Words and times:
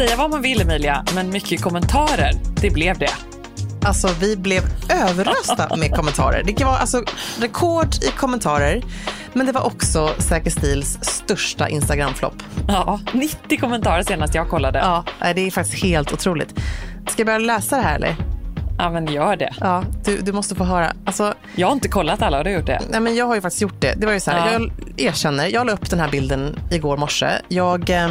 Säga 0.00 0.16
vad 0.16 0.30
man 0.30 0.42
vill 0.42 0.60
Emilia, 0.60 1.04
men 1.14 1.30
mycket 1.30 1.62
kommentarer, 1.62 2.32
det 2.60 2.70
blev 2.70 2.98
det. 2.98 3.10
Alltså 3.84 4.08
vi 4.20 4.36
blev 4.36 4.62
överrösta 4.90 5.76
med 5.76 5.94
kommentarer. 5.94 6.42
Det 6.42 6.64
var 6.64 6.76
alltså 6.76 7.04
rekord 7.40 7.94
i 8.02 8.10
kommentarer. 8.16 8.82
Men 9.32 9.46
det 9.46 9.52
var 9.52 9.66
också 9.66 10.14
Säker 10.18 10.50
Stils 10.50 10.98
största 11.02 11.68
Instagram-flopp. 11.68 12.42
Ja, 12.68 13.00
90 13.12 13.60
kommentarer 13.60 14.02
senast 14.02 14.34
jag 14.34 14.48
kollade. 14.48 14.78
Ja, 14.78 15.04
det 15.34 15.46
är 15.46 15.50
faktiskt 15.50 15.84
helt 15.84 16.12
otroligt. 16.12 16.54
Ska 17.08 17.20
jag 17.20 17.26
börja 17.26 17.38
läsa 17.38 17.76
det 17.76 17.82
här 17.82 17.96
eller? 17.96 18.16
Ja, 18.80 18.90
men 18.90 19.06
gör 19.06 19.36
det. 19.36 19.54
Ja, 19.60 19.84
du, 20.04 20.16
du 20.16 20.32
måste 20.32 20.54
få 20.54 20.64
höra. 20.64 20.92
Alltså, 21.04 21.34
jag 21.56 21.66
har 21.66 21.72
inte 21.72 21.88
kollat 21.88 22.22
alla, 22.22 22.36
har 22.36 22.44
du 22.44 22.50
gjort 22.50 22.66
det? 22.66 22.80
Nej, 22.90 23.00
men 23.00 23.16
jag 23.16 23.26
har 23.26 23.34
ju 23.34 23.40
faktiskt 23.40 23.62
gjort 23.62 23.80
det. 23.80 23.94
Det 23.96 24.06
var 24.06 24.12
ju 24.12 24.20
så 24.20 24.30
här, 24.30 24.52
ja. 24.52 24.52
jag 24.52 24.70
erkänner, 24.96 25.46
jag 25.46 25.66
la 25.66 25.72
upp 25.72 25.90
den 25.90 26.00
här 26.00 26.08
bilden 26.08 26.58
igår 26.70 26.96
morse. 26.96 27.30
Jag 27.48 27.90
eh, 27.90 28.08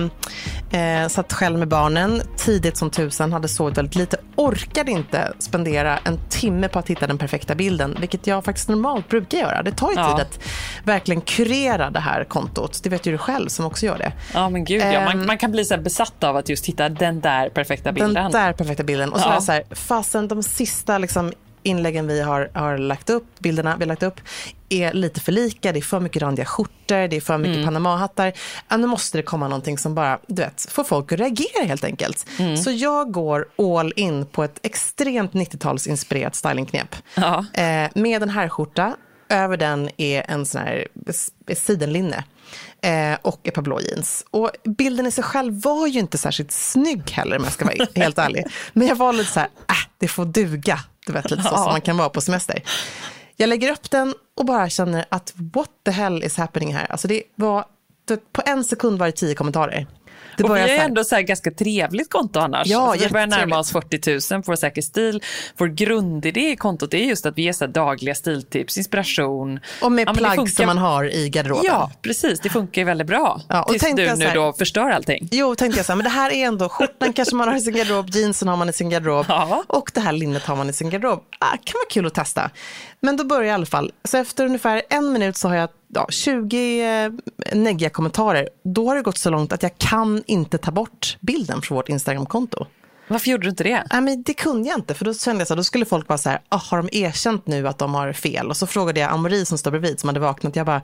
satt 1.10 1.34
själv 1.34 1.60
med 1.60 1.68
barnen 1.68 2.22
tidigt 2.38 2.78
som 2.78 2.90
tusan, 2.90 3.34
hade 3.34 3.48
sovit 3.48 3.78
väldigt 3.78 3.96
lite, 3.96 4.18
orkade 4.36 4.92
inte 4.92 5.34
spendera 5.40 5.98
en 5.98 6.20
timme 6.30 6.68
på 6.68 6.80
att 6.80 6.88
hitta 6.88 7.08
den 7.08 7.18
perfekta 7.18 7.56
bilden, 7.56 7.98
vilket 8.00 8.28
jag 8.28 8.46
faktiskt 8.46 8.70
normalt 8.70 9.10
brukar 9.10 9.38
göra. 9.38 9.64
Det 9.64 9.72
tar 9.72 9.90
ju 9.90 9.96
ja. 9.96 10.12
tid 10.12 10.26
att 10.26 10.40
verkligen 10.84 11.22
kurera 11.22 11.90
det 11.90 12.00
här 12.00 12.24
kontot. 12.24 12.80
Det 12.84 12.90
vet 12.90 13.06
ju 13.06 13.12
du 13.12 13.18
själv 13.18 13.48
som 13.48 13.66
också 13.66 13.86
gör 13.86 13.98
det. 13.98 14.12
Ja, 14.34 14.50
men 14.50 14.66
gud 14.66 14.82
ja. 14.82 15.06
Man, 15.06 15.26
man 15.26 15.38
kan 15.38 15.52
bli 15.52 15.66
så 15.66 15.78
besatt 15.78 16.24
av 16.24 16.36
att 16.36 16.50
just 16.50 16.66
hitta 16.66 16.90
den 16.90 17.22
där 17.22 17.50
perfekta 17.50 17.92
bilden. 17.92 18.14
Den 18.14 18.32
där 18.32 18.54
perfekta 18.54 18.84
bilden. 18.84 19.14
Och 19.14 19.20
så 19.20 19.26
ja. 19.26 19.30
är 19.30 19.34
jag 19.34 19.44
så 19.44 19.52
här, 19.52 19.64
fasen 19.72 20.28
de 20.28 20.44
sista 20.44 20.98
liksom, 20.98 21.32
inläggen 21.70 22.08
vi 22.08 22.22
har, 22.22 22.52
har 22.54 22.78
lagt 22.78 23.10
upp, 23.10 23.40
bilderna 23.40 23.76
vi 23.78 23.84
har 23.84 23.88
lagt 23.88 24.04
upp, 24.04 24.22
är 24.70 24.94
lite 24.94 25.20
för 25.20 25.32
lika. 25.32 25.72
Det 25.72 25.80
är 25.80 25.82
för 25.82 26.00
mycket 26.00 26.22
randiga 26.22 26.46
skjortor, 26.46 27.08
det 27.08 27.16
är 27.16 27.22
för 27.22 27.38
mycket 27.38 27.56
mm. 27.56 27.66
Panama-hattar. 27.66 28.34
Ja, 28.68 28.78
nu 28.78 28.88
måste 28.88 29.18
det 29.18 29.22
komma 29.22 29.48
någonting 29.48 29.78
som 29.78 29.96
bara, 29.96 30.20
du 30.28 30.42
vet, 30.42 30.68
får 30.72 30.84
folk 30.84 31.12
att 31.12 31.20
reagera 31.20 31.66
helt 31.66 31.84
enkelt. 31.84 32.26
Mm. 32.40 32.58
Så 32.58 32.72
jag 32.72 33.12
går 33.12 33.48
all 33.58 33.94
in 33.96 34.26
på 34.26 34.44
ett 34.44 34.60
extremt 34.64 35.32
90-talsinspirerat 35.32 36.34
stylingknep. 36.34 36.96
Ja. 37.16 37.46
Eh, 37.54 37.90
med 37.96 38.24
en 38.24 38.30
herrskjorta, 38.30 38.96
över 39.30 39.58
den 39.58 39.90
är 39.98 40.26
en 40.28 40.46
sån 40.46 40.62
här 40.62 40.88
sidenlinne 41.56 42.24
eh, 42.82 43.18
och 43.22 43.48
ett 43.48 43.54
par 43.54 43.62
blå 43.62 43.82
jeans. 43.82 44.26
Och 44.32 44.52
bilden 44.64 45.06
i 45.06 45.12
sig 45.12 45.24
själv 45.24 45.62
var 45.62 45.88
ju 45.88 46.00
inte 46.00 46.18
särskilt 46.18 46.52
snygg 46.52 47.12
heller 47.12 47.38
om 47.38 47.44
jag 47.44 47.54
ska 47.54 47.66
vara 47.66 47.88
helt 47.96 48.18
ärlig. 48.18 48.46
Men 48.74 48.88
jag 48.88 48.96
var 48.96 49.14
lite 49.14 49.32
så 49.32 49.40
här, 49.40 49.50
äh, 49.70 49.76
det 49.98 50.08
får 50.08 50.26
duga. 50.26 50.80
Du 51.10 51.14
vet, 51.14 51.32
lite 51.32 51.44
så 51.44 51.50
som 51.58 51.66
man 51.66 51.82
kan 51.82 51.98
vara 51.98 52.10
på 52.10 52.22
semester. 52.22 52.64
Jag 53.36 53.50
lägger 53.50 53.72
upp 53.72 53.92
den 53.92 54.14
och 54.38 54.46
bara 54.46 54.70
känner 54.70 55.06
att 55.10 55.34
what 55.36 55.70
the 55.86 55.92
hell 55.92 56.24
is 56.24 56.38
happening 56.38 56.76
här? 56.76 56.92
Alltså 56.92 57.08
det 57.08 57.24
var, 57.36 57.66
på 58.32 58.42
en 58.46 58.64
sekund 58.64 59.00
var 59.00 59.06
det 59.06 59.12
tio 59.12 59.36
kommentarer. 59.36 59.88
Det 60.38 60.44
och 60.44 60.56
vi 60.56 60.60
är 60.60 60.86
ändå 60.86 61.04
så 61.04 61.16
här 61.16 61.22
ganska 61.22 61.52
trevligt 61.52 62.10
konto 62.10 62.40
annars. 62.40 62.68
Ja, 62.68 62.92
alltså 62.92 63.08
vi 63.08 63.12
börjar 63.12 63.28
närma 63.28 63.60
oss 63.60 63.72
40 63.72 64.34
000 64.34 64.44
på 64.44 64.58
Säker 64.58 64.82
stil. 64.82 65.24
Vår 65.58 65.68
grundidé 65.68 66.52
i 66.52 66.56
kontot 66.56 66.94
är 66.94 66.98
just 66.98 67.26
att 67.26 67.38
vi 67.38 67.42
ger 67.42 67.54
så 67.54 67.68
dagliga 67.68 68.16
stiltips, 68.16 68.78
inspiration. 68.78 69.60
Och 69.82 69.92
med 69.92 70.08
ja, 70.08 70.14
plagg 70.14 70.50
som 70.50 70.66
man 70.66 70.78
har 70.78 71.16
i 71.16 71.30
garderoben. 71.30 71.66
Ja, 71.66 71.92
precis. 72.02 72.40
Det 72.40 72.50
funkar 72.50 72.82
ju 72.82 72.86
väldigt 72.86 73.08
bra. 73.08 73.42
Ja, 73.48 73.64
och 73.64 73.70
Tills 73.70 73.96
du 73.96 74.16
nu 74.16 74.26
här, 74.26 74.36
då 74.36 74.54
förstör 74.54 74.90
allting. 74.90 75.28
Jo, 75.32 75.56
tänkte 75.56 75.80
jag 75.80 75.86
så 75.86 75.92
här, 75.92 75.98
men 75.98 76.04
det 76.04 76.10
här 76.10 76.32
är 76.32 76.46
ändå 76.46 76.70
skjortan 76.70 77.14
kanske 77.14 77.36
man 77.36 77.48
har 77.48 77.56
i 77.56 77.62
sin 77.62 77.74
garderob, 77.74 78.10
jeansen 78.10 78.48
har 78.48 78.58
man 78.58 78.70
i 78.70 78.74
sin 78.74 78.90
garderob 78.90 79.26
ja. 79.30 79.64
och 79.68 79.92
det 79.94 80.00
här 80.00 80.12
linnet 80.12 80.44
har 80.46 80.56
man 80.56 80.70
i 80.70 80.74
sin 80.74 80.90
garderob. 80.90 81.24
Ah, 81.40 81.50
kan 81.50 81.74
vara 81.74 81.90
kul 81.90 82.06
att 82.06 82.14
testa. 82.14 82.52
Men 83.02 83.18
då 83.18 83.24
börjar 83.24 83.44
jag 83.44 83.52
i 83.52 83.54
alla 83.54 83.66
fall. 83.66 83.92
Så 84.04 84.18
efter 84.18 84.46
ungefär 84.46 84.82
en 84.90 85.14
minut 85.14 85.38
så 85.38 85.48
har 85.48 85.56
jag 85.56 85.70
ja, 85.88 86.08
20 86.10 86.82
eh, 86.82 87.12
neggiga 87.54 87.90
kommentarer. 87.90 88.50
Då 88.64 88.88
har 88.88 88.96
det 88.96 89.02
gått 89.02 89.18
så 89.18 89.30
långt 89.30 89.54
att 89.54 89.64
jag 89.64 89.78
kan 89.78 90.24
inte 90.28 90.58
ta 90.58 90.72
bort 90.72 91.18
bilden 91.20 91.62
från 91.62 91.76
vårt 91.76 91.90
Instagramkonto. 91.90 92.66
Varför 93.08 93.30
gjorde 93.30 93.44
du 93.44 93.50
inte 93.50 93.64
det? 93.64 93.84
Nej, 93.92 94.02
men 94.02 94.24
det 94.24 94.34
kunde 94.34 94.70
jag 94.70 94.78
inte, 94.78 94.94
för 94.94 95.06
då 95.06 95.14
kände 95.14 95.42
jag 95.42 95.48
så 95.48 95.56
då 95.56 95.64
skulle 95.64 95.86
folk 95.86 96.08
vara 96.08 96.18
så 96.18 96.30
här, 96.30 96.40
ah, 96.50 96.58
har 96.58 96.78
de 96.78 96.90
erkänt 96.92 97.48
nu 97.48 97.68
att 97.68 97.78
de 97.78 97.94
har 97.94 98.14
fel? 98.14 98.50
Och 98.50 98.58
så 98.58 98.68
frågade 98.68 99.00
jag 99.00 99.12
Amori 99.12 99.46
som 99.46 99.58
står 99.58 99.72
bredvid, 99.72 100.00
som 100.00 100.10
hade 100.10 100.20
vaknat, 100.20 100.56
jag 100.56 100.66
bara, 100.66 100.82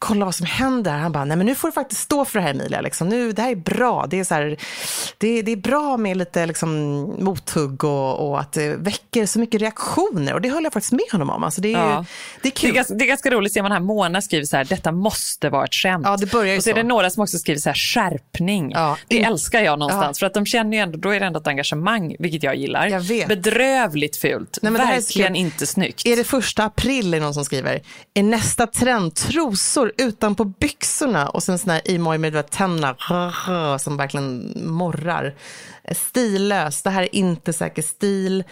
kolla 0.00 0.24
vad 0.24 0.34
som 0.34 0.46
händer. 0.46 0.98
Han 0.98 1.12
bara, 1.12 1.24
nej 1.24 1.36
men 1.36 1.46
nu 1.46 1.54
får 1.54 1.68
du 1.68 1.72
faktiskt 1.72 2.00
stå 2.00 2.24
för 2.24 2.38
det 2.38 2.42
här 2.42 2.50
Emilia. 2.50 2.80
Liksom. 2.80 3.08
Nu, 3.08 3.32
det 3.32 3.42
här 3.42 3.50
är 3.50 3.56
bra. 3.56 4.06
Det 4.10 4.20
är, 4.20 4.24
så 4.24 4.34
här, 4.34 4.56
det, 5.18 5.42
det 5.42 5.52
är 5.52 5.56
bra 5.56 5.96
med 5.96 6.16
lite 6.16 6.46
liksom, 6.46 7.00
mothugg 7.24 7.84
och, 7.84 8.28
och, 8.28 8.40
att 8.40 8.52
det 8.52 8.76
väcker 8.76 9.26
så 9.26 9.38
mycket 9.38 9.60
reaktioner. 9.60 10.34
Och 10.34 10.40
det 10.40 10.48
höll 10.48 10.64
jag 10.64 10.72
faktiskt 10.72 10.92
med 10.92 11.04
honom 11.12 11.30
om. 11.30 11.44
Alltså, 11.44 11.60
det, 11.60 11.74
är, 11.74 11.78
ja. 11.78 12.04
det 12.42 12.48
är 12.48 12.52
kul. 12.52 12.70
Det 12.70 12.72
är, 12.72 12.76
ganska, 12.76 12.94
det 12.94 13.04
är 13.04 13.08
ganska 13.08 13.30
roligt, 13.30 13.52
ser 13.52 13.62
man 13.62 13.72
här, 13.72 13.80
Mona 13.80 14.22
skriver 14.22 14.44
så 14.44 14.56
här, 14.56 14.64
detta 14.64 14.92
måste 14.92 15.48
vara 15.48 15.64
ett 15.64 15.74
skämt. 15.74 16.06
Ja, 16.06 16.16
det 16.16 16.26
börjar 16.26 16.52
ju 16.52 16.58
och 16.58 16.64
så, 16.64 16.70
så 16.70 16.70
är 16.70 16.74
det 16.74 16.88
några 16.88 17.10
som 17.10 17.22
också 17.22 17.38
skriver 17.38 17.60
så 17.60 17.68
här, 17.68 17.76
skärpning. 17.76 18.70
Ja. 18.70 18.96
Det 19.08 19.22
älskar 19.22 19.60
jag 19.60 19.78
någonstans. 19.78 20.18
Ja. 20.18 20.20
För 20.20 20.26
att 20.26 20.34
de 20.34 20.46
känner 20.46 20.76
ju 20.76 20.82
ändå, 20.82 20.98
då 20.98 21.10
är 21.10 21.20
det 21.20 21.26
ändå 21.26 21.40
ett 21.40 21.46
engagemang, 21.46 22.16
vilket 22.18 22.42
jag 22.42 22.56
gillar. 22.56 22.86
Jag 22.86 23.00
vet. 23.00 23.28
Bedrövligt 23.28 24.16
fult. 24.16 24.58
Nej, 24.62 24.72
Verkligen 24.72 25.36
inte 25.36 25.66
snyggt. 25.66 26.06
Är 26.06 26.16
det 26.16 26.24
första 26.24 26.64
april, 26.64 27.14
är 27.14 27.20
någon 27.20 27.34
som 27.34 27.44
skriver, 27.44 27.82
är 28.14 28.22
nästa 28.22 28.66
trend 28.66 29.14
trosor 29.14 29.89
utanpå 29.96 30.44
byxor 30.44 31.00
byxorna 31.00 31.28
och 31.28 31.42
sen 31.42 31.58
såna 31.58 31.72
här 31.72 31.82
emoji 31.84 32.18
med 32.18 32.50
tänderna 32.50 32.96
som 33.78 33.96
verkligen 33.96 34.52
morrar. 34.56 35.34
Stillös, 35.94 36.82
det 36.82 36.90
här 36.90 37.02
är 37.02 37.14
inte 37.14 37.52
säker 37.52 37.82
stil. 37.82 38.44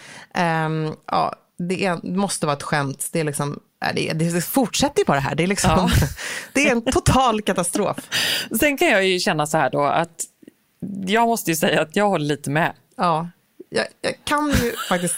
Um, 0.65 0.95
ja, 1.05 1.35
det 1.57 1.85
är, 1.85 2.15
måste 2.15 2.45
vara 2.45 2.57
ett 2.57 2.63
skämt. 2.63 3.09
Det, 3.11 3.19
är 3.19 3.23
liksom, 3.23 3.59
det, 3.95 4.13
det 4.13 4.41
fortsätter 4.41 4.99
ju 4.99 5.05
bara 5.05 5.19
här. 5.19 5.35
Det 5.35 5.43
är, 5.43 5.47
liksom, 5.47 5.71
ja. 5.71 5.89
det 6.53 6.67
är 6.67 6.71
en 6.71 6.81
total 6.81 7.41
katastrof. 7.41 7.97
Sen 8.59 8.77
kan 8.77 8.87
jag 8.87 9.07
ju 9.07 9.19
känna 9.19 9.47
så 9.47 9.57
här 9.57 9.69
då 9.69 9.83
att 9.83 10.23
jag 11.05 11.27
måste 11.27 11.51
ju 11.51 11.55
säga 11.55 11.81
att 11.81 11.95
jag 11.95 12.09
håller 12.09 12.25
lite 12.25 12.49
med. 12.49 12.73
Ja, 12.97 13.29
jag, 13.69 13.85
jag 14.01 14.13
kan 14.23 14.49
ju 14.49 14.75
faktiskt 14.89 15.15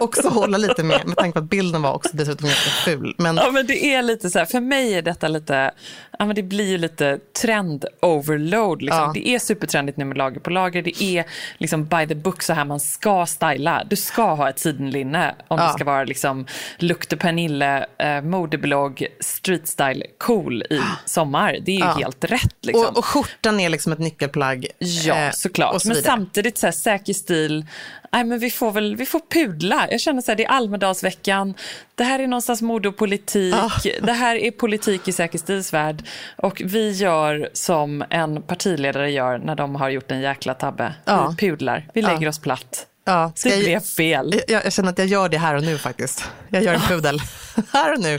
också 0.00 0.28
hålla 0.28 0.58
lite 0.58 0.82
med, 0.82 1.06
med 1.06 1.16
tanke 1.16 1.32
på 1.32 1.38
att 1.38 1.50
bilden 1.50 1.82
var 1.82 1.92
också 1.92 2.10
dessutom 2.12 2.48
ganska 2.48 2.70
ful. 2.70 3.14
Men... 3.18 3.36
Ja, 3.36 3.50
men 3.50 3.66
det 3.66 3.94
är 3.94 4.02
lite 4.02 4.30
så 4.30 4.38
här, 4.38 4.46
för 4.46 4.60
mig 4.60 4.94
är 4.94 5.02
detta 5.02 5.28
lite, 5.28 5.70
ja 6.18 6.24
men 6.24 6.36
det 6.36 6.42
blir 6.42 6.68
ju 6.68 6.78
lite 6.78 7.18
trend-overload. 7.42 8.82
Liksom. 8.82 9.00
Ja. 9.00 9.10
Det 9.14 9.28
är 9.28 9.38
supertrendigt 9.38 9.98
nu 9.98 10.04
med 10.04 10.16
lager 10.16 10.40
på 10.40 10.50
lager. 10.50 10.82
Det 10.82 11.02
är 11.02 11.24
liksom 11.58 11.84
by 11.84 12.06
the 12.06 12.14
book 12.14 12.42
så 12.42 12.52
här 12.52 12.64
man 12.64 12.80
ska 12.80 13.26
styla. 13.26 13.84
Du 13.90 13.96
ska 13.96 14.34
ha 14.34 14.48
ett 14.48 14.58
sidenlinne 14.58 15.34
om 15.48 15.58
ja. 15.58 15.66
du 15.66 15.72
ska 15.72 15.84
vara 15.84 16.04
liksom 16.04 16.46
look 16.78 17.06
to 17.06 17.16
Pernille, 17.16 17.86
eh, 17.98 18.20
modeblogg, 18.22 19.06
street 19.20 19.68
style 19.68 20.06
cool 20.18 20.62
i 20.62 20.80
sommar. 21.04 21.58
Det 21.62 21.72
är 21.72 21.76
ju 21.76 21.84
ja. 21.84 21.96
helt 21.98 22.24
rätt. 22.24 22.56
Liksom. 22.62 22.86
Och, 22.86 22.98
och 22.98 23.04
skjortan 23.04 23.60
är 23.60 23.68
liksom 23.68 23.92
ett 23.92 23.98
nyckelplagg. 23.98 24.66
Ja, 24.78 25.14
eh, 25.14 25.30
såklart. 25.32 25.82
Så 25.82 25.88
men 25.88 26.02
samtidigt 26.02 26.58
så 26.58 26.66
här, 26.66 26.72
säker 26.72 27.12
stil, 27.12 27.66
nej 28.14 28.24
men 28.24 28.38
vi 28.38 28.50
får 28.50 28.72
väl, 28.72 28.96
vi 28.96 29.06
får 29.06 29.20
pudla. 29.30 29.88
Jag 29.90 30.00
känner 30.00 30.22
så 30.22 30.30
här, 30.30 30.36
det 30.36 30.44
är 30.44 30.48
Almedalsveckan, 30.48 31.54
det 31.94 32.04
här 32.04 32.18
är 32.18 32.26
någonstans 32.26 32.62
mode 32.62 32.88
och 32.88 32.96
politik, 32.96 33.54
ah. 33.54 33.70
det 34.02 34.12
här 34.12 34.36
är 34.36 34.50
politik 34.50 35.08
i 35.08 35.12
Säker 35.12 35.38
stilsvärld 35.38 36.04
och 36.36 36.62
vi 36.64 36.90
gör 36.90 37.48
som 37.52 38.04
en 38.10 38.42
partiledare 38.42 39.10
gör 39.10 39.38
när 39.38 39.54
de 39.54 39.74
har 39.74 39.88
gjort 39.88 40.10
en 40.10 40.20
jäkla 40.20 40.54
tabbe. 40.54 40.94
Ah. 41.04 41.28
Vi 41.28 41.36
pudlar, 41.36 41.88
vi 41.94 42.02
lägger 42.02 42.26
ah. 42.26 42.28
oss 42.28 42.38
platt. 42.38 42.86
Ja, 43.06 43.32
det 43.42 43.50
jag, 43.50 43.58
blev 43.58 43.80
fel. 43.80 44.40
Jag, 44.48 44.64
jag, 44.64 44.72
känner 44.72 44.90
att 44.90 44.98
jag 44.98 45.06
gör 45.06 45.28
det 45.28 45.38
här 45.38 45.54
och 45.54 45.62
nu 45.62 45.78
faktiskt. 45.78 46.24
Jag 46.48 46.62
gör 46.62 46.74
en 46.74 46.80
pudel 46.80 47.20
här 47.72 47.92
och 47.92 48.00
nu. 48.00 48.18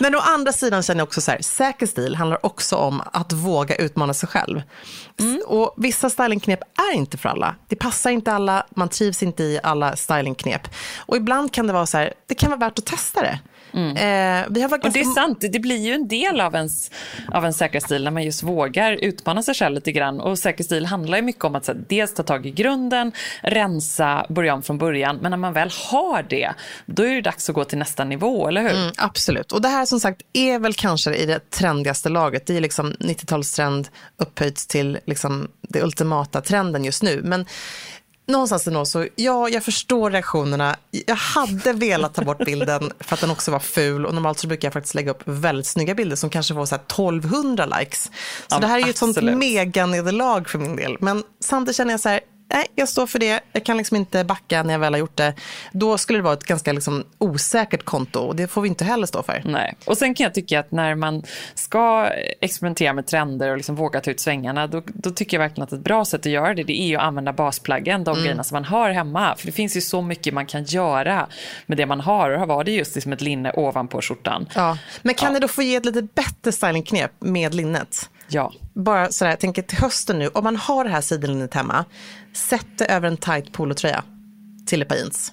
Men 0.00 0.14
å 0.14 0.18
andra 0.18 0.52
sidan 0.52 0.82
känner 0.82 1.00
jag 1.00 1.06
också 1.06 1.20
så 1.20 1.30
här, 1.30 1.42
säker 1.42 1.86
stil 1.86 2.14
handlar 2.14 2.46
också 2.46 2.76
om 2.76 3.02
att 3.12 3.32
våga 3.32 3.74
utmana 3.74 4.14
sig 4.14 4.28
själv. 4.28 4.62
Mm. 5.20 5.42
Och 5.46 5.74
vissa 5.76 6.10
stylingknep 6.10 6.60
är 6.92 6.96
inte 6.96 7.18
för 7.18 7.28
alla. 7.28 7.54
Det 7.68 7.76
passar 7.76 8.10
inte 8.10 8.32
alla, 8.32 8.66
man 8.70 8.88
trivs 8.88 9.22
inte 9.22 9.42
i 9.42 9.60
alla 9.62 9.96
stylingknep. 9.96 10.68
Och 10.98 11.16
ibland 11.16 11.52
kan 11.52 11.66
det 11.66 11.72
vara 11.72 11.86
så 11.86 11.98
här, 11.98 12.14
det 12.26 12.34
kan 12.34 12.50
vara 12.50 12.60
värt 12.60 12.78
att 12.78 12.86
testa 12.86 13.20
det. 13.22 13.38
Mm. 13.74 13.96
Eh, 13.96 14.46
vi 14.50 14.62
har 14.62 14.68
varit 14.68 14.84
och 14.84 14.92
det 14.92 15.00
är 15.00 15.14
sant, 15.14 15.38
det 15.40 15.60
blir 15.60 15.76
ju 15.76 15.92
en 15.92 16.08
del 16.08 16.40
av 16.40 16.54
ens, 16.54 16.90
av 17.32 17.44
en 17.44 17.52
säker 17.52 17.80
stil 17.80 18.04
när 18.04 18.10
man 18.10 18.22
just 18.22 18.42
vågar 18.42 18.92
utmana 18.92 19.42
sig 19.42 19.54
själv 19.54 19.74
lite 19.74 19.92
grann. 19.92 20.20
Och 20.20 20.38
säker 20.38 20.64
stil 20.64 20.86
handlar 20.86 21.18
ju 21.18 21.22
mycket 21.22 21.44
om 21.44 21.54
att 21.54 21.66
här, 21.66 21.76
dels 21.88 22.14
ta 22.14 22.22
tag 22.22 22.46
i 22.46 22.50
grunden, 22.50 23.12
rensa, 23.42 24.26
börja 24.28 24.54
om 24.54 24.62
från 24.62 24.78
början. 24.78 25.18
Men 25.22 25.30
när 25.30 25.38
man 25.38 25.52
väl 25.52 25.70
har 25.90 26.22
det, 26.22 26.52
då 26.86 27.02
är 27.02 27.14
det 27.14 27.20
dags 27.20 27.48
att 27.48 27.54
gå 27.54 27.64
till 27.64 27.78
nästa 27.78 28.04
nivå, 28.04 28.48
eller 28.48 28.62
hur? 28.62 28.70
Mm, 28.70 28.92
absolut. 28.96 29.52
Och 29.52 29.62
det 29.62 29.68
här 29.68 29.86
som 29.86 30.00
sagt 30.00 30.22
är 30.32 30.58
väl 30.58 30.74
kanske 30.74 31.14
i 31.14 31.26
det 31.26 31.50
trendigaste 31.50 32.08
laget. 32.08 32.46
Det 32.46 32.56
är 32.56 32.60
liksom 32.60 32.92
90-talstrend 32.92 33.86
upphöjts 34.16 34.66
till 34.66 34.98
liksom 35.06 35.48
det 35.68 35.82
ultimata 35.82 36.40
trenden 36.40 36.84
just 36.84 37.02
nu. 37.02 37.20
Men 37.24 37.46
någonstans 38.26 38.66
ändå 38.66 38.84
så, 38.84 39.06
ja, 39.16 39.48
jag 39.48 39.64
förstår 39.64 40.10
reaktionerna. 40.10 40.76
Jag 41.06 41.14
hade 41.14 41.72
velat 41.72 42.14
ta 42.14 42.24
bort 42.24 42.44
bilden 42.44 42.92
för 43.00 43.14
att 43.14 43.20
den 43.20 43.30
också 43.30 43.50
var 43.50 43.58
ful 43.58 44.06
och 44.06 44.14
normalt 44.14 44.38
så 44.38 44.46
brukar 44.46 44.66
jag 44.66 44.72
faktiskt 44.72 44.94
lägga 44.94 45.10
upp 45.10 45.22
väldigt 45.24 45.66
snygga 45.66 45.94
bilder 45.94 46.16
som 46.16 46.30
kanske 46.30 46.54
får 46.54 46.66
så 46.66 46.74
1200 46.74 47.66
likes. 47.66 48.04
Så 48.04 48.10
ja, 48.50 48.58
det 48.58 48.66
här 48.66 48.80
är 48.80 48.84
ju 48.84 48.90
ett 48.90 48.96
sånt 48.96 49.22
meganederlag 49.22 50.48
för 50.48 50.58
min 50.58 50.76
del. 50.76 50.96
Men 51.00 51.22
samtidigt 51.40 51.76
känner 51.76 51.92
jag 51.92 52.00
så 52.00 52.08
här, 52.08 52.20
nej, 52.52 52.66
jag 52.74 52.88
står 52.88 53.06
för 53.06 53.18
det. 53.18 53.40
Jag 53.52 53.64
kan 53.64 53.76
liksom 53.76 53.96
inte 53.96 54.24
backa 54.24 54.62
när 54.62 54.74
jag 54.74 54.78
väl 54.78 54.92
har 54.92 54.98
gjort 54.98 55.16
det. 55.16 55.34
Då 55.72 55.98
skulle 55.98 56.18
det 56.18 56.22
vara 56.22 56.34
ett 56.34 56.44
ganska 56.44 56.72
liksom 56.72 57.04
osäkert 57.18 57.84
konto 57.84 58.20
och 58.20 58.36
det 58.36 58.48
får 58.48 58.62
vi 58.62 58.68
inte 58.68 58.84
heller 58.84 59.06
stå 59.06 59.22
för. 59.22 59.42
Nej, 59.44 59.74
och 59.84 59.98
sen 59.98 60.14
kan 60.14 60.24
jag 60.24 60.34
tycka 60.34 60.60
att 60.60 60.72
när 60.72 60.94
man 60.94 61.22
ska 61.54 62.10
experimentera 62.40 62.92
med 62.92 63.06
trender 63.06 63.50
och 63.50 63.56
liksom 63.56 63.76
våga 63.76 64.00
ta 64.00 64.10
ut 64.10 64.20
svängarna, 64.20 64.66
då, 64.66 64.82
då 64.86 65.10
tycker 65.10 65.36
jag 65.36 65.42
verkligen 65.42 65.64
att 65.64 65.72
ett 65.72 65.80
bra 65.80 66.04
sätt 66.04 66.20
att 66.20 66.32
göra 66.32 66.54
det, 66.54 66.62
det 66.62 66.80
är 66.80 66.96
att 66.96 67.02
använda 67.02 67.32
basplaggen, 67.32 68.04
de 68.04 68.10
mm. 68.10 68.24
grejerna 68.24 68.44
som 68.44 68.54
man 68.56 68.64
har 68.64 68.90
hemma. 68.90 69.36
För 69.36 69.46
det 69.46 69.52
finns 69.52 69.76
ju 69.76 69.80
så 69.80 70.02
mycket 70.02 70.34
man 70.34 70.46
kan 70.46 70.64
göra 70.64 71.28
med 71.66 71.78
det 71.78 71.86
man 71.86 72.00
har. 72.00 72.30
Och 72.30 72.38
här 72.38 72.46
var 72.46 72.64
det 72.64 72.70
just 72.70 72.94
liksom 72.94 73.12
ett 73.12 73.20
linne 73.20 73.52
ovanpå 73.52 74.00
skjortan. 74.00 74.48
Ja, 74.54 74.78
men 75.02 75.14
kan 75.14 75.28
ja. 75.28 75.32
ni 75.32 75.40
då 75.40 75.48
få 75.48 75.62
ge 75.62 75.76
ett 75.76 75.84
lite 75.84 76.02
bättre 76.02 76.52
stylingknep 76.52 77.12
med 77.18 77.54
linnet? 77.54 78.10
Ja. 78.28 78.52
Bara 78.74 79.12
sådär, 79.12 79.30
jag 79.30 79.40
tänker 79.40 79.62
till 79.62 79.78
hösten 79.78 80.18
nu, 80.18 80.28
om 80.28 80.44
man 80.44 80.56
har 80.56 80.84
det 80.84 80.90
här 80.90 81.00
sidenlinnet 81.00 81.54
hemma, 81.54 81.84
sätt 82.32 82.66
det 82.78 82.84
över 82.84 83.08
en 83.08 83.16
tight 83.16 83.52
polotröja 83.52 84.02
till 84.66 84.82
ett 84.82 84.88
par 84.88 84.96
jeans. 84.96 85.32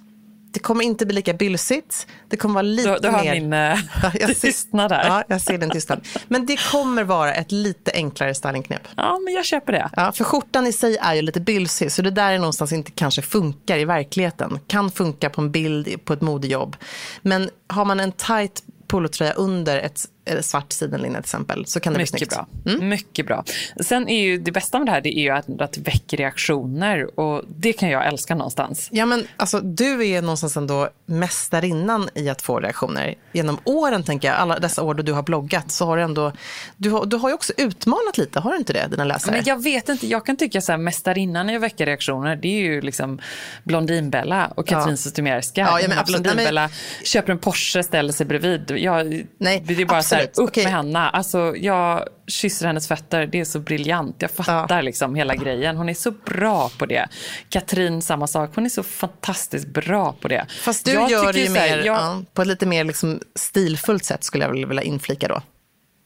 Det 0.53 0.59
kommer 0.59 0.83
inte 0.83 1.05
bli 1.05 1.15
lika 1.15 1.33
bylsigt. 1.33 2.07
Det 2.29 2.37
kommer 2.37 2.53
vara 2.53 2.61
lite. 2.61 2.93
Du, 2.93 2.99
du 2.99 3.09
har 3.09 3.23
mer... 3.23 3.41
min 3.41 3.53
uh, 4.29 4.33
tystnad 4.33 4.91
där. 4.91 5.07
Ja, 5.07 5.23
jag 5.27 5.41
ser 5.41 5.57
din 5.57 5.69
tystnad. 5.69 6.07
Men 6.27 6.45
det 6.45 6.59
kommer 6.71 7.03
vara 7.03 7.33
ett 7.33 7.51
lite 7.51 7.91
enklare 7.93 8.35
stylingknep. 8.35 8.87
Ja, 8.97 9.19
men 9.19 9.33
jag 9.33 9.45
köper 9.45 9.73
det. 9.73 9.89
Ja, 9.95 10.11
för 10.11 10.23
skjortan 10.23 10.67
i 10.67 10.73
sig 10.73 10.97
är 10.97 11.13
ju 11.13 11.21
lite 11.21 11.39
bylsig, 11.39 11.91
så 11.91 12.01
det 12.01 12.11
där 12.11 12.31
är 12.31 12.37
någonstans 12.37 12.71
inte 12.71 12.91
kanske 12.91 13.21
funkar 13.21 13.77
i 13.77 13.85
verkligheten. 13.85 14.59
Kan 14.67 14.91
funka 14.91 15.29
på 15.29 15.41
en 15.41 15.51
bild 15.51 16.05
på 16.05 16.13
ett 16.13 16.21
modejobb. 16.21 16.75
Men 17.21 17.49
har 17.67 17.85
man 17.85 17.99
en 17.99 18.11
tight 18.11 18.63
polotröja 18.87 19.33
under 19.33 19.77
ett 19.77 20.05
svart 20.41 20.71
sidenlinne 20.71 21.15
till 21.15 21.19
exempel, 21.19 21.65
så 21.65 21.79
kan 21.79 21.93
det 21.93 21.99
Mycket 21.99 22.11
bli 22.11 22.19
snyggt. 22.19 22.35
Bra. 22.63 22.73
Mm? 22.73 22.89
Mycket 22.89 23.27
bra. 23.27 23.43
Sen 23.81 24.09
är 24.09 24.21
ju 24.21 24.37
det 24.37 24.51
bästa 24.51 24.79
med 24.79 24.87
det 24.87 24.91
här, 24.91 25.01
det 25.01 25.17
är 25.17 25.21
ju 25.21 25.29
att, 25.29 25.61
att 25.61 25.71
det 25.71 25.81
väcker 25.81 26.17
reaktioner 26.17 27.19
och 27.19 27.43
det 27.47 27.73
kan 27.73 27.89
jag 27.89 28.07
älska 28.07 28.35
någonstans. 28.35 28.89
Ja, 28.91 29.05
men 29.05 29.27
alltså 29.37 29.59
du 29.59 30.07
är 30.07 30.21
någonstans 30.21 30.57
ändå 30.57 30.89
mästarinnan 31.05 32.09
i 32.15 32.29
att 32.29 32.41
få 32.41 32.59
reaktioner. 32.59 33.15
Genom 33.31 33.57
åren, 33.63 34.03
tänker 34.03 34.27
jag, 34.27 34.37
alla 34.37 34.59
dessa 34.59 34.83
år 34.83 34.93
då 34.93 35.03
du 35.03 35.13
har 35.13 35.23
bloggat, 35.23 35.71
så 35.71 35.85
har 35.85 35.97
du 35.97 36.03
ändå, 36.03 36.31
du 36.77 36.89
har, 36.89 37.05
du 37.05 37.17
har 37.17 37.29
ju 37.29 37.35
också 37.35 37.53
utmanat 37.57 38.17
lite, 38.17 38.39
har 38.39 38.51
du 38.51 38.57
inte 38.57 38.73
det, 38.73 38.87
dina 38.87 39.03
läsare? 39.03 39.35
Men 39.35 39.43
jag 39.45 39.63
vet 39.63 39.89
inte, 39.89 40.07
jag 40.07 40.25
kan 40.25 40.37
tycka 40.37 40.61
så 40.61 40.71
här, 40.71 40.79
mästarinnan 40.79 41.49
i 41.49 41.55
att 41.55 41.61
väcka 41.61 41.85
reaktioner, 41.85 42.35
det 42.35 42.47
är 42.47 42.61
ju 42.61 42.81
liksom 42.81 43.19
Blondinbella 43.63 44.51
och 44.55 44.67
Katrin 44.67 44.89
ja. 44.89 44.97
Zytomierska. 44.97 45.61
Ja, 45.61 45.81
ja, 45.81 46.03
Blondinbella 46.07 46.69
köper 47.03 47.31
en 47.31 47.39
Porsche, 47.39 47.83
ställer 47.83 48.13
sig 48.13 48.25
bredvid. 48.25 48.71
Jag, 48.71 49.25
Nej, 49.37 49.63
det 49.67 49.81
är 49.81 49.85
bara 49.85 50.03
så 50.11 50.15
här, 50.15 50.27
upp 50.43 50.49
okay. 50.49 50.63
med 50.63 50.73
henne. 50.73 50.99
Alltså, 50.99 51.55
jag 51.57 52.07
kysser 52.27 52.67
hennes 52.67 52.87
fötter, 52.87 53.25
det 53.25 53.39
är 53.39 53.45
så 53.45 53.59
briljant. 53.59 54.15
Jag 54.19 54.31
fattar 54.31 54.75
ja. 54.75 54.81
liksom 54.81 55.15
hela 55.15 55.35
grejen. 55.35 55.77
Hon 55.77 55.89
är 55.89 55.93
så 55.93 56.11
bra 56.11 56.69
på 56.77 56.85
det. 56.85 57.07
Katrin, 57.49 58.01
samma 58.01 58.27
sak. 58.27 58.51
Hon 58.55 58.65
är 58.65 58.69
så 58.69 58.83
fantastiskt 58.83 59.67
bra 59.67 60.15
på 60.21 60.27
det. 60.27 60.45
Fast 60.61 60.85
du 60.85 60.91
jag 60.91 61.11
gör 61.11 61.33
det 61.33 61.39
ju 61.39 61.49
mer, 61.49 61.59
här, 61.59 61.77
jag... 61.77 61.85
ja, 61.85 62.23
på 62.33 62.41
ett 62.41 62.47
lite 62.47 62.65
mer 62.65 62.83
liksom 62.83 63.19
stilfullt 63.35 64.05
sätt 64.05 64.23
skulle 64.23 64.45
jag 64.45 64.67
vilja 64.67 64.83
inflika 64.83 65.27
då. 65.27 65.41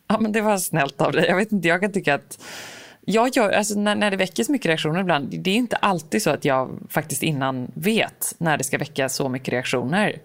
Ja, 0.08 0.18
men 0.20 0.32
det 0.32 0.42
var 0.42 0.58
snällt 0.58 1.02
av 1.02 1.12
dig. 1.12 1.26
Jag 1.26 1.36
vet 1.36 1.52
inte, 1.52 1.68
jag 1.68 1.82
kan 1.82 1.92
tycka 1.92 2.14
att 2.16 2.40
jag 3.06 3.36
gör, 3.36 3.52
alltså 3.52 3.80
när, 3.80 3.96
när 3.96 4.12
det 4.12 4.18
väcker 4.18 4.44
så 4.44 4.52
mycket 4.52 4.66
reaktioner 4.66 5.00
ibland, 5.00 5.40
det 5.40 5.52
är 5.52 5.56
inte 5.56 5.76
alltid 5.76 6.22
så 6.22 6.30
att 6.30 6.46
jag 6.46 6.80
faktiskt 6.90 7.24
innan 7.24 7.72
vet 7.74 8.36
när 8.38 8.58
det 8.58 8.64
ska 8.64 8.78
väcka 8.78 9.10
så 9.10 9.30
mycket 9.30 9.54
reaktioner. 9.54 10.16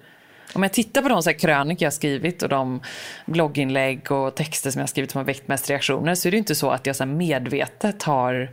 Om 0.53 0.63
jag 0.63 0.73
tittar 0.73 1.03
på 1.03 1.09
de 1.09 1.23
så 1.23 1.31
här 1.31 1.39
krönikor 1.39 1.87
jag 1.87 1.93
skrivit 1.93 2.43
och 2.43 2.49
de 2.49 2.81
blogginlägg 3.27 4.13
och 4.13 4.35
texter 4.35 4.71
som 4.71 4.81
jag 4.81 4.89
skrivit 4.89 5.11
som 5.11 5.19
har 5.19 5.25
väckt 5.25 5.49
mest 5.49 5.71
reaktioner 5.71 6.15
så 6.15 6.29
är 6.29 6.31
det 6.31 6.39
inte 6.39 6.55
så 6.55 6.71
att 6.71 6.87
jag 6.87 6.97
så 6.97 7.07
medvetet 7.07 8.03
har 8.03 8.51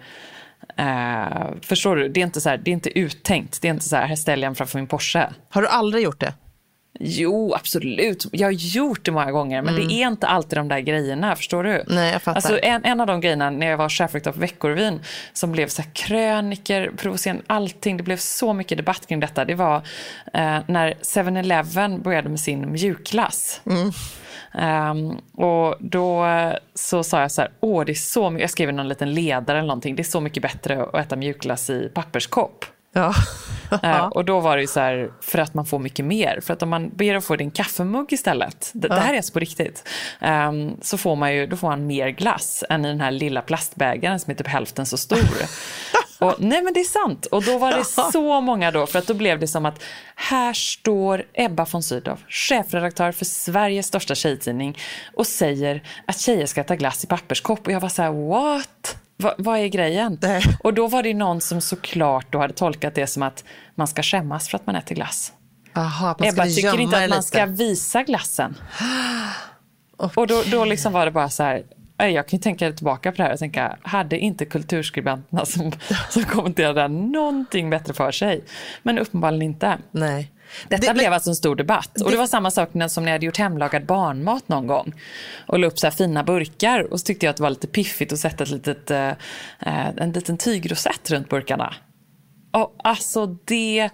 eh, 0.77 1.47
förstår 1.61 1.95
du? 1.95 2.09
Det 2.09 2.19
är, 2.19 2.25
inte 2.25 2.41
så 2.41 2.49
här, 2.49 2.57
det 2.57 2.71
är 2.71 2.73
inte 2.73 2.99
uttänkt. 2.99 3.61
Det 3.61 3.67
är 3.67 3.73
inte 3.73 3.85
så 3.85 3.95
här, 3.95 4.07
här 4.07 4.15
ställer 4.15 4.43
jag 4.43 4.51
mig 4.51 4.57
framför 4.57 4.79
min 4.79 4.87
Porsche. 4.87 5.29
Har 5.49 5.61
du 5.61 5.67
aldrig 5.67 6.03
gjort 6.03 6.19
det? 6.19 6.33
Jo, 6.99 7.53
absolut. 7.53 8.25
Jag 8.31 8.47
har 8.47 8.51
gjort 8.51 9.05
det 9.05 9.11
många 9.11 9.31
gånger, 9.31 9.61
men 9.61 9.75
mm. 9.75 9.87
det 9.87 9.93
är 9.93 10.07
inte 10.07 10.27
alltid 10.27 10.57
de 10.57 10.67
där 10.67 10.79
grejerna. 10.79 11.35
Förstår 11.35 11.63
du? 11.63 11.83
Nej, 11.87 12.11
jag 12.11 12.21
fattar. 12.21 12.35
Alltså, 12.35 12.59
en, 12.63 12.85
en 12.85 13.01
av 13.01 13.07
de 13.07 13.21
grejerna 13.21 13.49
när 13.49 13.67
jag 13.67 13.77
var 13.77 13.89
chefredaktör 13.89 14.31
på 14.31 14.39
Veckorevyn 14.39 14.99
som 15.33 15.51
blev 15.51 15.67
så 15.67 15.81
här 15.81 15.89
kröniker, 15.93 16.91
provocerande, 16.97 17.43
allting. 17.47 17.97
Det 17.97 18.03
blev 18.03 18.17
så 18.17 18.53
mycket 18.53 18.77
debatt 18.77 19.07
kring 19.07 19.19
detta. 19.19 19.45
Det 19.45 19.55
var 19.55 19.75
eh, 20.33 20.59
när 20.67 20.93
7-Eleven 20.93 22.01
började 22.01 22.29
med 22.29 22.39
sin 22.39 22.71
mjukglass. 22.71 23.61
Mm. 23.65 23.91
Um, 24.53 25.17
och 25.33 25.75
då 25.79 26.25
så 26.73 27.03
sa 27.03 27.21
jag 27.21 27.31
så 27.31 27.41
här, 27.41 27.51
åh 27.59 27.85
det 27.85 27.91
är 27.91 27.93
så 27.93 28.29
mycket, 28.29 28.41
jag 28.41 28.49
skrev 28.49 28.73
någon 28.73 28.87
liten 28.87 29.13
ledare 29.13 29.57
eller 29.57 29.67
någonting, 29.67 29.95
det 29.95 30.01
är 30.01 30.03
så 30.03 30.21
mycket 30.21 30.43
bättre 30.43 30.83
att 30.83 30.95
äta 30.95 31.15
mjukglass 31.15 31.69
i 31.69 31.89
papperskopp. 31.93 32.65
Ja. 32.97 33.13
uh, 33.83 34.07
och 34.11 34.25
då 34.25 34.39
var 34.39 34.55
det 34.55 34.61
ju 34.61 34.67
så 34.67 34.79
här, 34.79 35.11
för 35.21 35.39
att 35.39 35.53
man 35.53 35.65
får 35.65 35.79
mycket 35.79 36.05
mer. 36.05 36.39
För 36.41 36.53
att 36.53 36.63
om 36.63 36.69
man 36.69 36.89
ber 36.89 37.15
att 37.15 37.25
få 37.25 37.35
din 37.35 37.51
kaffemugg 37.51 38.13
istället, 38.13 38.71
det, 38.73 38.87
ja. 38.87 38.95
det 38.95 39.01
här 39.01 39.13
är 39.13 39.17
alltså 39.17 39.33
på 39.33 39.39
riktigt, 39.39 39.89
um, 40.21 40.77
så 40.81 40.97
får 40.97 41.15
man 41.15 41.35
ju, 41.35 41.47
då 41.47 41.57
får 41.57 41.67
man 41.67 41.87
mer 41.87 42.09
glass 42.09 42.63
än 42.69 42.85
i 42.85 42.87
den 42.87 43.01
här 43.01 43.11
lilla 43.11 43.41
plastbägaren 43.41 44.19
som 44.19 44.31
är 44.31 44.35
typ 44.35 44.47
hälften 44.47 44.85
så 44.85 44.97
stor. 44.97 45.19
Och, 46.19 46.35
nej 46.39 46.61
men 46.61 46.73
det 46.73 46.79
är 46.79 46.83
sant. 46.83 47.25
Och 47.25 47.43
då 47.43 47.57
var 47.57 47.71
det 47.71 48.11
så 48.11 48.41
många 48.41 48.71
då, 48.71 48.85
för 48.87 48.99
att 48.99 49.07
då 49.07 49.13
blev 49.13 49.39
det 49.39 49.47
som 49.47 49.65
att 49.65 49.83
här 50.15 50.53
står 50.53 51.23
Ebba 51.33 51.65
von 51.71 51.83
Sydow, 51.83 52.19
chefredaktör 52.29 53.11
för 53.11 53.25
Sveriges 53.25 53.87
största 53.87 54.15
tjejtidning 54.15 54.77
och 55.13 55.27
säger 55.27 55.83
att 56.05 56.19
tjejer 56.19 56.45
ska 56.45 56.61
äta 56.61 56.75
glass 56.75 57.03
i 57.03 57.07
papperskopp. 57.07 57.67
Och 57.67 57.73
jag 57.73 57.79
var 57.79 57.89
så 57.89 58.01
här, 58.01 58.11
what? 58.11 58.97
Va, 59.17 59.35
vad 59.37 59.59
är 59.59 59.67
grejen? 59.67 60.17
Nej. 60.21 60.41
Och 60.59 60.73
då 60.73 60.87
var 60.87 61.03
det 61.03 61.13
någon 61.13 61.41
som 61.41 61.61
såklart 61.61 62.31
då 62.31 62.39
hade 62.39 62.53
tolkat 62.53 62.95
det 62.95 63.07
som 63.07 63.23
att 63.23 63.43
man 63.75 63.87
ska 63.87 64.03
skämmas 64.03 64.49
för 64.49 64.57
att 64.57 64.65
man 64.65 64.75
äter 64.75 64.95
glass. 64.95 65.33
Aha, 65.73 66.15
man 66.19 66.27
Ebba 66.27 66.45
tycker 66.45 66.79
inte 66.79 67.03
att 67.03 67.09
man 67.09 67.23
ska 67.23 67.45
visa 67.45 68.03
glassen. 68.03 68.57
Okay. 69.97 70.09
Och 70.15 70.27
då, 70.27 70.43
då 70.51 70.65
liksom 70.65 70.93
var 70.93 71.05
det 71.05 71.11
bara 71.11 71.29
så 71.29 71.43
här, 71.43 71.63
jag 71.97 72.27
kan 72.27 72.39
tänka 72.39 72.71
tillbaka 72.71 73.11
på 73.11 73.17
det 73.17 73.23
här 73.23 73.33
och 73.33 73.39
tänka, 73.39 73.77
hade 73.81 74.19
inte 74.19 74.45
kulturskribenterna 74.45 75.45
som, 75.45 75.71
som 76.09 76.23
kommenterade 76.23 76.87
någonting 76.87 77.69
bättre 77.69 77.93
för 77.93 78.11
sig? 78.11 78.43
Men 78.83 78.99
uppenbarligen 78.99 79.41
inte. 79.41 79.77
Nej. 79.91 80.31
Detta 80.69 80.87
det, 80.87 80.93
blev 80.93 81.13
alltså 81.13 81.29
en 81.29 81.35
stor 81.35 81.55
debatt. 81.55 82.01
Och 82.01 82.11
det 82.11 82.17
var 82.17 82.27
samma 82.27 82.51
sak 82.51 82.69
som 82.89 83.03
när 83.03 83.11
jag 83.11 83.15
hade 83.15 83.25
gjort 83.25 83.37
hemlagad 83.37 83.85
barnmat 83.85 84.49
någon 84.49 84.67
gång. 84.67 84.93
Och 85.47 85.59
la 85.59 85.67
upp 85.67 85.79
så 85.79 85.91
fina 85.91 86.23
burkar. 86.23 86.93
Och 86.93 86.99
så 86.99 87.03
tyckte 87.03 87.25
jag 87.25 87.31
att 87.31 87.37
det 87.37 87.43
var 87.43 87.49
lite 87.49 87.67
piffigt 87.67 88.13
att 88.13 88.19
sätta 88.19 88.43
ett 88.43 88.49
litet, 88.49 88.91
eh, 88.91 89.11
en 89.97 90.11
liten 90.11 90.37
tygrosett 90.37 91.11
runt 91.11 91.29
burkarna. 91.29 91.75
Och 92.51 92.75
alltså 92.83 93.25
det 93.25 93.89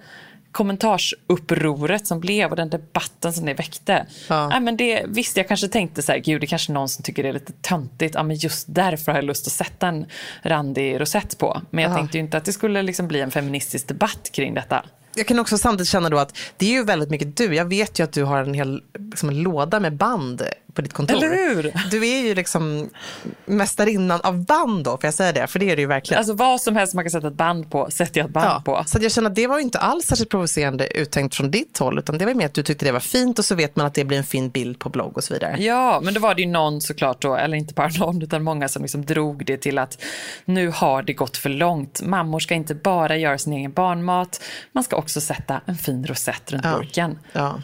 kommentarsupproret 0.53 2.07
som 2.07 2.19
blev 2.19 2.49
och 2.49 2.55
den 2.55 2.69
debatten 2.69 3.33
som 3.33 3.45
det 3.45 3.53
väckte. 3.53 4.05
Ja. 4.29 4.47
Nej, 4.47 4.59
men 4.59 4.77
det, 4.77 5.05
visst, 5.07 5.37
jag 5.37 5.47
kanske 5.47 5.67
tänkte 5.67 6.01
så 6.01 6.11
här, 6.11 6.19
gud 6.19 6.41
det 6.41 6.45
är 6.45 6.47
kanske 6.47 6.71
någon 6.71 6.89
som 6.89 7.03
tycker 7.03 7.23
det 7.23 7.29
är 7.29 7.33
lite 7.33 7.53
töntigt. 7.61 8.15
Ja, 8.15 8.23
men 8.23 8.35
just 8.35 8.65
därför 8.69 9.11
har 9.11 9.19
jag 9.19 9.25
lust 9.25 9.47
att 9.47 9.53
sätta 9.53 9.87
en 9.87 10.05
randig 10.41 11.01
rosett 11.01 11.37
på. 11.37 11.61
Men 11.69 11.83
jag 11.83 11.91
ja. 11.91 11.97
tänkte 11.97 12.17
ju 12.17 12.23
inte 12.23 12.37
att 12.37 12.45
det 12.45 12.53
skulle 12.53 12.81
liksom 12.81 13.07
bli 13.07 13.21
en 13.21 13.31
feministisk 13.31 13.87
debatt 13.87 14.29
kring 14.31 14.53
detta 14.53 14.85
jag 15.15 15.27
kan 15.27 15.39
också 15.39 15.57
samtidigt 15.57 15.87
känna 15.87 16.09
då 16.09 16.17
att 16.17 16.37
det 16.57 16.65
är 16.65 16.71
ju 16.71 16.83
väldigt 16.83 17.09
mycket 17.09 17.37
du. 17.37 17.55
Jag 17.55 17.65
vet 17.65 17.99
ju 17.99 18.03
att 18.03 18.13
du 18.13 18.23
har 18.23 18.37
en 18.43 18.53
hel 18.53 18.83
liksom, 18.99 19.29
en 19.29 19.43
låda 19.43 19.79
med 19.79 19.97
band 19.97 20.41
på 20.73 20.81
ditt 20.81 20.93
kontor. 20.93 21.17
Eller 21.17 21.29
hur? 21.29 21.73
Du 21.91 22.07
är 22.07 22.21
ju 22.21 22.35
liksom 22.35 22.89
mästarinnan 23.45 24.21
av 24.21 24.45
band 24.45 24.83
då, 24.83 24.91
får 24.91 25.03
jag 25.03 25.13
säga 25.13 25.31
det? 25.31 25.47
För 25.47 25.59
det 25.59 25.71
är 25.71 25.75
det 25.75 25.81
ju 25.81 25.87
verkligen. 25.87 26.17
Alltså 26.17 26.33
vad 26.33 26.61
som 26.61 26.75
helst 26.75 26.93
man 26.93 27.03
kan 27.03 27.11
sätta 27.11 27.27
ett 27.27 27.33
band 27.33 27.71
på, 27.71 27.91
sätter 27.91 28.19
jag 28.19 28.27
ett 28.27 28.33
band 28.33 28.45
ja, 28.45 28.61
på. 28.65 28.83
Så 28.87 28.97
jag 29.01 29.11
känner 29.11 29.29
att 29.29 29.35
det 29.35 29.47
var 29.47 29.59
inte 29.59 29.79
alls 29.79 30.05
särskilt 30.05 30.29
provocerande 30.29 30.87
uttänkt 30.87 31.35
från 31.35 31.51
ditt 31.51 31.77
håll, 31.77 31.99
utan 31.99 32.17
det 32.17 32.25
var 32.25 32.33
mer 32.33 32.45
att 32.45 32.53
du 32.53 32.63
tyckte 32.63 32.85
det 32.85 32.91
var 32.91 32.99
fint 32.99 33.39
och 33.39 33.45
så 33.45 33.55
vet 33.55 33.75
man 33.75 33.85
att 33.85 33.93
det 33.93 34.05
blir 34.05 34.17
en 34.17 34.23
fin 34.23 34.49
bild 34.49 34.79
på 34.79 34.89
blogg 34.89 35.17
och 35.17 35.23
så 35.23 35.33
vidare. 35.33 35.55
Ja, 35.59 36.01
men 36.03 36.13
då 36.13 36.19
var 36.19 36.35
det 36.35 36.41
ju 36.41 36.47
någon 36.47 36.81
såklart 36.81 37.21
då, 37.21 37.35
eller 37.35 37.57
inte 37.57 37.73
bara 37.73 37.87
någon, 37.99 38.21
utan 38.21 38.43
många 38.43 38.67
som 38.67 38.81
liksom 38.81 39.05
drog 39.05 39.45
det 39.45 39.57
till 39.57 39.77
att 39.77 40.03
nu 40.45 40.69
har 40.69 41.03
det 41.03 41.13
gått 41.13 41.37
för 41.37 41.49
långt. 41.49 42.01
Mammor 42.01 42.39
ska 42.39 42.53
inte 42.53 42.75
bara 42.75 43.17
göra 43.17 43.37
sin 43.37 43.53
egen 43.53 43.71
barnmat, 43.71 44.41
man 44.71 44.83
ska 44.83 44.95
också 44.95 45.21
sätta 45.21 45.61
en 45.65 45.77
fin 45.77 46.05
rosett 46.05 46.51
runt 46.51 46.65
ja, 46.65 46.77
burken. 46.77 47.19
Ja. 47.31 47.61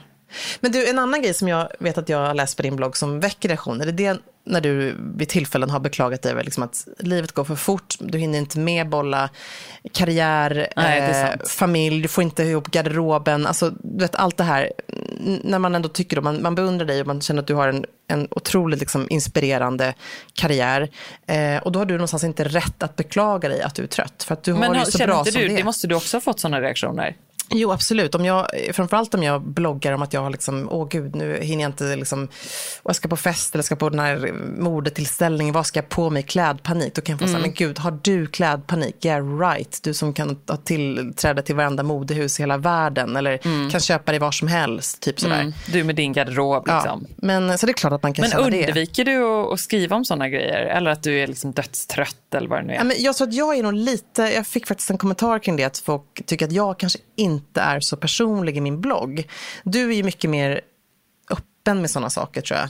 Men 0.60 0.72
du, 0.72 0.90
en 0.90 1.00
annan 1.00 1.22
grej 1.22 1.34
som 1.34 1.48
jag 1.48 1.70
vet 1.80 1.98
att 1.98 2.10
jag 2.10 2.18
har 2.28 2.34
läst 2.34 2.58
på 2.58 2.64
din 2.64 2.76
blogg 2.76 2.98
som 2.98 3.20
väcker 3.20 3.50
reaktioner, 3.50 3.86
det 3.86 3.92
är 3.92 4.14
det 4.14 4.20
när 4.50 4.62
du 4.62 4.96
vid 5.16 5.30
tillfällen 5.30 5.70
har 5.70 5.80
beklagat 5.80 6.22
dig 6.22 6.32
över 6.32 6.44
liksom 6.44 6.64
att 6.64 6.88
livet 7.00 7.32
går 7.32 7.44
för 7.44 7.56
fort, 7.56 7.96
du 8.00 8.18
hinner 8.18 8.40
inte 8.40 8.60
med 8.60 8.90
bolla 8.90 9.30
karriär, 9.92 10.68
Nej, 10.76 11.24
eh, 11.24 11.46
familj, 11.48 12.02
du 12.02 12.08
får 12.08 12.24
inte 12.24 12.44
ihop 12.44 12.68
garderoben, 12.68 13.46
alltså 13.46 13.70
du 13.70 14.04
vet 14.04 14.16
allt 14.16 14.38
det 14.38 14.44
här. 14.44 14.72
När 15.44 15.60
man 15.60 15.76
ändå 15.76 15.90
tycker, 15.90 16.16
då, 16.16 16.22
man, 16.22 16.42
man 16.42 16.56
beundrar 16.56 16.86
dig 16.86 17.02
och 17.02 17.08
man 17.08 17.22
känner 17.22 17.42
att 17.42 17.48
du 17.48 17.54
har 17.54 17.68
en, 17.68 17.86
en 18.08 18.28
otroligt 18.32 18.80
liksom, 18.80 19.08
inspirerande 19.10 19.94
karriär. 20.34 20.90
Eh, 21.28 21.58
och 21.58 21.72
då 21.72 21.80
har 21.80 21.86
du 21.86 21.94
någonstans 21.94 22.24
inte 22.24 22.44
rätt 22.44 22.84
att 22.84 22.96
beklaga 22.96 23.50
dig 23.50 23.62
att 23.62 23.76
du 23.76 23.84
är 23.84 23.88
trött, 23.88 24.24
för 24.24 24.34
att 24.34 24.44
du 24.44 24.54
Men, 24.54 24.64
har 24.64 24.86
det 24.86 24.92
så 24.92 24.98
bra 24.98 25.20
inte 25.20 25.32
som 25.32 25.42
du, 25.42 25.48
det 25.48 25.56
Det 25.56 25.64
måste 25.64 25.88
du 25.88 25.96
också 25.96 26.18
ha 26.18 26.22
fått 26.22 26.40
sådana 26.40 26.62
reaktioner. 26.62 27.16
Jo, 27.52 27.72
absolut. 27.72 28.16
Om 28.16 28.26
jag, 28.26 28.48
framförallt 28.74 29.14
om 29.14 29.24
jag 29.24 29.42
bloggar 29.42 29.94
om 29.94 30.02
att 30.02 30.14
jag 30.14 30.22
har 30.22 30.30
liksom, 30.30 30.68
åh 30.72 30.88
gud, 30.90 31.16
nu 31.16 31.40
hinner 31.42 31.64
jag 31.64 31.70
inte 31.70 31.96
liksom, 31.96 32.24
och 32.84 32.90
jag 32.90 32.96
ska 32.96 33.08
på 33.08 33.18
fest 33.18 33.56
eller 33.56 33.64
ska 33.64 33.76
på 33.76 33.90
den 33.90 34.00
här 34.00 34.34
modetillställningen, 34.58 35.54
vad 35.54 35.66
ska 35.66 35.80
jag 35.80 35.90
på 35.90 36.10
mig, 36.10 36.24
klädpanik. 36.24 36.96
Då 36.96 37.02
kan 37.02 37.14
jag 37.14 37.20
få 37.20 37.26
mm. 37.26 37.34
säga, 37.34 37.42
men 37.42 37.54
gud, 37.54 37.80
har 37.80 38.00
du 38.02 38.28
klädpanik? 38.28 39.06
Yeah 39.06 39.40
right, 39.40 39.80
du 39.84 39.94
som 39.94 40.14
kan 40.14 40.40
ha 40.48 40.58
tillträde 40.58 41.42
till 41.42 41.56
varenda 41.56 41.84
modehus 41.84 42.40
i 42.40 42.44
hela 42.44 42.58
världen 42.58 43.16
eller 43.16 43.40
mm. 43.46 43.70
kan 43.70 43.80
köpa 43.80 44.12
det 44.12 44.20
var 44.20 44.32
som 44.32 44.48
helst, 44.48 45.02
typ 45.02 45.20
sådär. 45.20 45.42
Mm. 45.42 45.54
Du 45.68 45.84
med 45.84 45.96
din 45.96 46.14
garderob 46.14 46.68
liksom. 46.68 47.06
Ja, 47.10 47.16
men 47.18 47.58
så 47.58 47.66
det 47.66 47.72
är 47.72 47.74
klart 47.74 47.94
att 47.94 48.04
man 48.04 48.14
kan 48.14 48.24
men 48.24 48.32
känna 48.32 48.50
det. 48.50 48.58
Men 48.58 48.66
undviker 48.68 49.06
du 49.06 49.24
att 49.24 49.60
skriva 49.60 49.96
om 49.96 50.06
sådana 50.06 50.30
grejer? 50.30 50.66
Eller 50.66 50.92
att 50.92 51.04
du 51.04 51.20
är 51.20 51.28
liksom 51.28 51.52
dödstrött 51.52 52.29
eller 52.38 52.50
vad 52.50 52.60
det 52.60 52.64
nu 52.64 52.74
är? 52.74 52.78
Ja, 52.78 52.84
men 52.84 52.96
jag 53.00 53.16
tror 53.16 53.28
att 53.28 53.34
jag 53.34 53.58
är 53.58 53.64
nog 53.64 53.74
lite, 53.74 54.22
jag 54.22 54.48
fick 54.48 54.68
faktiskt 54.68 54.90
en 54.90 54.98
kommentar 54.98 55.40
kring 55.40 55.56
det, 55.56 55.64
att 55.64 55.78
folk 55.78 56.26
tycker 56.26 56.46
att 56.46 56.52
jag 56.52 56.80
kanske 56.80 57.00
inte 57.16 57.62
är 57.62 57.80
så 57.80 57.98
personlig 57.98 58.58
i 58.58 58.62
min 58.62 58.82
blogg. 58.82 59.30
Du 59.64 59.90
är 59.90 59.96
ju 59.96 60.04
mycket 60.04 60.30
mer 60.30 60.62
öppen 61.32 61.82
med 61.82 61.90
sådana 61.90 62.10
saker 62.10 62.42
tror 62.42 62.60
jag. 62.60 62.70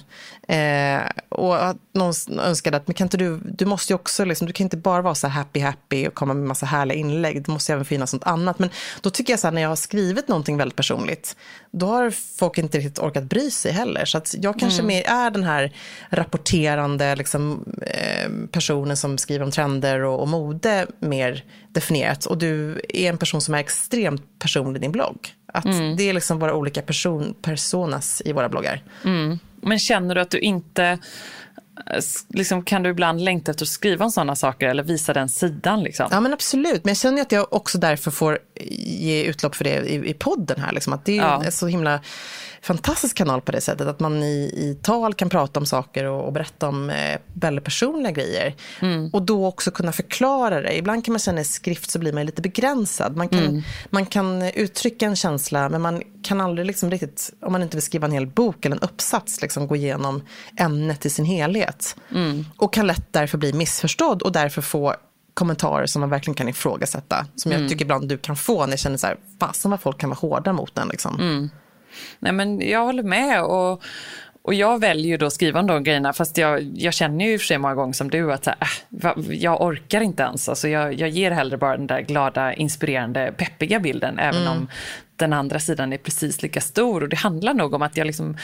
Eh, 0.98 1.10
och 1.40 1.66
att 1.66 1.78
någon 1.94 2.40
önskade 2.40 2.78
att, 2.78 2.88
men 2.88 2.94
kan 2.94 3.06
inte 3.06 3.18
du, 3.18 3.40
du 3.44 3.66
måste 3.66 3.94
ju 3.94 3.96
också, 3.96 4.26
liksom, 4.26 4.48
du 4.48 4.54
kan 4.54 4.64
inte 4.64 4.78
bara 4.78 5.02
vara 5.02 5.16
så 5.16 5.28
happy 5.28 5.60
happy 5.60 6.08
och 6.08 6.14
komma 6.14 6.34
med 6.34 6.48
massa 6.48 6.66
härliga 6.66 6.98
inlägg, 6.98 7.44
det 7.46 7.52
måste 7.52 7.74
även 7.74 7.86
finnas 7.86 8.14
något 8.14 8.24
annat. 8.24 8.60
Men 8.60 8.70
då 9.02 9.10
tycker 9.10 9.34
jag 9.34 9.40
så 9.40 9.48
här, 9.48 9.52
när 9.52 9.62
jag 9.62 9.70
har 9.70 9.76
skrivit 9.76 10.28
någonting 10.28 10.58
väldigt 10.58 10.76
personligt, 10.76 11.36
då 11.72 11.86
har 11.86 12.12
folk 12.40 12.58
inte 12.58 12.78
riktigt 12.78 13.00
orkat 13.00 13.24
bry 13.24 13.52
sig 13.52 13.72
heller. 13.72 14.06
Så 14.06 14.18
att 14.18 14.36
jag 14.38 14.60
kanske 14.60 14.82
mm. 14.82 14.88
mer 14.88 15.04
är 15.08 15.32
den 15.32 15.44
här 15.44 15.76
rapporterande 16.10 17.16
liksom, 17.16 17.66
eh, 17.82 18.30
personen 18.52 18.98
som 18.98 19.18
skriver 19.18 19.46
om 19.46 19.52
trender 19.52 20.04
och, 20.04 20.22
och 20.22 20.28
mode 20.28 20.88
mer 21.00 21.44
definierat. 21.70 22.26
Och 22.26 22.38
du 22.38 22.82
är 22.90 23.10
en 23.10 23.18
person 23.18 23.42
som 23.42 23.54
är 23.54 23.60
extremt 23.60 24.40
personlig 24.40 24.80
i 24.80 24.82
din 24.82 24.92
blogg. 24.92 25.34
Att 25.54 25.66
mm. 25.66 25.96
Det 25.96 26.10
är 26.10 26.14
liksom 26.14 26.40
våra 26.40 26.54
olika 26.54 26.82
person, 26.82 27.36
personas 27.42 28.22
i 28.26 28.34
våra 28.34 28.50
bloggar. 28.50 28.84
Mm. 29.06 29.40
Men 29.62 29.80
känner 29.80 30.16
du 30.16 30.22
att 30.22 30.30
du 30.30 30.40
inte, 30.40 30.84
eh, 31.86 32.00
liksom, 32.30 32.64
kan 32.64 32.84
du 32.84 32.90
ibland 32.90 33.22
längta 33.22 33.52
efter 33.52 33.66
att 33.66 33.70
skriva 33.70 34.06
om 34.06 34.12
sådana 34.12 34.36
saker 34.36 34.68
eller 34.68 34.84
visa 34.84 35.14
den 35.14 35.30
sidan? 35.30 35.84
Liksom? 35.84 36.08
Ja 36.12 36.20
men 36.20 36.34
absolut, 36.34 36.86
men 36.86 36.90
jag 36.90 36.98
känner 36.98 37.22
att 37.22 37.32
jag 37.32 37.54
också 37.54 37.78
därför 37.78 38.12
får 38.12 38.40
ge 38.68 39.24
utlopp 39.24 39.56
för 39.56 39.64
det 39.64 39.90
i, 39.90 40.10
i 40.10 40.14
podden 40.14 40.62
här. 40.62 40.72
Liksom, 40.72 40.94
att 40.94 41.06
det 41.06 41.18
är 41.18 41.44
ja. 41.44 41.52
så 41.52 41.68
himla 41.68 42.00
fantastisk 42.62 43.18
kanal 43.18 43.42
på 43.42 43.52
det 43.52 43.62
sättet. 43.62 43.88
Att 43.88 44.00
man 44.00 44.24
i, 44.24 44.54
i 44.56 44.78
tal 44.82 45.14
kan 45.14 45.30
prata 45.30 45.60
om 45.60 45.66
saker 45.66 46.06
och, 46.06 46.26
och 46.26 46.34
berätta 46.34 46.68
om 46.68 46.90
eh, 46.90 47.20
väldigt 47.34 47.64
personliga 47.64 48.12
grejer. 48.12 48.56
Mm. 48.80 49.10
Och 49.14 49.22
då 49.22 49.48
också 49.48 49.72
kunna 49.72 49.92
förklara 49.92 50.62
det. 50.62 50.78
Ibland 50.78 51.06
kan 51.06 51.14
man 51.14 51.20
känna 51.20 51.42
i 51.42 51.44
skrift 51.44 51.92
så 51.92 52.00
blir 52.00 52.14
man 52.14 52.26
lite 52.26 52.42
begränsad. 52.42 53.16
Man 53.16 53.30
kan, 53.30 53.40
mm. 53.40 53.62
man 53.90 54.06
kan 54.06 54.42
uttrycka 54.42 55.06
en 55.06 55.16
känsla 55.16 55.70
men 55.70 55.82
man 55.82 56.04
kan 56.24 56.42
aldrig 56.42 56.68
liksom 56.68 56.92
riktigt, 56.92 57.34
om 57.42 57.52
man 57.52 57.64
inte 57.64 57.78
vill 57.78 57.84
skriva 57.84 58.08
en 58.08 58.14
hel 58.14 58.28
bok 58.28 58.66
eller 58.66 58.76
en 58.76 58.82
uppsats, 58.82 59.42
liksom 59.42 59.68
gå 59.68 59.76
igenom 59.76 60.22
ämnet 60.58 61.06
i 61.06 61.10
sin 61.10 61.26
helhet. 61.26 61.96
Mm. 62.12 62.46
Och 62.58 62.74
kan 62.74 62.88
lätt 62.88 63.14
därför 63.14 63.38
bli 63.38 63.54
missförstådd 63.54 64.22
och 64.22 64.32
därför 64.32 64.62
få 64.62 64.96
kommentarer 65.40 65.86
som 65.86 66.00
man 66.00 66.10
verkligen 66.10 66.36
kan 66.36 66.50
ifrågasätta. 66.50 67.26
Som 67.36 67.52
jag 67.52 67.60
mm. 67.60 67.70
tycker 67.70 67.86
ibland 67.86 68.10
du 68.10 68.18
kan 68.18 68.36
få 68.36 68.66
när 68.66 68.72
jag 68.72 68.80
känner 68.80 68.98
så 68.98 69.08
här, 69.08 69.18
fasen 69.40 69.72
vad 69.72 69.82
folk 69.82 69.98
kan 69.98 70.10
vara 70.10 70.20
hårda 70.20 70.54
mot 70.54 70.76
den. 70.76 70.88
Liksom. 70.88 71.20
Mm. 71.20 71.50
Nej, 72.20 72.32
men 72.32 72.70
jag 72.70 72.86
håller 72.86 73.04
med. 73.04 73.44
Och, 73.44 73.84
och 74.42 74.54
jag 74.54 74.80
väljer 74.80 75.08
ju 75.08 75.18
då 75.18 75.26
att 75.26 75.34
skriva 75.34 75.60
om 75.60 75.68
de 75.68 75.84
grejerna, 75.84 76.14
fast 76.14 76.38
jag, 76.38 76.62
jag 76.76 76.94
känner 76.94 77.26
ju 77.26 77.34
i 77.34 77.38
och 77.38 77.42
för 77.42 77.46
sig 77.46 77.58
många 77.58 77.76
gånger 77.76 77.94
som 77.94 78.10
du 78.10 78.34
att 78.34 78.44
så 78.44 78.52
här, 78.60 78.70
äh, 79.04 79.36
jag 79.36 79.62
orkar 79.62 80.02
inte 80.02 80.24
ens. 80.24 80.50
Alltså 80.50 80.68
jag, 80.68 80.94
jag 80.94 81.10
ger 81.10 81.32
hellre 81.32 81.58
bara 81.58 81.78
den 81.78 81.88
där 81.88 82.02
glada, 82.02 82.54
inspirerande, 82.54 83.34
peppiga 83.38 83.80
bilden, 83.80 84.20
även 84.20 84.42
mm. 84.42 84.54
om 84.54 84.68
den 85.16 85.34
andra 85.34 85.60
sidan 85.60 85.94
är 85.94 85.98
precis 85.98 86.42
lika 86.42 86.62
stor. 86.62 87.04
Och 87.04 87.10
det 87.10 87.18
handlar 87.18 87.54
nog 87.54 87.74
om 87.74 87.82
att 87.82 87.98
jag 87.98 88.08
liksom 88.08 88.38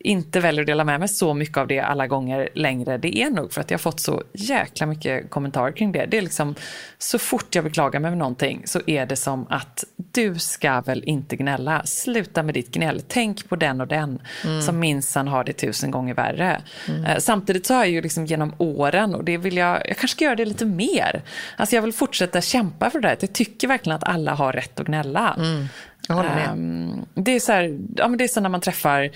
inte 0.00 0.40
väljer 0.40 0.62
att 0.62 0.66
dela 0.66 0.84
med 0.84 1.00
mig 1.00 1.08
så 1.08 1.34
mycket 1.34 1.56
av 1.56 1.66
det 1.66 1.80
alla 1.80 2.06
gånger 2.06 2.48
längre, 2.54 2.98
det 2.98 3.18
är 3.18 3.30
nog 3.30 3.52
för 3.52 3.60
att 3.60 3.70
jag 3.70 3.78
har 3.78 3.82
fått 3.82 4.00
så 4.00 4.22
jäkla 4.32 4.86
mycket 4.86 5.30
kommentarer 5.30 5.72
kring 5.72 5.92
det. 5.92 6.06
Det 6.06 6.18
är 6.18 6.22
liksom, 6.22 6.54
så 6.98 7.18
fort 7.18 7.54
jag 7.54 7.64
beklagar 7.64 8.00
mig 8.00 8.10
med 8.10 8.18
någonting 8.18 8.62
så 8.64 8.80
är 8.86 9.06
det 9.06 9.16
som 9.16 9.46
att 9.50 9.84
du 10.12 10.38
ska 10.38 10.80
väl 10.80 11.04
inte 11.04 11.36
gnälla. 11.36 11.82
Sluta 11.84 12.42
med 12.42 12.54
ditt 12.54 12.70
gnäll. 12.70 13.02
Tänk 13.08 13.48
på 13.48 13.56
den 13.56 13.80
och 13.80 13.88
den 13.88 14.22
mm. 14.44 14.62
som 14.62 14.78
minsann 14.78 15.28
har 15.28 15.44
det 15.44 15.52
tusen 15.52 15.90
gånger 15.90 16.14
värre. 16.14 16.62
Mm. 16.88 17.04
Eh, 17.04 17.18
samtidigt 17.18 17.66
så 17.66 17.74
har 17.74 17.80
jag 17.80 17.90
ju 17.90 18.02
liksom 18.02 18.26
genom 18.26 18.54
åren, 18.58 19.14
och 19.14 19.24
det 19.24 19.36
vill 19.36 19.56
jag, 19.56 19.76
jag 19.76 19.96
kanske 19.96 20.08
ska 20.08 20.24
göra 20.24 20.36
det 20.36 20.44
lite 20.44 20.64
mer. 20.64 21.22
Alltså 21.56 21.74
jag 21.74 21.82
vill 21.82 21.92
fortsätta 21.92 22.40
kämpa 22.40 22.90
för 22.90 23.00
det 23.00 23.08
där. 23.08 23.16
Jag 23.20 23.32
tycker 23.32 23.68
verkligen 23.68 23.96
att 23.96 24.04
alla 24.04 24.34
har 24.34 24.52
rätt 24.52 24.80
att 24.80 24.86
gnälla. 24.86 25.34
Mm. 25.38 25.66
Jag 26.08 26.14
håller 26.14 26.34
med. 26.34 26.50
Um, 26.52 27.06
det 27.14 27.30
är 27.30 27.40
så 27.40 27.52
här, 27.52 27.78
ja, 27.96 28.08
men 28.08 28.18
det 28.18 28.24
är 28.24 28.28
så 28.28 28.40
när 28.40 28.48
man 28.48 28.60
träffar 28.60 29.10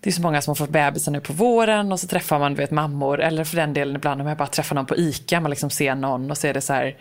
det 0.00 0.10
är 0.10 0.12
så 0.12 0.22
många 0.22 0.42
som 0.42 0.50
har 0.50 0.56
fått 0.56 0.70
bebisar 0.70 1.12
nu 1.12 1.20
på 1.20 1.32
våren 1.32 1.92
och 1.92 2.00
så 2.00 2.06
träffar 2.06 2.38
man 2.38 2.54
vet, 2.54 2.70
mammor, 2.70 3.20
eller 3.20 3.44
för 3.44 3.56
den 3.56 3.72
delen 3.72 3.96
ibland 3.96 4.20
om 4.20 4.26
jag 4.26 4.38
bara 4.38 4.48
träffar 4.48 4.74
någon 4.74 4.86
på 4.86 4.96
ICA, 4.96 5.40
man 5.40 5.50
liksom 5.50 5.70
ser 5.70 5.94
någon 5.94 6.30
och 6.30 6.38
så 6.38 6.46
är 6.46 6.54
det 6.54 6.60
så 6.60 6.72
här, 6.72 6.96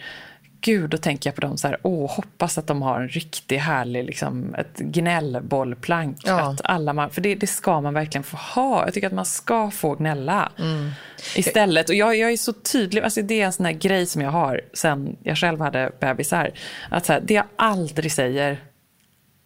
gud, 0.62 0.90
då 0.90 0.98
tänker 0.98 1.30
jag 1.30 1.36
på 1.36 1.42
dem 1.42 1.58
så 1.58 1.68
här, 1.68 1.78
åh, 1.84 2.12
hoppas 2.12 2.58
att 2.58 2.68
de 2.68 2.82
har 2.82 3.02
en 3.02 3.10
riktigt 3.10 3.62
härlig, 3.62 4.06
liksom, 4.06 4.56
ett 4.56 4.78
gnällbollplank. 4.78 6.18
Ja. 6.26 6.52
Att 6.52 6.62
alla 6.64 6.94
man, 6.94 7.10
för 7.10 7.22
det, 7.22 7.36
det, 7.36 7.48
ska 7.48 7.82
man 7.82 7.94
verkligen 7.94 8.24
få 8.24 8.38
ha. 8.38 8.86
Jag 8.86 8.94
tycker 8.94 9.08
att 9.08 9.14
man 9.14 9.26
ska 9.26 9.72
få 9.72 9.96
gnälla 9.96 10.52
mm. 10.58 10.92
istället. 11.36 11.90
Och 11.90 11.96
jag, 11.96 12.16
jag 12.16 12.32
är 12.32 12.38
så 12.38 12.54
tydlig, 12.54 13.02
alltså 13.02 13.22
det 13.22 13.42
är 13.42 13.46
en 13.46 13.54
sån 13.54 13.66
här 13.66 13.74
grej 13.74 14.06
som 14.06 14.22
jag 14.22 14.32
har 14.32 14.62
sen 14.74 15.18
jag 15.24 15.38
själv 15.38 15.62
hade 15.62 15.92
bebisar. 16.00 16.52
Att 16.90 17.06
så 17.06 17.14
här, 17.14 17.20
det 17.20 17.34
jag 17.34 17.46
aldrig 17.56 18.12
säger 18.12 18.58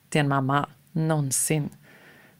till 0.10 0.22
en 0.22 0.27
mamma, 0.27 0.70
någonsin, 0.91 1.70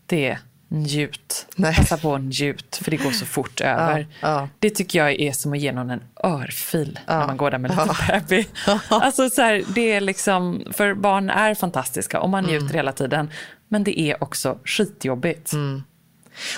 det 0.06 0.30
är 0.30 0.40
njut. 0.72 1.46
Nej. 1.56 1.76
Passa 1.76 1.98
på 1.98 2.16
att 2.16 2.22
njut, 2.22 2.80
för 2.84 2.92
det 2.92 2.98
går 2.98 3.12
så 3.12 3.26
fort 3.26 3.62
över. 3.62 4.08
Ja, 4.20 4.28
ja. 4.30 4.50
Det 4.60 4.70
tycker 4.70 5.00
jag 5.00 5.20
är 5.20 5.32
som 5.32 5.54
att 5.54 5.60
ge 5.60 5.72
någon 5.72 5.90
en 5.90 6.04
örfil 6.24 7.00
ja. 7.08 7.20
när 7.20 7.28
man 7.28 7.38
går 7.38 7.52
där 7.52 7.58
med 7.58 7.72
lite 7.72 7.96
ja. 8.08 8.20
baby. 8.20 8.46
Alltså 8.90 9.30
så 9.30 9.42
här, 9.42 9.64
det 9.76 9.92
är 9.92 10.02
liksom, 10.02 10.64
för 10.72 10.94
barn 10.94 11.30
är 11.30 11.56
fantastiska 11.56 12.20
och 12.20 12.30
man 12.30 12.44
njuter 12.44 12.66
mm. 12.66 12.76
hela 12.76 12.92
tiden. 12.92 13.32
Men 13.68 13.84
det 13.84 14.00
är 14.00 14.24
också 14.24 14.58
skitjobbigt. 14.66 15.54
Mm. 15.54 15.84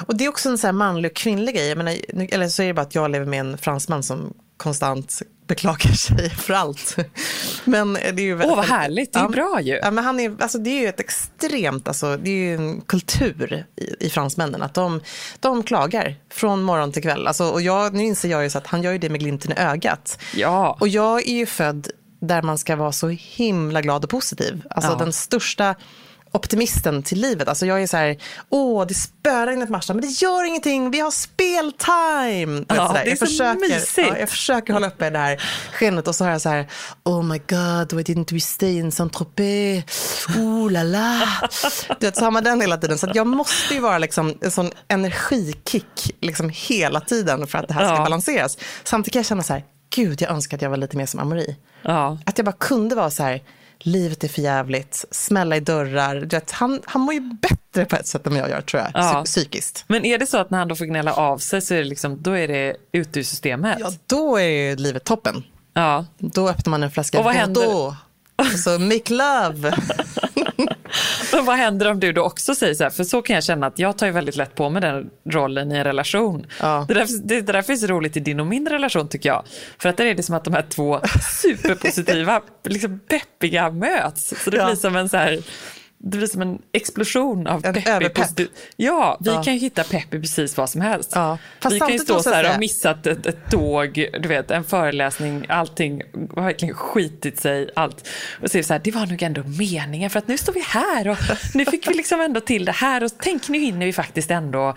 Och 0.05 0.17
det 0.17 0.25
är 0.25 0.29
också 0.29 0.49
en 0.49 0.57
så 0.57 0.67
här 0.67 0.71
manlig 0.71 1.11
och 1.11 1.17
kvinnlig 1.17 1.55
grej. 1.55 1.75
Menar, 1.75 1.95
eller 2.33 2.47
så 2.47 2.63
är 2.63 2.67
det 2.67 2.73
bara 2.73 2.81
att 2.81 2.95
jag 2.95 3.11
lever 3.11 3.25
med 3.25 3.39
en 3.39 3.57
fransman 3.57 4.03
som 4.03 4.33
konstant 4.63 5.21
beklagar 5.47 5.91
sig 5.91 6.29
för 6.29 6.53
allt. 6.53 6.95
Men 7.63 7.93
det 7.93 7.99
är 7.99 8.19
ju 8.19 8.35
väldigt, 8.35 8.51
Åh, 8.51 8.55
vad 8.55 8.65
härligt. 8.65 9.13
Det 9.13 9.19
är 9.19 9.23
ja, 9.23 9.29
bra 9.29 9.61
ju. 9.61 9.73
Ja, 9.73 9.91
men 9.91 10.03
han 10.03 10.19
är, 10.19 10.35
alltså, 10.39 10.57
det 10.57 10.69
är 10.69 10.81
ju 10.81 10.87
ett 10.87 10.99
extremt, 10.99 11.87
alltså, 11.87 12.17
det 12.17 12.29
är 12.29 12.35
ju 12.35 12.55
en 12.55 12.81
kultur 12.81 13.65
i, 13.75 14.05
i 14.05 14.09
fransmännen. 14.09 14.61
Att 14.61 14.73
de, 14.73 15.01
de 15.39 15.63
klagar 15.63 16.15
från 16.31 16.63
morgon 16.63 16.91
till 16.91 17.01
kväll. 17.01 17.27
Alltså, 17.27 17.45
och 17.45 17.61
jag, 17.61 17.93
nu 17.93 18.03
inser 18.03 18.29
jag 18.29 18.43
ju 18.43 18.49
så 18.49 18.57
att 18.57 18.67
han 18.67 18.83
gör 18.83 18.91
ju 18.91 18.97
det 18.97 19.09
med 19.09 19.19
glimten 19.19 19.51
i 19.51 19.55
ögat. 19.55 20.19
Ja. 20.35 20.77
Och 20.79 20.87
jag 20.87 21.27
är 21.27 21.33
ju 21.33 21.45
född 21.45 21.87
där 22.21 22.41
man 22.41 22.57
ska 22.57 22.75
vara 22.75 22.91
så 22.91 23.07
himla 23.07 23.81
glad 23.81 24.03
och 24.03 24.09
positiv. 24.09 24.63
Alltså 24.69 24.91
ja. 24.91 24.97
den 24.97 25.13
största 25.13 25.75
optimisten 26.33 27.03
till 27.03 27.21
livet. 27.21 27.47
Alltså 27.47 27.65
jag 27.65 27.83
är 27.83 27.87
så 27.87 27.97
här, 27.97 28.17
åh 28.49 28.85
det 28.87 28.93
spöregnar 28.93 29.65
på 29.65 29.71
Marstrand, 29.71 29.99
men 29.99 30.09
det 30.09 30.21
gör 30.21 30.43
ingenting, 30.43 30.91
vi 30.91 30.99
har 30.99 31.11
speltime. 31.11 32.65
Ja, 32.67 32.91
det 32.93 32.99
är 32.99 33.07
jag 33.07 33.17
så 33.17 33.25
försöker, 33.25 33.59
mysigt. 33.59 33.97
Ja, 33.97 34.17
jag 34.17 34.29
försöker 34.29 34.73
hålla 34.73 34.87
uppe 34.87 35.09
det 35.09 35.19
här 35.19 35.43
skenet 35.73 36.07
och 36.07 36.15
så 36.15 36.23
har 36.23 36.31
jag 36.31 36.41
så 36.41 36.49
här, 36.49 36.67
oh 37.03 37.23
my 37.23 37.37
god, 37.37 37.93
why 37.93 38.03
didn't 38.03 38.33
we 38.33 38.39
stay 38.39 38.77
in 38.77 38.91
Saint-Tropez? 38.91 39.83
Oh 40.37 40.71
la 40.71 40.83
la. 40.83 41.27
Du 41.99 42.05
vet, 42.05 42.17
så 42.17 42.23
har 42.23 42.31
man 42.31 42.43
den 42.43 42.61
hela 42.61 42.77
tiden. 42.77 42.97
Så 42.97 43.11
jag 43.13 43.27
måste 43.27 43.73
ju 43.73 43.79
vara 43.79 43.97
liksom 43.97 44.37
en 44.41 44.51
sån 44.51 44.71
energikick 44.87 46.15
liksom 46.21 46.49
hela 46.53 46.99
tiden 46.99 47.47
för 47.47 47.57
att 47.57 47.67
det 47.67 47.73
här 47.73 47.85
ska 47.85 47.95
ja. 47.95 48.03
balanseras. 48.03 48.57
Samtidigt 48.83 49.13
kan 49.13 49.19
jag 49.19 49.25
känna 49.25 49.43
så 49.43 49.53
här, 49.53 49.63
gud 49.95 50.21
jag 50.21 50.31
önskar 50.31 50.57
att 50.57 50.61
jag 50.61 50.69
var 50.69 50.77
lite 50.77 50.97
mer 50.97 51.05
som 51.05 51.19
Amori. 51.19 51.55
Ja. 51.81 52.17
Att 52.25 52.37
jag 52.37 52.45
bara 52.45 52.55
kunde 52.59 52.95
vara 52.95 53.09
så 53.09 53.23
här, 53.23 53.41
livet 53.83 54.23
är 54.23 54.27
för 54.27 54.41
jävligt, 54.41 55.05
smälla 55.11 55.55
i 55.55 55.59
dörrar. 55.59 56.15
Vet, 56.15 56.51
han, 56.51 56.81
han 56.85 57.01
mår 57.01 57.13
ju 57.13 57.19
bättre 57.19 57.85
på 57.85 57.95
ett 57.95 58.07
sätt 58.07 58.27
än 58.27 58.35
jag 58.35 58.49
gör 58.49 58.61
tror 58.61 58.81
jag, 58.83 58.91
ja. 58.93 59.23
psykiskt. 59.25 59.85
Men 59.87 60.05
är 60.05 60.17
det 60.17 60.27
så 60.27 60.37
att 60.37 60.49
när 60.49 60.57
han 60.57 60.67
då 60.67 60.75
får 60.75 60.85
gnälla 60.85 61.13
av 61.13 61.37
sig 61.37 61.61
så 61.61 61.73
är 61.73 61.77
det, 61.77 61.83
liksom, 61.83 62.21
då 62.21 62.31
är 62.31 62.47
det 62.47 62.75
ute 62.91 63.19
ur 63.19 63.23
systemet? 63.23 63.77
Ja, 63.79 63.91
då 64.07 64.39
är 64.39 64.75
livet 64.75 65.03
toppen. 65.03 65.43
Ja. 65.73 66.05
Då 66.17 66.49
öppnar 66.49 66.71
man 66.71 66.83
en 66.83 66.91
flaska 66.91 67.19
Och 67.19 67.25
vad 67.25 67.35
händer? 67.35 67.95
Då, 68.35 68.45
så 68.45 68.79
make 68.79 69.13
love. 69.13 69.73
Men 71.31 71.45
vad 71.45 71.55
händer 71.55 71.91
om 71.91 71.99
du 71.99 72.11
då 72.11 72.23
också 72.23 72.55
säger 72.55 72.73
så 72.73 72.83
här, 72.83 72.91
för 72.91 73.03
så 73.03 73.21
kan 73.21 73.33
jag 73.33 73.43
känna 73.43 73.67
att 73.67 73.79
jag 73.79 73.97
tar 73.97 74.05
ju 74.05 74.11
väldigt 74.11 74.35
lätt 74.35 74.55
på 74.55 74.69
mig 74.69 74.81
den 74.81 75.09
rollen 75.29 75.71
i 75.71 75.75
en 75.75 75.83
relation. 75.83 76.45
Ja. 76.59 76.85
Det, 76.87 76.93
där, 76.93 77.07
det, 77.23 77.41
det 77.41 77.53
därför 77.53 77.73
är 77.73 77.77
så 77.77 77.87
roligt 77.87 78.17
i 78.17 78.19
din 78.19 78.39
och 78.39 78.47
min 78.47 78.67
relation 78.67 79.07
tycker 79.07 79.29
jag. 79.29 79.43
För 79.77 79.89
att 79.89 79.97
där 79.97 80.05
är 80.05 80.15
det 80.15 80.23
som 80.23 80.35
att 80.35 80.43
de 80.43 80.53
här 80.53 80.65
två 80.69 80.99
superpositiva, 81.41 82.41
liksom 82.63 82.99
peppiga 82.99 83.71
möts. 83.71 84.43
Så 84.43 84.49
det 84.49 84.57
ja. 84.57 84.65
blir 84.65 84.75
som 84.75 84.95
en 84.95 85.09
så 85.09 85.17
här 85.17 85.39
det 86.05 86.17
blir 86.17 86.27
som 86.27 86.41
en 86.41 86.61
explosion 86.71 87.47
av 87.47 87.65
en 87.65 87.73
pepp. 87.73 87.85
Ja, 88.75 89.17
vi 89.21 89.29
ja. 89.29 89.43
kan 89.43 89.53
ju 89.53 89.59
hitta 89.59 89.83
pepp 89.83 90.13
i 90.13 90.19
precis 90.19 90.57
vad 90.57 90.69
som 90.69 90.81
helst. 90.81 91.11
Ja. 91.15 91.37
vi 91.69 91.79
kan 91.79 91.91
ju 91.91 91.99
stå 91.99 92.23
så 92.23 92.29
här 92.29 92.53
och 92.53 92.59
missat 92.59 93.07
ett, 93.07 93.25
ett 93.25 93.51
tåg, 93.51 94.09
du 94.19 94.27
vet, 94.27 94.51
en 94.51 94.63
föreläsning, 94.63 95.45
allting 95.49 96.01
har 96.35 96.43
verkligen 96.43 96.75
skitit 96.75 97.39
sig, 97.39 97.69
allt. 97.75 98.07
Och 98.41 98.51
så 98.51 98.57
är 98.57 98.61
det 98.61 98.67
så 98.67 98.73
här, 98.73 98.81
det 98.83 98.91
var 98.91 99.05
nog 99.05 99.23
ändå 99.23 99.43
meningen 99.43 100.09
för 100.09 100.19
att 100.19 100.27
nu 100.27 100.37
står 100.37 100.53
vi 100.53 100.61
här 100.61 101.07
och 101.07 101.17
nu 101.53 101.65
fick 101.65 101.89
vi 101.89 101.93
liksom 101.93 102.21
ändå 102.21 102.39
till 102.39 102.65
det 102.65 102.71
här 102.71 103.03
och 103.03 103.11
tänk 103.19 103.49
nu 103.49 103.59
hinner 103.59 103.85
vi 103.85 103.93
faktiskt 103.93 104.31
ändå 104.31 104.75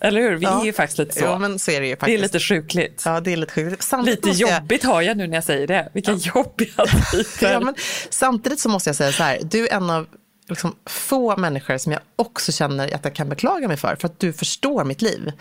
eller 0.00 0.20
hur? 0.20 0.36
Vi 0.36 0.44
ja. 0.44 0.60
är 0.60 0.64
ju 0.64 0.72
faktiskt 0.72 0.98
lite 0.98 1.18
så. 1.18 1.24
Ja, 1.24 1.38
men 1.38 1.58
så 1.58 1.70
är 1.70 1.80
det, 1.80 1.86
ju 1.86 1.96
faktiskt. 1.96 2.06
det 2.06 2.20
är 2.20 2.22
lite 2.22 2.40
sjukligt. 2.40 3.02
Ja, 3.04 3.20
det 3.20 3.32
är 3.32 3.36
lite 3.36 3.52
sjukligt. 3.52 3.82
Samtidigt 3.82 4.24
lite 4.24 4.38
jobbigt 4.38 4.84
jag... 4.84 4.90
har 4.90 5.02
jag 5.02 5.16
nu 5.16 5.26
när 5.26 5.34
jag 5.34 5.44
säger 5.44 5.66
det. 5.66 5.88
Vilka 5.94 6.10
ja. 6.10 6.32
jobbiga 6.34 6.86
tider. 7.12 7.52
ja, 7.52 7.60
men 7.60 7.74
samtidigt 8.10 8.60
så 8.60 8.68
måste 8.68 8.88
jag 8.88 8.96
säga 8.96 9.12
så 9.12 9.22
här, 9.22 9.38
du 9.42 9.68
är 9.68 9.72
en 9.72 9.90
av 9.90 10.06
liksom 10.48 10.74
få 10.86 11.36
människor 11.36 11.78
som 11.78 11.92
jag 11.92 12.00
också 12.16 12.52
känner 12.52 12.94
att 12.94 13.04
jag 13.04 13.14
kan 13.14 13.28
beklaga 13.28 13.68
mig 13.68 13.76
för, 13.76 13.96
för 13.96 14.08
att 14.08 14.20
du 14.20 14.32
förstår 14.32 14.84
mitt 14.84 15.02
liv. 15.02 15.32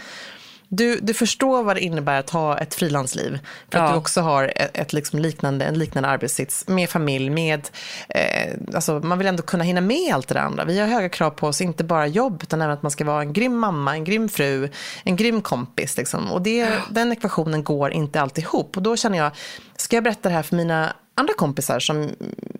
Du, 0.70 1.00
du 1.00 1.14
förstår 1.14 1.64
vad 1.64 1.76
det 1.76 1.82
innebär 1.82 2.20
att 2.20 2.30
ha 2.30 2.58
ett 2.58 2.76
frilansliv. 2.76 3.40
För 3.72 3.80
ja. 3.80 3.86
att 3.86 3.92
du 3.92 3.98
också 3.98 4.22
har 4.22 4.54
ett, 4.56 4.78
ett 4.78 4.94
liksom 4.94 5.20
liknande, 5.20 5.66
en 5.66 5.80
liknande 5.80 6.10
arbetssits 6.10 6.68
med 6.68 6.90
familj, 6.90 7.30
med... 7.30 7.70
Eh, 8.10 8.54
alltså 8.74 9.00
man 9.00 9.18
vill 9.18 9.28
ändå 9.28 9.44
kunna 9.44 9.64
hinna 9.64 9.82
med 9.82 10.14
allt 10.14 10.28
det 10.28 10.34
där 10.34 10.42
andra. 10.42 10.66
Vi 10.66 10.80
har 10.80 10.88
höga 10.88 11.10
krav 11.10 11.30
på 11.30 11.48
oss, 11.48 11.62
inte 11.62 11.84
bara 11.84 12.08
jobb, 12.08 12.44
utan 12.44 12.62
även 12.62 12.74
att 12.74 12.82
man 12.82 12.92
ska 12.92 13.06
vara 13.06 13.22
en 13.22 13.34
grym 13.34 13.58
mamma, 13.58 13.94
en 13.94 14.04
grym 14.04 14.30
fru, 14.30 14.70
en 15.04 15.16
grym 15.16 15.42
kompis. 15.42 15.98
Liksom. 15.98 16.32
Och 16.32 16.42
det, 16.42 16.70
den 16.90 17.12
ekvationen 17.12 17.64
går 17.64 17.92
inte 17.92 18.22
alltid 18.22 18.44
ihop. 18.44 18.78
Och 18.78 18.84
då 18.84 18.98
känner 18.98 19.18
jag, 19.18 19.32
ska 19.76 19.96
jag 19.96 20.04
berätta 20.04 20.30
det 20.30 20.36
här 20.36 20.44
för 20.44 20.56
mina 20.56 20.94
andra 21.18 21.34
kompisar 21.34 21.80
som 21.80 22.10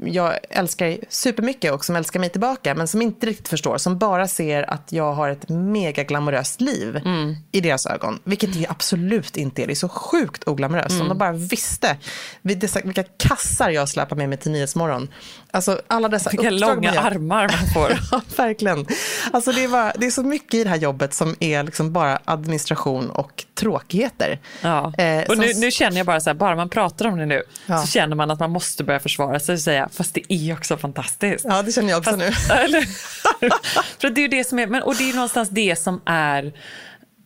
jag 0.04 0.38
älskar 0.50 0.98
supermycket 1.10 1.74
och 1.74 1.86
som 1.86 1.96
älskar 1.96 2.20
mig 2.20 2.30
tillbaka 2.30 2.76
men 2.76 2.88
som 2.88 3.02
inte 3.02 3.26
riktigt 3.26 3.48
förstår, 3.48 3.78
som 3.78 3.98
bara 3.98 4.28
ser 4.28 4.70
att 4.70 4.92
jag 4.92 5.14
har 5.14 5.30
ett 5.30 5.50
mega 5.50 6.04
glamoröst 6.04 6.62
liv 6.62 6.96
mm. 7.06 7.36
i 7.52 7.62
deras 7.62 7.86
ögon. 7.86 8.20
Vilket 8.24 8.54
det 8.54 8.68
absolut 8.70 9.38
inte 9.38 9.64
är. 9.64 9.68
Det 9.68 9.74
är 9.74 9.76
så 9.76 9.90
sjukt 9.90 10.48
oglamoröst. 10.48 10.90
Mm. 10.90 11.02
Om 11.02 11.10
de 11.10 11.18
bara 11.18 11.32
visste 11.32 11.98
vilka 12.42 13.04
kassar 13.04 13.70
jag 13.70 13.90
släpar 13.90 14.16
med 14.16 14.30
mig 14.30 14.38
till 14.38 14.52
Nyhetsmorgon. 14.52 15.08
Alltså 15.52 15.82
alla 15.88 16.10
dessa 16.10 16.30
Vilka 16.30 16.50
långa 16.50 17.00
armar 17.00 17.48
man 17.48 17.68
får. 17.74 18.00
ja, 18.12 18.22
verkligen. 18.38 18.88
Alltså 19.32 19.52
det, 19.52 19.64
är 19.64 19.68
bara, 19.68 19.94
det 19.96 20.06
är 20.06 20.12
så 20.12 20.24
mycket 20.24 20.54
i 20.54 20.64
det 20.64 20.70
här 20.70 20.78
jobbet 20.78 21.14
som 21.14 21.36
är 21.40 21.64
liksom 21.64 21.94
bara 21.94 22.20
administration 22.26 23.10
och 23.10 23.46
tråkigheter. 23.56 24.40
Ja. 24.62 24.94
Eh, 24.98 25.24
och 25.24 25.38
nu, 25.38 25.54
nu, 25.54 25.72
känner 25.72 25.98
jag 25.98 26.06
bara 26.06 26.20
så 26.20 26.30
här, 26.30 26.36
bara 26.36 26.56
man 26.56 26.70
pratar 26.70 27.08
om 27.08 27.18
det 27.18 27.26
nu, 27.26 27.44
ja. 27.66 27.78
så 27.78 27.88
känner 27.88 28.16
man 28.16 28.32
att 28.32 28.40
man 28.40 28.52
måste 28.52 28.84
börja 28.84 29.00
försvara 29.00 29.40
sig 29.40 29.54
och 29.54 29.60
säga, 29.60 29.90
fast 29.94 30.14
det 30.14 30.34
är 30.34 30.54
också 30.54 30.78
fantastiskt. 30.78 31.46
Ja, 31.50 31.62
det 31.62 31.72
känner 31.72 31.90
jag 31.90 32.00
också 32.00 32.18
fast, 32.18 32.72
nu. 32.72 32.82
För 34.00 34.10
det 34.10 34.22
är 34.22 34.24
ju 34.24 34.28
det 34.28 34.44
som 34.44 34.60
är, 34.60 34.68
men, 34.68 34.84
och 34.84 34.96
det 34.96 35.10
är 35.10 35.14
någonstans 35.14 35.50
det 35.50 35.76
som 35.80 36.02
är 36.06 36.54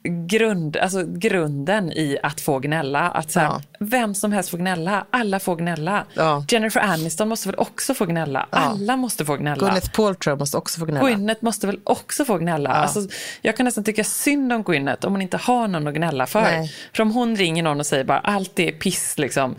grund, 0.03 0.77
alltså 0.77 1.03
grunden 1.07 1.91
i 1.91 2.17
att 2.23 2.41
få 2.41 2.59
gnälla. 2.59 3.09
Att 3.09 3.31
så 3.31 3.39
här, 3.39 3.47
ja. 3.47 3.61
Vem 3.79 4.15
som 4.15 4.31
helst 4.31 4.49
får 4.49 4.57
gnälla, 4.57 5.05
alla 5.09 5.39
får 5.39 5.55
gnälla. 5.55 6.05
Ja. 6.13 6.45
Jennifer 6.49 6.79
Aniston 6.81 7.29
måste 7.29 7.47
väl 7.47 7.59
också 7.59 7.93
få 7.93 8.05
gnälla, 8.05 8.47
ja. 8.51 8.57
alla 8.57 8.97
måste 8.97 9.25
få 9.25 9.35
gnälla. 9.35 9.67
Gwyneth 9.67 9.91
Paltrow 9.91 10.39
måste 10.39 10.57
också 10.57 10.79
få 10.79 10.85
gnälla. 10.85 11.07
Gwyneth 11.07 11.43
måste 11.43 11.67
väl 11.67 11.79
också 11.83 12.25
få 12.25 12.37
gnälla. 12.37 12.69
Alltså, 12.69 12.99
jag 13.41 13.57
kan 13.57 13.63
nästan 13.63 13.83
tycka 13.83 14.03
synd 14.03 14.53
om 14.53 14.63
Gwyneth 14.63 15.07
om 15.07 15.13
hon 15.13 15.21
inte 15.21 15.37
har 15.37 15.67
någon 15.67 15.87
att 15.87 15.93
gnälla 15.93 16.25
för. 16.25 16.41
Nej. 16.41 16.73
För 16.93 17.03
om 17.03 17.11
hon 17.11 17.35
ringer 17.35 17.63
någon 17.63 17.79
och 17.79 17.85
säger 17.85 18.03
bara 18.03 18.19
allt 18.19 18.59
är 18.59 18.71
piss 18.71 19.17
liksom. 19.17 19.55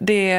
Det 0.00 0.32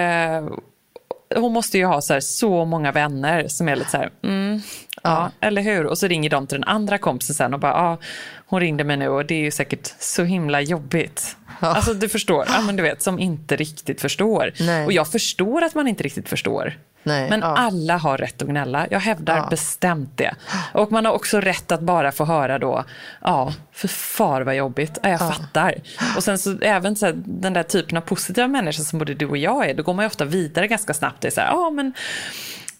hon 1.36 1.54
måste 1.54 1.78
ju 1.78 1.86
ha 1.86 2.02
så, 2.02 2.14
här, 2.14 2.20
så 2.20 2.66
många 2.66 2.92
vänner 2.92 3.48
som 3.48 3.70
är 3.70 3.76
lite 3.76 3.90
så 3.90 3.98
här, 3.98 4.10
mm, 4.24 4.62
ja, 5.04 5.32
eller 5.40 5.62
hur? 5.62 5.86
Och 5.86 5.98
så 5.98 6.08
ringer 6.08 6.30
de 6.30 6.48
till 6.48 6.56
den 6.60 6.70
andra 6.70 6.98
kompisen 6.98 7.36
sen 7.36 7.54
och 7.54 7.60
bara, 7.60 7.72
ja, 7.72 7.98
hon 8.46 8.60
ringde 8.60 8.84
mig 8.84 8.98
nu 8.98 9.08
och 9.08 9.26
det 9.26 9.36
är 9.36 9.40
ju 9.40 9.52
säkert 9.52 9.94
så 10.00 10.24
himla 10.24 10.62
jobbigt. 10.62 11.38
Alltså 11.60 11.94
du 11.94 12.10
förstår, 12.10 12.46
ja, 12.48 12.62
men 12.62 12.76
du 12.76 12.84
vet, 12.84 13.02
som 13.02 13.20
inte 13.20 13.56
riktigt 13.56 14.02
förstår. 14.02 14.54
Nej. 14.60 14.86
Och 14.86 14.94
jag 14.94 15.08
förstår 15.08 15.64
att 15.64 15.76
man 15.76 15.88
inte 15.88 16.04
riktigt 16.04 16.30
förstår. 16.30 16.74
Nej, 17.04 17.30
men 17.30 17.40
ja. 17.40 17.58
alla 17.58 17.98
har 17.98 18.18
rätt 18.18 18.42
att 18.42 18.48
gnälla. 18.48 18.88
Jag 18.92 19.00
hävdar 19.00 19.38
ja. 19.38 19.48
bestämt 19.50 20.18
det. 20.18 20.36
Och 20.74 20.92
man 20.92 21.06
har 21.06 21.14
också 21.14 21.40
rätt 21.40 21.72
att 21.72 21.82
bara 21.82 22.12
få 22.12 22.26
höra 22.26 22.60
då, 22.60 22.84
ja, 23.22 23.54
för 23.72 23.88
far 23.88 24.42
vad 24.42 24.56
jobbigt, 24.56 24.98
ja, 25.04 25.10
jag 25.10 25.22
ja. 25.22 25.32
fattar. 25.32 25.76
Och 26.18 26.24
sen 26.24 26.38
så 26.38 26.58
även 26.62 26.96
så 26.96 27.06
här, 27.06 27.14
den 27.26 27.54
där 27.54 27.64
typen 27.64 27.98
av 27.98 28.02
positiva 28.02 28.48
människor 28.48 28.84
som 28.84 29.00
både 29.00 29.14
du 29.14 29.26
och 29.26 29.38
jag 29.38 29.70
är, 29.70 29.74
då 29.74 29.84
går 29.84 29.94
man 29.94 30.04
ju 30.04 30.08
ofta 30.08 30.26
vidare 30.26 30.68
ganska 30.68 30.94
snabbt. 30.94 31.22
Det 31.22 31.28
är 31.28 31.32
så 31.32 31.42
här, 31.42 31.48
ja 31.48 31.70
men 31.70 31.94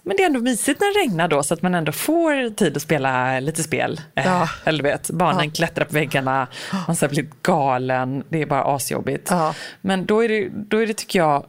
men 0.06 0.18
det 0.18 0.24
är 0.24 0.28
ändå 0.28 0.40
mysigt 0.40 0.80
när 0.80 0.94
det 0.94 1.00
regnar 1.00 1.28
då 1.28 1.44
så 1.44 1.54
att 1.54 1.62
man 1.62 1.76
ändå 1.76 1.92
får 1.92 2.50
tid 2.56 2.78
att 2.78 2.84
spela 2.84 3.40
lite 3.40 3.64
spel. 3.64 4.02
Eh, 4.16 4.26
ja. 4.26 4.50
Eller 4.64 4.84
vet, 4.84 5.10
barnen 5.10 5.46
ja. 5.46 5.52
klättrar 5.52 5.86
på 5.86 5.94
väggarna, 5.94 6.48
man 6.72 6.96
har 7.02 7.08
blivit 7.08 7.44
galen, 7.44 8.24
det 8.30 8.42
är 8.42 8.46
bara 8.46 8.76
asjobbigt. 8.76 9.28
Ja. 9.32 9.56
Men 9.82 10.06
då 10.06 10.24
är, 10.24 10.30
det, 10.30 10.50
då 10.50 10.82
är 10.82 10.88
det, 10.88 10.94
tycker 10.94 11.20
jag, 11.20 11.46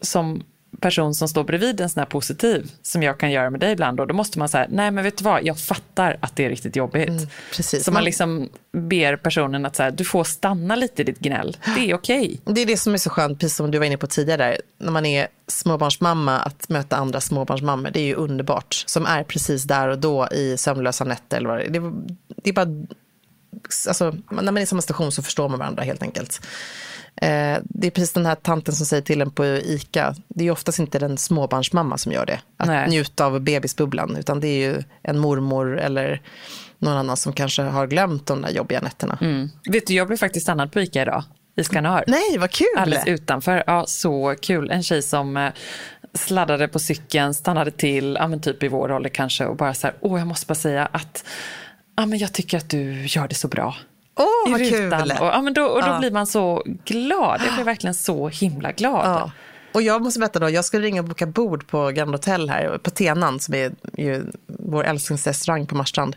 som 0.00 0.44
person 0.80 1.14
som 1.14 1.28
står 1.28 1.44
bredvid 1.44 1.80
en 1.80 1.90
sån 1.90 2.00
här 2.00 2.06
positiv, 2.06 2.70
som 2.82 3.02
jag 3.02 3.18
kan 3.18 3.30
göra 3.30 3.50
med 3.50 3.60
dig 3.60 3.72
ibland, 3.72 3.96
då, 3.96 4.04
då 4.04 4.14
måste 4.14 4.38
man 4.38 4.48
säga, 4.48 4.66
nej 4.70 4.90
men 4.90 5.04
vet 5.04 5.18
du 5.18 5.24
vad, 5.24 5.44
jag 5.44 5.58
fattar 5.58 6.16
att 6.20 6.36
det 6.36 6.44
är 6.44 6.48
riktigt 6.48 6.76
jobbigt. 6.76 7.08
Mm, 7.08 7.26
precis. 7.56 7.84
Så 7.84 7.92
man 7.92 8.04
liksom 8.04 8.48
ber 8.72 9.16
personen 9.16 9.66
att 9.66 9.76
så 9.76 9.82
här, 9.82 9.90
du 9.90 10.04
får 10.04 10.24
stanna 10.24 10.76
lite 10.76 11.02
i 11.02 11.04
ditt 11.04 11.18
gnäll, 11.18 11.56
det 11.76 11.90
är 11.90 11.94
okej. 11.94 12.40
Okay. 12.42 12.54
Det 12.54 12.60
är 12.60 12.66
det 12.66 12.76
som 12.76 12.94
är 12.94 12.98
så 12.98 13.10
skönt, 13.10 13.40
precis 13.40 13.56
som 13.56 13.70
du 13.70 13.78
var 13.78 13.86
inne 13.86 13.96
på 13.96 14.06
tidigare, 14.06 14.44
där, 14.44 14.60
när 14.78 14.92
man 14.92 15.06
är 15.06 15.28
småbarnsmamma, 15.46 16.38
att 16.38 16.68
möta 16.68 16.96
andra 16.96 17.20
småbarnsmammor, 17.20 17.90
det 17.90 18.00
är 18.00 18.04
ju 18.04 18.14
underbart. 18.14 18.84
Som 18.86 19.06
är 19.06 19.24
precis 19.24 19.64
där 19.64 19.88
och 19.88 19.98
då 19.98 20.28
i 20.28 20.56
sömnlösa 20.56 21.04
nätter 21.04 21.36
eller 21.36 21.48
vad 21.48 21.58
det 21.58 21.64
är. 21.64 21.70
Det, 21.70 21.92
det 22.42 22.50
är 22.50 22.54
bara, 22.54 22.86
alltså, 23.88 24.16
när 24.30 24.42
man 24.42 24.58
är 24.58 24.62
i 24.62 24.66
samma 24.66 24.82
station 24.82 25.12
så 25.12 25.22
förstår 25.22 25.48
man 25.48 25.58
varandra 25.58 25.82
helt 25.82 26.02
enkelt. 26.02 26.40
Eh, 27.16 27.58
det 27.64 27.86
är 27.86 27.90
precis 27.90 28.12
den 28.12 28.26
här 28.26 28.34
tanten 28.34 28.74
som 28.74 28.86
säger 28.86 29.02
till 29.02 29.20
en 29.20 29.30
på 29.30 29.44
ICA. 29.46 30.14
Det 30.28 30.46
är 30.46 30.50
oftast 30.50 30.78
inte 30.78 30.98
den 30.98 31.18
småbarnsmamma 31.18 31.98
som 31.98 32.12
gör 32.12 32.26
det. 32.26 32.40
Att 32.56 32.66
Nej. 32.66 32.88
njuta 32.88 33.26
av 33.26 33.40
bebisbubblan. 33.40 34.16
Utan 34.16 34.40
det 34.40 34.48
är 34.48 34.68
ju 34.68 34.82
en 35.02 35.18
mormor 35.18 35.78
eller 35.78 36.22
någon 36.78 36.96
annan 36.96 37.16
som 37.16 37.32
kanske 37.32 37.62
har 37.62 37.86
glömt 37.86 38.26
de 38.26 38.42
där 38.42 38.50
jobbiga 38.50 38.80
nätterna. 38.80 39.18
Mm. 39.20 39.50
Vet 39.70 39.86
du, 39.86 39.94
jag 39.94 40.06
blev 40.06 40.16
faktiskt 40.16 40.44
stannad 40.44 40.72
på 40.72 40.80
ICA 40.80 41.02
idag. 41.02 41.24
I 41.56 41.64
Skanör. 41.64 42.04
Nej, 42.06 42.38
vad 42.38 42.50
kul! 42.50 42.66
Alldeles 42.76 43.06
utanför. 43.06 43.64
Ja, 43.66 43.84
så 43.86 44.34
kul. 44.40 44.70
En 44.70 44.82
tjej 44.82 45.02
som 45.02 45.36
eh, 45.36 45.52
sladdade 46.14 46.68
på 46.68 46.78
cykeln, 46.78 47.34
stannade 47.34 47.70
till, 47.70 48.16
ja, 48.20 48.28
men 48.28 48.40
typ 48.40 48.62
i 48.62 48.68
vår 48.68 48.92
ålder 48.92 49.10
kanske 49.10 49.46
och 49.46 49.56
bara 49.56 49.74
så 49.74 49.86
här, 49.86 49.96
åh, 50.00 50.18
jag 50.18 50.26
måste 50.28 50.46
bara 50.46 50.54
säga 50.54 50.86
att 50.86 51.24
ja, 51.96 52.06
men 52.06 52.18
jag 52.18 52.32
tycker 52.32 52.58
att 52.58 52.70
du 52.70 53.06
gör 53.06 53.28
det 53.28 53.34
så 53.34 53.48
bra. 53.48 53.76
Åh, 54.16 54.24
oh, 54.24 54.50
vad 54.50 54.60
kul! 54.68 54.92
Och, 54.92 55.26
ja, 55.26 55.42
men 55.42 55.54
då, 55.54 55.64
och 55.64 55.82
då 55.82 55.88
ja. 55.88 55.98
blir 55.98 56.10
man 56.10 56.26
så 56.26 56.62
glad. 56.84 57.40
Jag 57.46 57.54
blir 57.54 57.64
verkligen 57.64 57.94
så 57.94 58.28
himla 58.28 58.72
glad. 58.72 59.06
Ja. 59.06 59.30
Och 59.74 59.82
jag 59.82 60.02
måste 60.02 60.20
berätta 60.20 60.38
då, 60.38 60.50
jag 60.50 60.64
skulle 60.64 60.86
ringa 60.86 61.00
och 61.00 61.08
boka 61.08 61.26
bord 61.26 61.66
på 61.66 61.90
Grand 61.90 62.10
Hotel 62.10 62.50
här, 62.50 62.78
på 62.78 62.90
Tenan, 62.90 63.40
som 63.40 63.54
är 63.54 63.72
ju 63.96 64.24
vår 64.46 64.84
älsklingsrestaurang 64.84 65.66
på 65.66 65.76
Marstrand. 65.76 66.16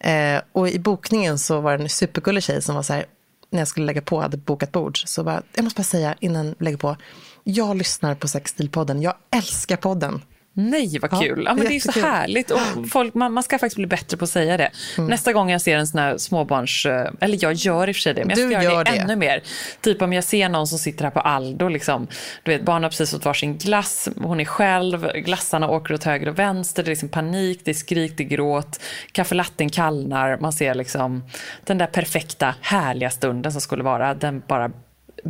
Eh, 0.00 0.40
och 0.52 0.68
i 0.68 0.78
bokningen 0.78 1.38
så 1.38 1.60
var 1.60 1.78
det 1.78 1.84
en 1.84 1.88
supergullig 1.88 2.42
tjej 2.42 2.62
som 2.62 2.74
var 2.74 2.82
så 2.82 2.92
här, 2.92 3.06
när 3.50 3.58
jag 3.58 3.68
skulle 3.68 3.86
lägga 3.86 4.02
på, 4.02 4.20
hade 4.20 4.36
bokat 4.36 4.72
bord, 4.72 5.08
så 5.08 5.24
bara, 5.24 5.42
jag 5.54 5.64
måste 5.64 5.78
bara 5.78 5.84
säga 5.84 6.14
innan 6.20 6.46
jag 6.46 6.54
lägger 6.58 6.78
på, 6.78 6.96
jag 7.44 7.76
lyssnar 7.76 8.14
på 8.14 8.28
Sexstilpodden, 8.28 9.02
jag 9.02 9.14
älskar 9.30 9.76
podden. 9.76 10.22
Nej, 10.60 10.98
vad 10.98 11.10
kul. 11.10 11.42
Ja, 11.44 11.50
ja 11.50 11.54
men 11.54 11.66
det 11.66 11.76
är 11.76 11.92
så 11.92 12.00
härligt. 12.00 12.50
Och 12.50 12.60
folk, 12.90 13.14
man, 13.14 13.32
man, 13.32 13.42
ska 13.42 13.58
faktiskt 13.58 13.76
bli 13.76 13.86
bättre 13.86 14.16
på 14.16 14.24
att 14.24 14.30
säga 14.30 14.56
det. 14.56 14.70
Mm. 14.98 15.10
Nästa 15.10 15.32
gång 15.32 15.50
jag 15.50 15.60
ser 15.60 15.76
en 15.76 15.86
sån 15.86 16.00
här 16.00 16.18
småbarns... 16.18 16.86
Eh, 16.86 17.10
eller 17.20 17.38
jag 17.40 17.52
gör 17.52 17.88
i 17.88 17.92
och 17.92 17.96
för 17.96 18.00
sig 18.00 18.14
det, 18.14 18.20
men 18.24 18.28
jag 18.28 18.38
ska 18.38 18.58
du 18.58 18.64
göra 18.64 18.84
det, 18.84 18.90
det, 18.90 18.96
ännu 18.96 19.16
mer. 19.16 19.42
Typ 19.80 20.02
om 20.02 20.12
jag 20.12 20.24
ser 20.24 20.48
någon 20.48 20.66
som 20.66 20.78
sitter 20.78 21.04
här 21.04 21.10
på 21.10 21.20
Aldo, 21.20 21.68
liksom, 21.68 22.06
du 22.42 22.50
vet, 22.50 22.62
barnen 22.62 22.82
har 22.82 22.90
precis 22.90 23.10
fått 23.10 23.24
varsin 23.24 23.58
glass, 23.58 24.08
hon 24.16 24.40
är 24.40 24.44
själv, 24.44 25.12
glassarna 25.14 25.70
åker 25.70 25.94
åt 25.94 26.04
höger 26.04 26.28
och 26.28 26.38
vänster, 26.38 26.82
det 26.82 26.88
är 26.88 26.90
liksom 26.90 27.08
panik, 27.08 27.60
det 27.64 27.70
är 27.70 27.74
skrik, 27.74 28.16
det 28.16 28.24
är 28.24 28.28
gråt, 28.28 28.80
kaffelatten 29.12 29.68
kallnar, 29.68 30.38
man 30.38 30.52
ser 30.52 30.74
liksom 30.74 31.24
den 31.64 31.78
där 31.78 31.86
perfekta, 31.86 32.54
härliga 32.60 33.10
stunden 33.10 33.52
som 33.52 33.60
skulle 33.60 33.82
vara, 33.82 34.14
den 34.14 34.42
bara 34.46 34.70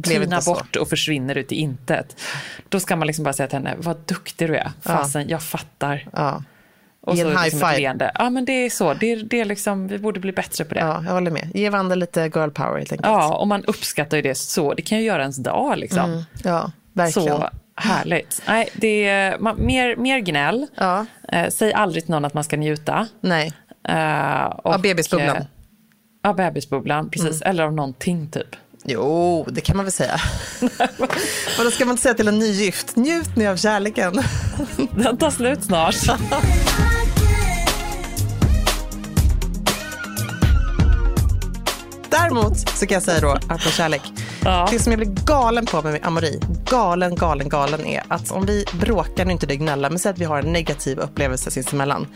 tynar 0.03 0.47
bort 0.47 0.77
och 0.77 0.89
försvinner 0.89 1.39
ut 1.39 1.53
i 1.53 1.55
intet. 1.55 2.17
Då 2.69 2.81
ska 2.81 2.97
man 2.97 3.07
liksom 3.07 3.25
bara 3.25 3.33
säga 3.33 3.47
till 3.47 3.59
henne, 3.59 3.75
vad 3.79 3.97
duktig 4.07 4.49
du 4.49 4.57
är. 4.57 4.73
Fasen, 4.83 5.23
ja. 5.23 5.29
jag 5.29 5.43
fattar. 5.43 6.09
Ja. 6.13 6.43
Och 7.01 7.17
Ge 7.17 7.23
en 7.23 7.29
high 7.29 7.45
liksom 7.45 7.61
five. 7.61 8.11
Ja, 8.15 8.31
men 8.31 8.45
det 8.45 8.53
är 8.53 8.71
så. 8.71 8.95
Det 8.95 9.13
är, 9.13 9.17
det 9.17 9.41
är 9.41 9.45
liksom, 9.45 9.89
vi 9.89 9.99
borde 9.99 10.21
bli 10.21 10.33
bättre 10.33 10.65
på 10.65 10.75
det. 10.75 10.81
Ja, 10.81 11.03
jag 11.07 11.13
håller 11.13 11.31
med. 11.31 11.51
Ge 11.55 11.71
varandra 11.71 11.95
lite 11.95 12.21
girl 12.21 12.51
power 12.51 12.79
helt 12.79 12.93
enkelt. 12.93 13.07
Ja, 13.07 13.37
och 13.37 13.49
man 13.49 13.65
uppskattar 13.65 14.17
ju 14.17 14.23
det 14.23 14.35
så. 14.35 14.75
Det 14.75 14.83
kan 14.83 14.99
ju 14.99 15.05
göra 15.05 15.23
ens 15.23 15.37
dag 15.37 15.79
liksom. 15.79 16.11
Mm, 16.11 16.23
ja, 16.45 16.73
verkligen. 16.93 17.39
Så 17.39 17.51
Härligt. 17.81 18.43
Nej, 18.49 18.69
det 18.75 19.07
är, 19.07 19.39
man, 19.39 19.67
mer, 19.67 19.97
mer 19.97 20.19
gnäll. 20.19 20.67
Ja. 20.75 21.07
Eh, 21.33 21.49
säg 21.49 21.73
aldrig 21.73 22.05
till 22.05 22.11
någon 22.11 22.25
att 22.25 22.35
man 22.35 22.45
ska 22.45 22.57
njuta. 22.57 23.09
Nej. 23.21 23.53
Eh, 23.89 24.45
och, 24.45 24.75
av 24.75 24.83
bebisbubblan. 24.83 25.37
Eh, 25.37 25.45
av 26.31 26.37
bebisbubblan, 26.37 27.11
precis. 27.11 27.43
Mm. 27.43 27.51
Eller 27.51 27.65
av 27.65 27.73
någonting 27.73 28.31
typ. 28.31 28.57
Jo, 28.91 29.47
det 29.51 29.61
kan 29.61 29.77
man 29.77 29.85
väl 29.85 29.93
säga. 29.93 30.21
Och 31.59 31.65
då 31.65 31.71
ska 31.71 31.85
man 31.85 31.93
inte 31.93 32.03
säga 32.03 32.15
till 32.15 32.29
en 32.29 32.39
nygift, 32.39 32.97
njut 32.97 33.37
nu 33.37 33.47
av 33.47 33.57
kärleken. 33.57 34.13
Den 34.97 35.17
tar 35.17 35.31
slut 35.31 35.65
snart. 35.65 35.97
Däremot 42.11 42.59
så 42.59 42.87
kan 42.87 42.95
jag 42.95 43.03
säga 43.03 43.21
då, 43.21 43.31
apropå 43.31 43.71
kärlek. 43.71 44.03
Ja. 44.45 44.69
Det 44.71 44.79
som 44.79 44.93
jag 44.93 44.99
blir 44.99 45.25
galen 45.27 45.67
på 45.67 45.83
med 45.83 46.01
Amori, 46.03 46.41
galen, 46.71 47.15
galen, 47.15 47.49
galen 47.49 47.87
är 47.87 48.03
att 48.09 48.31
om 48.31 48.47
vi 48.47 48.65
bråkar, 48.81 49.25
nu 49.25 49.33
inte 49.33 49.47
det 49.47 49.57
gnälla, 49.57 49.91
men 49.91 49.99
säg 49.99 50.11
att 50.11 50.19
vi 50.19 50.25
har 50.25 50.39
en 50.39 50.53
negativ 50.53 50.99
upplevelse 50.99 51.51
sinsemellan. 51.51 52.07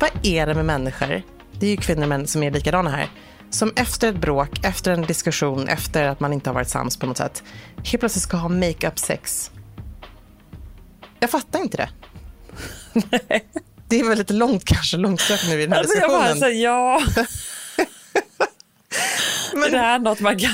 Vad 0.00 0.10
är 0.22 0.46
det 0.46 0.54
med 0.54 0.64
människor, 0.64 1.22
det 1.52 1.66
är 1.66 1.70
ju 1.70 1.76
kvinnor 1.76 2.02
och 2.02 2.08
män 2.08 2.26
som 2.26 2.42
är 2.42 2.50
likadana 2.50 2.90
här, 2.90 3.08
som 3.50 3.72
efter 3.76 4.08
ett 4.08 4.20
bråk, 4.20 4.64
efter 4.64 4.90
en 4.90 5.02
diskussion, 5.02 5.68
efter 5.68 6.04
att 6.04 6.20
man 6.20 6.32
inte 6.32 6.50
har 6.50 6.54
varit 6.54 6.68
sams 6.68 6.96
på 6.96 7.06
något 7.06 7.16
sätt, 7.16 7.42
helt 7.76 8.00
plötsligt 8.00 8.22
ska 8.22 8.36
ha 8.36 8.48
make-up 8.48 8.98
sex. 8.98 9.50
Jag 11.20 11.30
fattar 11.30 11.58
inte 11.58 11.76
det. 11.76 11.88
Det 13.88 14.00
är 14.00 14.08
väl 14.08 14.18
lite 14.18 14.34
långt 14.34 14.64
kanske, 14.64 14.96
långsökt 14.96 15.48
nu 15.48 15.60
i 15.60 15.62
den 15.62 15.72
här 15.72 15.78
alltså, 15.78 15.94
diskussionen. 15.94 16.26
Jag 16.26 16.34
bara 16.34 16.40
säger 16.40 16.64
ja. 16.64 17.02
Men... 19.54 19.62
Är 19.62 19.70
det 19.70 19.78
här 19.78 19.98
något 19.98 20.20
man 20.20 20.38
kan 20.38 20.50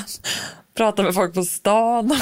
prata 0.76 1.02
med 1.02 1.14
folk 1.14 1.34
på 1.34 1.42
stan 1.42 2.08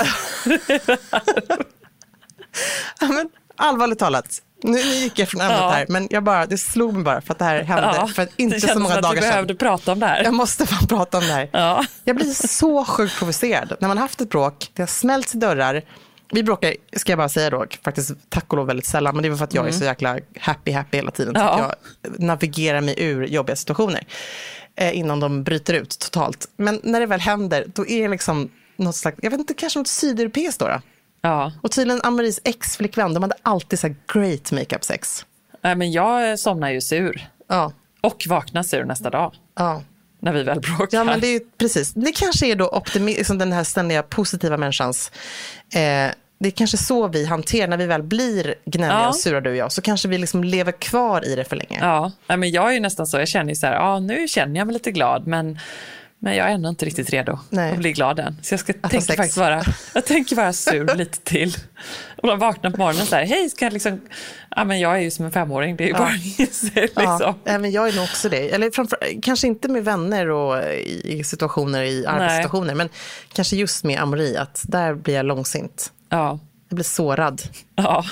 ja, 3.00 3.07
men, 3.09 3.31
Allvarligt 3.57 3.98
talat, 3.98 4.42
nu, 4.62 4.73
nu 4.73 4.79
gick 4.79 5.18
jag 5.18 5.29
från 5.29 5.40
ämnet 5.40 5.59
ja. 5.59 5.71
här, 5.71 5.87
men 5.88 6.09
jag 6.11 6.25
bara, 6.25 6.47
det 6.47 6.59
slog 6.59 6.94
mig 6.94 7.03
bara 7.03 7.21
för 7.21 7.33
att 7.33 7.38
det 7.38 7.44
här 7.44 7.62
hände 7.62 7.92
ja, 7.97 8.07
för 8.07 8.29
inte 8.37 8.61
så 8.61 8.79
många 8.79 9.01
dagar 9.01 9.09
sedan. 9.11 9.14
Du 9.14 9.21
behövde 9.21 9.55
prata 9.55 9.92
om 9.92 10.01
det 10.01 10.07
här. 10.07 10.25
Jag 10.25 10.35
måste 10.35 10.66
fan 10.66 10.87
prata 10.87 11.18
om 11.18 11.25
det 11.25 11.33
här. 11.33 11.49
Ja. 11.53 11.85
Jag 12.05 12.16
blir 12.16 12.49
så 12.49 12.85
sjukt 12.85 13.18
provocerad. 13.18 13.77
När 13.81 13.88
man 13.88 13.99
haft 13.99 14.21
ett 14.21 14.31
bråk, 14.31 14.71
det 14.75 14.83
har 14.83 14.87
smälts 14.87 15.35
i 15.35 15.38
dörrar, 15.38 15.83
vi 16.33 16.42
bråkar, 16.42 16.75
ska 16.97 17.12
jag 17.12 17.18
bara 17.18 17.29
säga 17.29 17.51
då, 17.51 17.66
faktiskt 17.85 18.11
tack 18.29 18.53
och 18.53 18.57
lov 18.57 18.66
väldigt 18.66 18.87
sällan, 18.87 19.14
men 19.14 19.23
det 19.23 19.29
är 19.29 19.37
för 19.37 19.44
att 19.44 19.55
jag 19.55 19.62
mm. 19.62 19.75
är 19.75 19.79
så 19.79 19.85
jäkla 19.85 20.18
happy, 20.40 20.73
happy 20.73 20.97
hela 20.97 21.11
tiden, 21.11 21.35
så 21.35 21.40
att 21.40 21.59
jag 21.61 21.75
navigerar 22.21 22.81
mig 22.81 22.94
ur 22.99 23.27
jobbiga 23.27 23.57
situationer 23.57 24.07
eh, 24.77 24.99
innan 24.99 25.21
de 25.21 25.44
bryter 25.44 25.75
ut 25.75 25.99
totalt. 25.99 26.49
Men 26.57 26.81
när 26.83 27.01
det 27.01 27.07
väl 27.07 27.21
händer, 27.21 27.64
då 27.75 27.87
är 27.87 28.03
det 28.03 28.09
liksom 28.09 28.51
något 28.77 28.97
slags, 28.97 29.18
jag 29.23 29.31
vet 29.31 29.40
inte, 29.40 29.55
kanske 29.55 29.79
något 29.79 29.88
sydeuropeiskt 29.88 30.61
då. 30.61 30.68
då. 30.68 30.81
Ja. 31.20 31.52
Och 31.62 31.70
tydligen 31.70 32.00
Amaries 32.02 32.40
ex-flickvän, 32.44 33.14
de 33.14 33.22
hade 33.22 33.37
alltid 33.42 33.78
så 33.78 33.94
great 34.12 34.52
makeup 34.52 34.85
sex. 34.85 35.26
Nej, 35.62 35.74
men 35.74 35.92
jag 35.92 36.38
somnar 36.38 36.70
ju 36.70 36.81
sur. 36.81 37.28
Ja. 37.48 37.72
Och 38.00 38.24
vaknar 38.28 38.62
sur 38.62 38.85
nästa 38.85 39.11
dag. 39.11 39.35
Ja. 39.54 39.83
När 40.20 40.33
vi 40.33 40.42
väl 40.42 40.61
bråkar. 40.61 40.98
Ja, 40.98 41.04
men 41.04 41.20
det 41.20 41.26
är 41.26 41.40
precis. 41.59 41.92
Det 41.92 42.12
kanske 42.12 42.46
är 42.46 42.57
då 42.57 42.68
optimi- 42.68 43.18
liksom 43.18 43.38
den 43.38 43.52
här 43.52 43.64
ständiga 43.64 44.02
positiva 44.02 44.57
människans 44.57 45.12
eh, 45.74 46.12
det 46.40 46.48
är 46.48 46.50
kanske 46.50 46.76
så 46.76 47.09
vi 47.09 47.24
hanterar, 47.26 47.68
när 47.68 47.76
vi 47.76 47.87
väl 47.87 48.02
blir 48.02 48.54
gnälliga 48.64 48.98
ja. 49.00 49.09
och 49.09 49.16
sura 49.16 49.40
du 49.40 49.50
och 49.50 49.57
jag, 49.57 49.72
så 49.72 49.83
kanske 49.83 50.09
vi 50.09 50.18
liksom 50.18 50.44
lever 50.44 50.72
kvar 50.72 51.26
i 51.26 51.37
det 51.37 51.44
för 51.44 51.57
länge. 51.57 51.78
Ja, 51.81 52.12
men 52.26 52.50
jag 52.50 52.68
är 52.68 52.72
ju 52.72 52.81
nästan 52.81 53.07
så, 53.07 53.18
jag 53.18 53.28
känner 53.28 53.54
så 53.54 53.66
här, 53.66 53.74
ja 53.74 53.98
nu 53.98 54.28
känner 54.28 54.59
jag 54.61 54.66
mig 54.66 54.72
lite 54.72 54.90
glad, 54.90 55.26
men 55.26 55.59
men 56.20 56.37
jag 56.37 56.48
är 56.48 56.54
ändå 56.54 56.68
inte 56.68 56.85
riktigt 56.85 57.11
redo 57.11 57.38
Nej. 57.50 57.72
att 57.72 57.78
bli 57.78 57.92
glad 57.92 58.20
än. 58.20 58.37
Så 58.42 58.52
jag 58.52 58.61
ska 58.61 58.72
tänka 58.72 59.00
faktiskt 59.00 59.37
vara, 59.37 59.62
jag 59.94 60.07
tänker 60.07 60.37
vara 60.37 60.52
sur 60.52 60.94
lite 60.94 61.18
till. 61.18 61.54
Och 62.16 62.28
de 62.28 62.38
vaknar 62.38 62.70
på 62.70 62.76
morgonen 62.76 63.07
så 63.07 63.16
här, 63.16 63.26
hej, 63.26 63.50
ska 63.50 63.64
jag 63.64 63.72
liksom... 63.72 64.00
Ja, 64.57 64.64
men 64.64 64.81
jag 64.81 64.96
är 64.96 65.00
ju 65.00 65.11
som 65.11 65.24
en 65.24 65.33
femåring, 65.33 65.76
det 65.76 65.85
är 65.85 65.87
ju 65.87 65.92
ja. 65.92 65.98
bara 65.98 66.12
liksom. 66.38 67.35
Ja, 67.44 67.59
men 67.59 67.70
jag 67.70 67.88
är 67.88 67.92
nog 67.92 68.04
också 68.04 68.28
det. 68.28 68.50
Eller 68.50 68.70
framför, 68.70 68.98
kanske 69.22 69.46
inte 69.46 69.68
med 69.68 69.85
vänner 69.85 70.31
och 70.31 70.64
i, 70.85 71.24
situationer, 71.24 71.83
i 71.83 72.07
arbetssituationer, 72.07 72.66
Nej. 72.66 72.74
men 72.74 72.88
kanske 73.33 73.57
just 73.57 73.85
med 73.85 74.00
Amori, 74.00 74.37
att 74.37 74.62
där 74.68 74.94
blir 74.94 75.14
jag 75.14 75.26
långsint. 75.26 75.92
Ja. 76.09 76.38
Jag 76.68 76.76
blir 76.76 76.85
sårad. 76.85 77.42
Ja. 77.76 78.04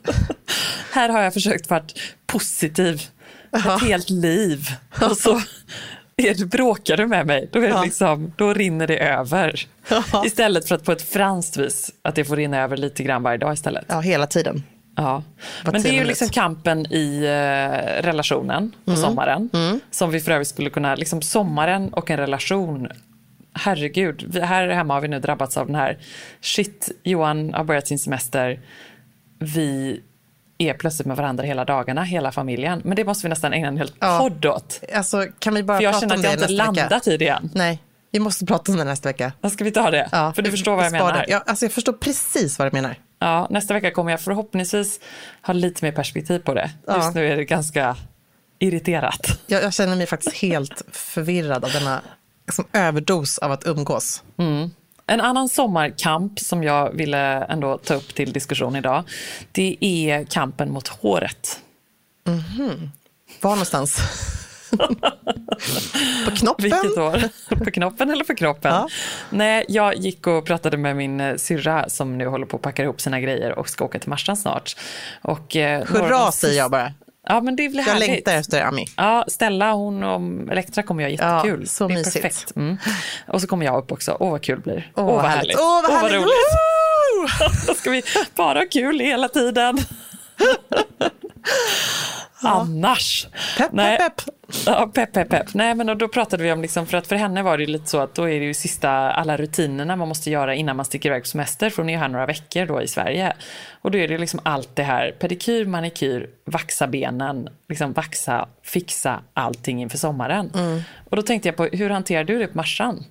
Här 0.92 1.08
har 1.08 1.22
jag 1.22 1.34
försökt 1.34 1.70
vara 1.70 1.82
positiv 2.26 3.02
ett 3.52 3.82
helt 3.82 4.10
liv. 4.10 4.68
Och 5.00 5.16
så 5.16 5.42
du, 6.36 6.46
bråkar 6.46 6.96
du 6.96 7.06
med 7.06 7.26
mig, 7.26 7.48
då, 7.52 7.58
är 7.58 7.68
ja. 7.68 7.82
liksom, 7.82 8.32
då 8.36 8.54
rinner 8.54 8.86
det 8.86 8.98
över. 8.98 9.66
Ja. 9.88 10.26
Istället 10.26 10.68
för 10.68 10.74
att 10.74 10.84
på 10.84 10.92
ett 10.92 11.02
franskt 11.02 11.56
vis, 11.56 11.90
att 12.02 12.14
det 12.14 12.24
får 12.24 12.36
rinna 12.36 12.60
över 12.60 12.76
lite 12.76 13.02
grann 13.02 13.22
varje 13.22 13.38
dag 13.38 13.52
istället. 13.52 13.84
Ja, 13.88 14.00
hela 14.00 14.26
tiden. 14.26 14.62
Ja, 14.96 15.22
men 15.64 15.82
det 15.82 15.88
är 15.88 15.92
ju 15.92 16.04
liksom 16.04 16.28
kampen 16.28 16.92
i 16.92 17.20
uh, 17.20 18.02
relationen 18.02 18.72
på 18.84 18.90
mm. 18.90 19.02
sommaren. 19.02 19.50
Mm. 19.52 19.80
Som 19.90 20.10
vi 20.10 20.20
för 20.20 20.32
övrigt 20.32 20.48
skulle 20.48 20.70
kunna, 20.70 20.94
liksom 20.94 21.22
sommaren 21.22 21.94
och 21.94 22.10
en 22.10 22.16
relation 22.16 22.88
herregud, 23.54 24.24
vi, 24.28 24.40
här 24.40 24.68
hemma 24.68 24.94
har 24.94 25.00
vi 25.00 25.08
nu 25.08 25.20
drabbats 25.20 25.56
av 25.56 25.66
den 25.66 25.74
här, 25.74 25.98
shit, 26.40 26.90
Johan 27.02 27.54
har 27.54 27.64
börjat 27.64 27.88
sin 27.88 27.98
semester, 27.98 28.60
vi 29.38 30.00
är 30.68 30.74
plötsligt 30.74 31.06
med 31.06 31.16
varandra 31.16 31.44
hela 31.44 31.64
dagarna, 31.64 32.02
hela 32.02 32.32
familjen. 32.32 32.82
Men 32.84 32.96
det 32.96 33.04
måste 33.04 33.26
vi 33.26 33.28
nästan 33.28 33.52
ägna 33.52 33.68
en 33.68 33.76
hel 33.76 33.92
ja. 34.00 34.18
podd 34.18 34.46
åt. 34.46 34.80
Alltså, 34.94 35.26
kan 35.38 35.54
vi 35.54 35.62
bara 35.62 35.78
För 35.78 35.84
jag 35.84 36.00
känner 36.00 36.14
att 36.14 36.24
jag 36.24 36.32
inte 36.32 36.48
landat 36.48 37.06
i 37.06 37.16
det 37.16 37.28
än. 37.28 37.50
Nej, 37.54 37.82
vi 38.10 38.20
måste 38.20 38.46
prata 38.46 38.72
om 38.72 38.78
det 38.78 38.84
nästa 38.84 39.08
vecka. 39.08 39.32
Ja, 39.40 39.50
ska 39.50 39.64
vi 39.64 39.70
ta 39.70 39.90
det? 39.90 40.08
Ja, 40.12 40.32
För 40.32 40.42
du 40.42 40.50
förstår 40.50 40.76
vad 40.76 40.84
jag 40.84 40.92
menar. 40.92 41.24
Ja, 41.28 41.42
alltså 41.46 41.64
jag 41.64 41.72
förstår 41.72 41.92
precis 41.92 42.58
vad 42.58 42.72
du 42.72 42.76
menar. 42.76 42.98
Ja, 43.18 43.46
nästa 43.50 43.74
vecka 43.74 43.90
kommer 43.90 44.10
jag 44.10 44.20
förhoppningsvis 44.20 45.00
ha 45.42 45.54
lite 45.54 45.84
mer 45.84 45.92
perspektiv 45.92 46.38
på 46.38 46.54
det. 46.54 46.70
Ja. 46.86 46.96
Just 46.96 47.14
nu 47.14 47.32
är 47.32 47.36
det 47.36 47.44
ganska 47.44 47.96
irriterat. 48.58 49.40
Jag, 49.46 49.62
jag 49.62 49.74
känner 49.74 49.96
mig 49.96 50.06
faktiskt 50.06 50.36
helt 50.36 50.82
förvirrad 50.92 51.64
av 51.64 51.70
denna 51.70 52.00
liksom, 52.46 52.64
överdos 52.72 53.38
av 53.38 53.52
att 53.52 53.66
umgås. 53.66 54.22
Mm. 54.38 54.70
En 55.06 55.20
annan 55.20 55.48
sommarkamp 55.48 56.40
som 56.40 56.62
jag 56.62 56.90
ville 56.92 57.44
ändå 57.44 57.78
ta 57.78 57.94
upp 57.94 58.14
till 58.14 58.32
diskussion 58.32 58.76
idag, 58.76 59.04
det 59.52 59.76
är 59.80 60.24
kampen 60.24 60.72
mot 60.72 60.88
håret. 60.88 61.60
Mm 62.26 62.40
-hmm. 62.40 62.88
Var 63.40 63.50
någonstans? 63.50 63.98
på 66.24 66.30
knoppen? 66.30 66.64
Vilket 66.64 66.98
år? 66.98 67.22
På 67.64 67.70
knoppen 67.70 68.10
eller 68.10 68.24
på 68.24 68.34
kroppen? 68.34 68.72
Ja. 68.72 68.88
Nej, 69.30 69.64
jag 69.68 69.96
gick 69.96 70.26
och 70.26 70.46
pratade 70.46 70.76
med 70.76 70.96
min 70.96 71.20
eh, 71.20 71.36
syrra 71.36 71.88
som 71.88 72.18
nu 72.18 72.26
håller 72.26 72.46
på 72.46 72.56
att 72.56 72.62
packa 72.62 72.82
ihop 72.82 73.00
sina 73.00 73.20
grejer 73.20 73.58
och 73.58 73.68
ska 73.68 73.84
åka 73.84 73.98
till 73.98 74.10
Marstrand 74.10 74.38
snart. 74.38 74.76
Och, 75.22 75.56
eh, 75.56 75.84
Hurra 75.86 76.32
säger 76.32 76.58
jag 76.58 76.70
bara. 76.70 76.92
Ja, 77.26 77.40
men 77.40 77.56
det 77.56 77.68
blir 77.68 77.80
jag 77.80 77.84
härligt. 77.86 78.08
längtar 78.08 78.34
efter 78.34 78.62
Ami. 78.62 78.86
Ja, 78.96 79.24
Stella 79.28 79.72
hon 79.72 80.02
och 80.02 80.52
Elektra 80.52 80.82
kommer 80.82 81.02
jag 81.02 81.10
jättekul. 81.12 81.60
Ja, 81.60 81.66
så 81.66 81.88
det 81.88 81.94
är 81.94 81.98
mysigt. 81.98 82.22
perfekt. 82.22 82.56
Mm. 82.56 82.76
Och 83.28 83.40
så 83.40 83.46
kommer 83.46 83.66
jag 83.66 83.78
upp 83.78 83.92
också. 83.92 84.16
Åh, 84.20 84.30
vad 84.30 84.42
kul 84.42 84.56
det 84.56 84.62
blir. 84.62 84.92
Åh, 84.96 85.04
vad, 85.04 85.14
vad 85.14 85.24
härligt. 85.24 85.56
Åh, 85.58 85.82
vad. 85.82 85.90
Åh, 85.92 86.02
vad 86.02 86.12
roligt. 86.12 87.66
Då 87.66 87.74
ska 87.74 87.90
vi 87.90 88.02
bara 88.34 88.58
ha 88.58 88.66
kul 88.70 89.00
hela 89.00 89.28
tiden. 89.28 89.78
Annars. 92.42 93.26
Pepp, 93.58 93.72
pepp, 93.76 93.98
pepp. 93.98 94.22
Ja, 94.66 94.90
pepp, 94.94 95.12
pepp, 95.12 95.28
pepp. 95.28 95.54
Nej, 95.54 95.74
men 95.74 95.98
då 95.98 96.08
pratade 96.08 96.42
vi 96.42 96.52
om, 96.52 96.62
liksom, 96.62 96.86
för 96.86 96.96
att 96.98 97.06
för 97.06 97.16
henne 97.16 97.42
var 97.42 97.58
det 97.58 97.66
lite 97.66 97.86
så 97.86 97.98
att 98.00 98.14
då 98.14 98.28
är 98.28 98.40
det 98.40 98.46
ju 98.46 98.54
sista, 98.54 98.90
alla 98.90 99.36
rutinerna 99.36 99.96
man 99.96 100.08
måste 100.08 100.30
göra 100.30 100.54
innan 100.54 100.76
man 100.76 100.84
sticker 100.84 101.08
iväg 101.08 101.22
på 101.22 101.28
semester, 101.28 101.70
för 101.70 101.82
hon 101.82 101.88
är 101.88 101.92
ju 101.92 101.98
här 101.98 102.08
några 102.08 102.26
veckor 102.26 102.66
då 102.66 102.82
i 102.82 102.88
Sverige. 102.88 103.36
Och 103.82 103.90
då 103.90 103.98
är 103.98 104.08
det 104.08 104.18
liksom 104.18 104.40
allt 104.42 104.76
det 104.76 104.82
här, 104.82 105.12
pedikyr, 105.18 105.66
manikyr, 105.66 106.30
vaxa 106.44 106.86
benen, 106.86 107.48
liksom 107.68 107.92
vaxa, 107.92 108.48
fixa 108.62 109.22
allting 109.34 109.82
inför 109.82 109.98
sommaren. 109.98 110.50
Mm. 110.54 110.82
Och 111.10 111.16
då 111.16 111.22
tänkte 111.22 111.48
jag 111.48 111.56
på, 111.56 111.64
hur 111.64 111.90
hanterar 111.90 112.24
du 112.24 112.38
det 112.38 112.46
på 112.46 112.56
Marsan? 112.56 113.04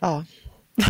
Ja. 0.00 0.24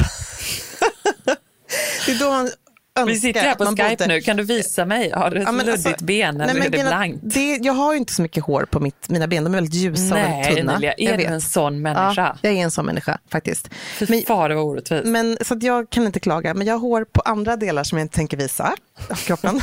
det 2.07 2.13
är 2.13 2.19
då 2.19 2.49
han 2.95 3.09
vi 3.09 3.21
sitter 3.21 3.41
här 3.41 3.55
på 3.55 3.65
Skype 3.65 3.89
bodde... 3.89 4.07
nu, 4.07 4.21
kan 4.21 4.37
du 4.37 4.43
visa 4.43 4.85
mig? 4.85 5.11
Har 5.11 5.31
du 5.31 5.37
ett 5.37 5.47
ja, 5.47 5.53
luddigt 5.53 5.87
alltså, 5.87 6.05
ben 6.05 6.41
eller 6.41 6.55
nej, 6.55 6.67
är 6.67 6.71
det 6.71 6.79
blankt? 6.79 7.19
Det, 7.23 7.57
jag 7.57 7.73
har 7.73 7.93
ju 7.93 7.99
inte 7.99 8.13
så 8.13 8.23
mycket 8.23 8.45
hår 8.45 8.67
på 8.71 8.81
mitt, 8.81 9.09
mina 9.09 9.27
ben, 9.27 9.45
de 9.45 9.55
är 9.55 9.57
väldigt 9.57 9.75
ljusa 9.75 10.15
nej, 10.15 10.25
och 10.25 10.31
väldigt 10.31 10.57
tunna. 10.57 10.79
Nej, 10.79 10.95
är 10.99 11.17
du 11.17 11.25
en 11.25 11.41
sån 11.41 11.83
människa? 11.83 12.37
Ja, 12.43 12.49
jag 12.49 12.53
är 12.53 12.57
en 12.57 12.71
sån 12.71 12.87
människa 12.87 13.19
faktiskt. 13.31 13.71
Fy 13.99 14.07
men, 14.09 14.23
far, 14.23 14.49
det 14.49 14.55
var 14.55 14.63
orättvist. 14.63 15.05
Men, 15.05 15.39
så 15.41 15.57
jag 15.61 15.91
kan 15.91 16.07
inte 16.07 16.21
klaga, 16.21 16.55
men 16.55 16.67
jag 16.67 16.75
har 16.75 16.81
hår 16.81 17.07
på 17.13 17.21
andra 17.21 17.57
delar 17.57 17.85
som 17.85 17.99
jag 17.99 18.05
inte 18.05 18.15
tänker 18.15 18.37
visa 18.37 18.75
av 19.11 19.17
kroppen. 19.17 19.61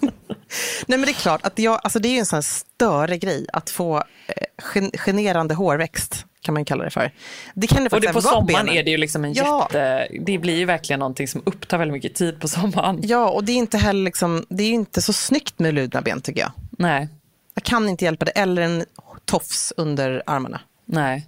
nej 0.00 0.98
men 0.98 1.02
det 1.02 1.10
är 1.10 1.12
klart, 1.12 1.46
att 1.46 1.58
jag, 1.58 1.80
alltså 1.82 1.98
det 1.98 2.08
är 2.08 2.12
ju 2.12 2.18
en 2.18 2.26
sån 2.26 2.42
större 2.42 3.18
grej 3.18 3.46
att 3.52 3.70
få 3.70 3.96
eh, 4.26 4.90
generande 4.98 5.54
hårväxt 5.54 6.26
kan 6.42 6.54
man 6.54 6.64
kalla 6.64 6.84
det 6.84 6.90
för. 6.90 7.12
Det 7.54 7.66
kan 7.66 7.84
det 7.84 7.92
och 7.92 8.00
det 8.00 8.12
på 8.12 8.22
sommaren 8.22 8.68
är 8.68 8.82
det 8.82 8.90
ju 8.90 8.96
liksom 8.96 9.24
en 9.24 9.32
ja. 9.32 9.68
jätte... 9.72 10.08
Det 10.20 10.38
blir 10.38 10.56
ju 10.56 10.64
verkligen 10.64 11.00
någonting 11.00 11.28
som 11.28 11.42
upptar 11.44 11.78
väldigt 11.78 11.92
mycket 11.92 12.14
tid 12.14 12.40
på 12.40 12.48
sommaren. 12.48 13.00
Ja, 13.02 13.30
och 13.30 13.44
det 13.44 13.52
är 13.52 13.56
inte 13.56 13.78
heller 13.78 14.04
liksom, 14.04 14.46
det 14.48 14.62
är 14.62 14.70
inte 14.70 15.02
så 15.02 15.12
snyggt 15.12 15.58
med 15.58 15.74
ludna 15.74 16.02
ben 16.02 16.20
tycker 16.20 16.40
jag. 16.40 16.52
Nej. 16.70 17.08
Jag 17.54 17.64
kan 17.64 17.88
inte 17.88 18.04
hjälpa 18.04 18.24
det. 18.24 18.30
Eller 18.30 18.62
en 18.62 18.84
tofs 19.24 19.72
under 19.76 20.22
armarna. 20.26 20.60
Nej. 20.84 21.26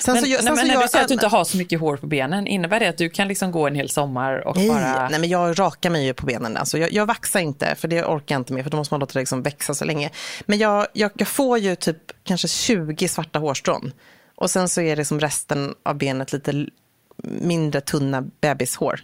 Sen 0.00 0.14
men, 0.14 0.22
så, 0.22 0.28
sen 0.28 0.44
men, 0.44 0.56
så 0.56 0.66
när 0.66 0.74
jag, 0.74 0.82
du 0.82 0.88
säger 0.88 1.02
att 1.02 1.08
du 1.08 1.14
inte 1.14 1.26
har 1.26 1.44
så 1.44 1.56
mycket 1.56 1.80
hår 1.80 1.96
på 1.96 2.06
benen, 2.06 2.46
innebär 2.46 2.80
det 2.80 2.88
att 2.88 2.98
du 2.98 3.10
kan 3.10 3.28
liksom 3.28 3.52
gå 3.52 3.66
en 3.66 3.74
hel 3.74 3.90
sommar 3.90 4.48
och 4.48 4.56
nej, 4.56 4.68
bara... 4.68 5.08
Nej, 5.08 5.20
men 5.20 5.28
jag 5.28 5.58
rakar 5.58 5.90
mig 5.90 6.04
ju 6.04 6.14
på 6.14 6.26
benen. 6.26 6.56
Alltså, 6.56 6.78
jag, 6.78 6.92
jag 6.92 7.06
vaxar 7.06 7.40
inte, 7.40 7.74
för 7.74 7.88
det 7.88 8.04
orkar 8.04 8.34
jag 8.34 8.40
inte 8.40 8.52
med, 8.52 8.64
för 8.64 8.70
då 8.70 8.76
måste 8.76 8.94
man 8.94 9.00
låta 9.00 9.12
det 9.12 9.18
liksom 9.18 9.42
växa 9.42 9.74
så 9.74 9.84
länge. 9.84 10.10
Men 10.46 10.58
jag, 10.58 10.86
jag, 10.92 11.10
jag 11.14 11.28
får 11.28 11.58
ju 11.58 11.76
typ 11.76 12.12
kanske 12.24 12.48
20 12.48 13.08
svarta 13.08 13.38
hårstrån. 13.38 13.92
Och 14.40 14.50
sen 14.50 14.68
så 14.68 14.80
är 14.80 14.96
det 14.96 15.04
som 15.04 15.20
resten 15.20 15.74
av 15.82 15.94
benet 15.94 16.32
lite 16.32 16.66
mindre 17.22 17.80
tunna 17.80 18.24
bebishår. 18.40 19.00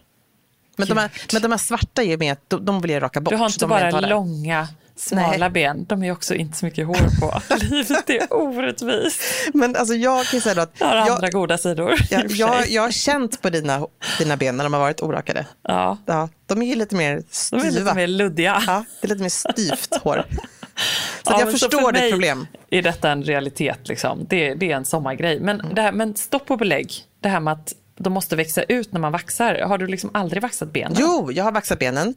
Men 0.77 0.89
de, 0.89 0.99
här, 0.99 1.11
men 1.33 1.43
de 1.43 1.51
här 1.51 1.59
svarta 1.59 2.03
är 2.03 2.17
med, 2.17 2.37
de, 2.49 2.65
de 2.65 2.81
vill 2.81 2.91
jag 2.91 3.03
raka 3.03 3.21
bort. 3.21 3.33
Du 3.33 3.37
har 3.37 3.47
inte 3.47 3.67
bara 3.67 4.01
långa 4.01 4.69
smala 4.97 5.37
Nej. 5.39 5.51
ben, 5.51 5.85
de 5.85 6.03
är 6.03 6.13
också 6.13 6.35
inte 6.35 6.59
så 6.59 6.65
mycket 6.65 6.87
hår 6.87 7.21
på. 7.21 7.55
Livet 7.65 8.11
är 8.11 8.33
orättvist. 8.33 9.21
Men 9.55 9.77
alltså 9.77 9.95
jag 9.95 10.27
kan 10.27 10.41
säga 10.41 10.63
att... 10.63 10.73
Jag 10.79 10.87
har 10.87 11.11
andra 11.11 11.29
goda 11.31 11.59
sidor. 11.59 11.95
Jag, 12.11 12.31
jag, 12.31 12.69
jag 12.69 12.83
har 12.83 12.91
känt 12.91 13.43
på 13.43 13.51
dina, 13.51 13.87
dina 14.19 14.37
ben 14.37 14.57
när 14.57 14.65
de 14.65 14.73
har 14.73 14.81
varit 14.81 15.03
orakade. 15.03 15.47
Ja. 15.63 15.99
ja. 16.07 16.29
De 16.47 16.63
är 16.63 16.77
lite 16.77 16.97
mer 16.97 17.23
styva. 17.31 17.63
De 17.63 17.69
är 17.69 17.73
lite 17.73 17.95
mer 17.95 18.07
luddiga. 18.07 18.63
Ja, 18.67 18.85
det 19.01 19.07
är 19.07 19.09
lite 19.09 19.23
mer 19.23 19.29
styvt 19.29 19.97
hår. 20.03 20.25
Så 21.23 21.33
ja, 21.33 21.41
jag 21.41 21.51
förstår 21.51 21.93
för 21.93 21.93
ditt 21.93 22.11
problem. 22.11 22.47
är 22.71 22.83
detta 22.83 23.11
en 23.11 23.23
realitet. 23.23 23.89
Liksom. 23.89 24.27
Det, 24.29 24.55
det 24.55 24.73
är 24.73 24.77
en 24.77 24.85
sommargrej. 24.85 25.41
Men, 25.41 25.61
mm. 25.61 25.75
det 25.75 25.83
här, 25.83 25.93
men 25.93 26.17
stopp 26.17 26.51
och 26.51 26.59
belägg. 26.59 26.93
Det 27.21 27.29
här 27.29 27.41
med 27.41 27.53
att 27.53 27.73
de 27.99 28.13
måste 28.13 28.37
växa 28.37 28.63
ut 28.63 28.93
när 28.93 29.01
man 29.01 29.13
vaxar. 29.13 29.61
Har 29.61 29.79
du 29.79 29.87
liksom 29.87 30.11
aldrig 30.15 30.43
vaxat 30.43 30.73
benen? 30.73 30.97
Jo, 31.01 31.33
jag 31.33 31.45
har 31.45 31.53
vaxat 31.53 31.79
benen. 31.79 32.15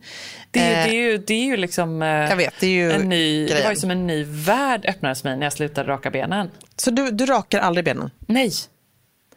Det, 0.52 0.60
är, 0.60 0.84
det 0.84 0.90
är 0.90 0.94
ju, 0.94 1.18
det 1.18 1.34
är 1.34 1.46
ju 1.46 1.58
liksom... 1.58 2.02
Eh, 2.02 2.08
jag 2.08 2.36
vet, 2.36 2.54
det 2.60 2.66
är 2.68 2.72
ju 2.72 2.92
en 2.92 3.10
ny, 3.10 3.48
Det 3.48 3.64
var 3.64 3.70
ju 3.70 3.76
som 3.76 3.92
en 3.92 4.08
ny 4.08 4.24
värld 4.24 4.86
öppnades 4.86 5.24
mig 5.24 5.38
när 5.38 5.46
jag 5.46 5.54
slutade 5.54 5.90
raka 5.92 6.12
benen. 6.12 6.50
Så 6.76 6.92
du, 6.92 7.12
du 7.12 7.26
rakar 7.26 7.60
aldrig 7.60 7.86
benen? 7.86 8.10
Nej. 8.20 8.52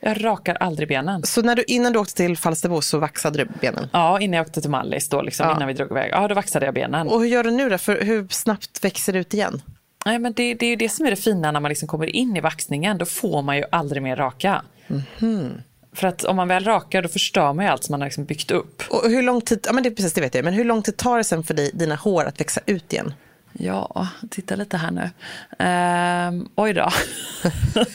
Jag 0.04 0.24
rakar 0.24 0.54
aldrig 0.54 0.88
benen. 0.88 1.22
Så 1.22 1.42
när 1.42 1.56
du, 1.56 1.64
innan 1.66 1.92
du 1.92 1.98
åkte 1.98 2.14
till 2.14 2.36
Falsterbo 2.36 2.80
så 2.80 2.98
vaxade 2.98 3.38
du 3.38 3.48
benen? 3.60 3.88
Ja, 3.92 4.20
innan 4.20 4.36
jag 4.36 4.46
åkte 4.46 4.60
till 4.60 4.70
Mallis 4.70 5.08
då, 5.08 5.22
liksom, 5.22 5.46
ja. 5.46 5.56
innan 5.56 5.68
vi 5.68 5.74
drog 5.74 5.90
iväg. 5.90 6.10
Ja, 6.12 6.28
då 6.28 6.34
vaxade 6.34 6.64
jag 6.64 6.74
benen. 6.74 7.08
Och 7.08 7.20
hur 7.20 7.26
gör 7.26 7.44
du 7.44 7.50
nu 7.50 7.68
då? 7.68 7.78
För 7.78 8.00
hur 8.00 8.28
snabbt 8.28 8.84
växer 8.84 9.12
det 9.12 9.18
ut 9.18 9.34
igen? 9.34 9.62
Nej, 10.06 10.18
men 10.18 10.32
det, 10.32 10.54
det 10.54 10.66
är 10.66 10.76
det 10.76 10.88
som 10.88 11.06
är 11.06 11.10
det 11.10 11.16
fina 11.16 11.52
när 11.52 11.60
man 11.60 11.68
liksom 11.68 11.88
kommer 11.88 12.06
in 12.06 12.36
i 12.36 12.40
vaxningen. 12.40 12.98
Då 12.98 13.04
får 13.04 13.42
man 13.42 13.56
ju 13.56 13.64
aldrig 13.72 14.02
mer 14.02 14.16
raka. 14.16 14.62
Mm 14.88 15.02
-hmm. 15.18 15.62
För 15.92 16.08
att 16.08 16.24
om 16.24 16.36
man 16.36 16.48
väl 16.48 16.64
rakar 16.64 17.02
då 17.02 17.08
förstör 17.08 17.52
man 17.52 17.64
ju 17.64 17.70
allt 17.70 17.84
som 17.84 17.92
man 17.92 18.00
har 18.00 18.06
liksom 18.06 18.24
byggt 18.24 18.50
upp. 18.50 18.82
Och 18.90 19.10
hur 19.10 19.22
lång 19.22 19.40
tid, 19.40 19.60
ja 19.66 19.72
men 19.72 19.82
det, 19.82 19.90
precis 19.90 20.12
det 20.12 20.20
vet 20.20 20.34
jag, 20.34 20.44
men 20.44 20.54
hur 20.54 20.64
lång 20.64 20.82
tid 20.82 20.96
tar 20.96 21.18
det 21.18 21.24
sen 21.24 21.42
för 21.42 21.54
dig, 21.54 21.70
dina 21.74 21.94
hår 21.94 22.24
att 22.24 22.40
växa 22.40 22.60
ut 22.66 22.92
igen? 22.92 23.14
Ja, 23.52 24.08
titta 24.30 24.56
lite 24.56 24.76
här 24.76 24.90
nu. 24.90 25.10
Ehm, 25.58 26.48
oj 26.54 26.72
då. 26.72 26.90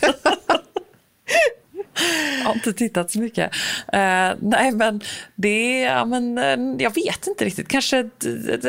jag 2.39 2.45
har 2.45 2.53
inte 2.53 2.73
tittat 2.73 3.11
så 3.11 3.19
mycket. 3.19 3.51
Uh, 3.93 4.33
nej, 4.39 4.71
men 4.71 5.01
det 5.35 5.79
ja, 5.79 6.05
men, 6.05 6.37
uh, 6.37 6.81
jag 6.83 6.95
vet 6.95 7.27
inte 7.27 7.45
riktigt. 7.45 7.67
Kanske 7.67 8.09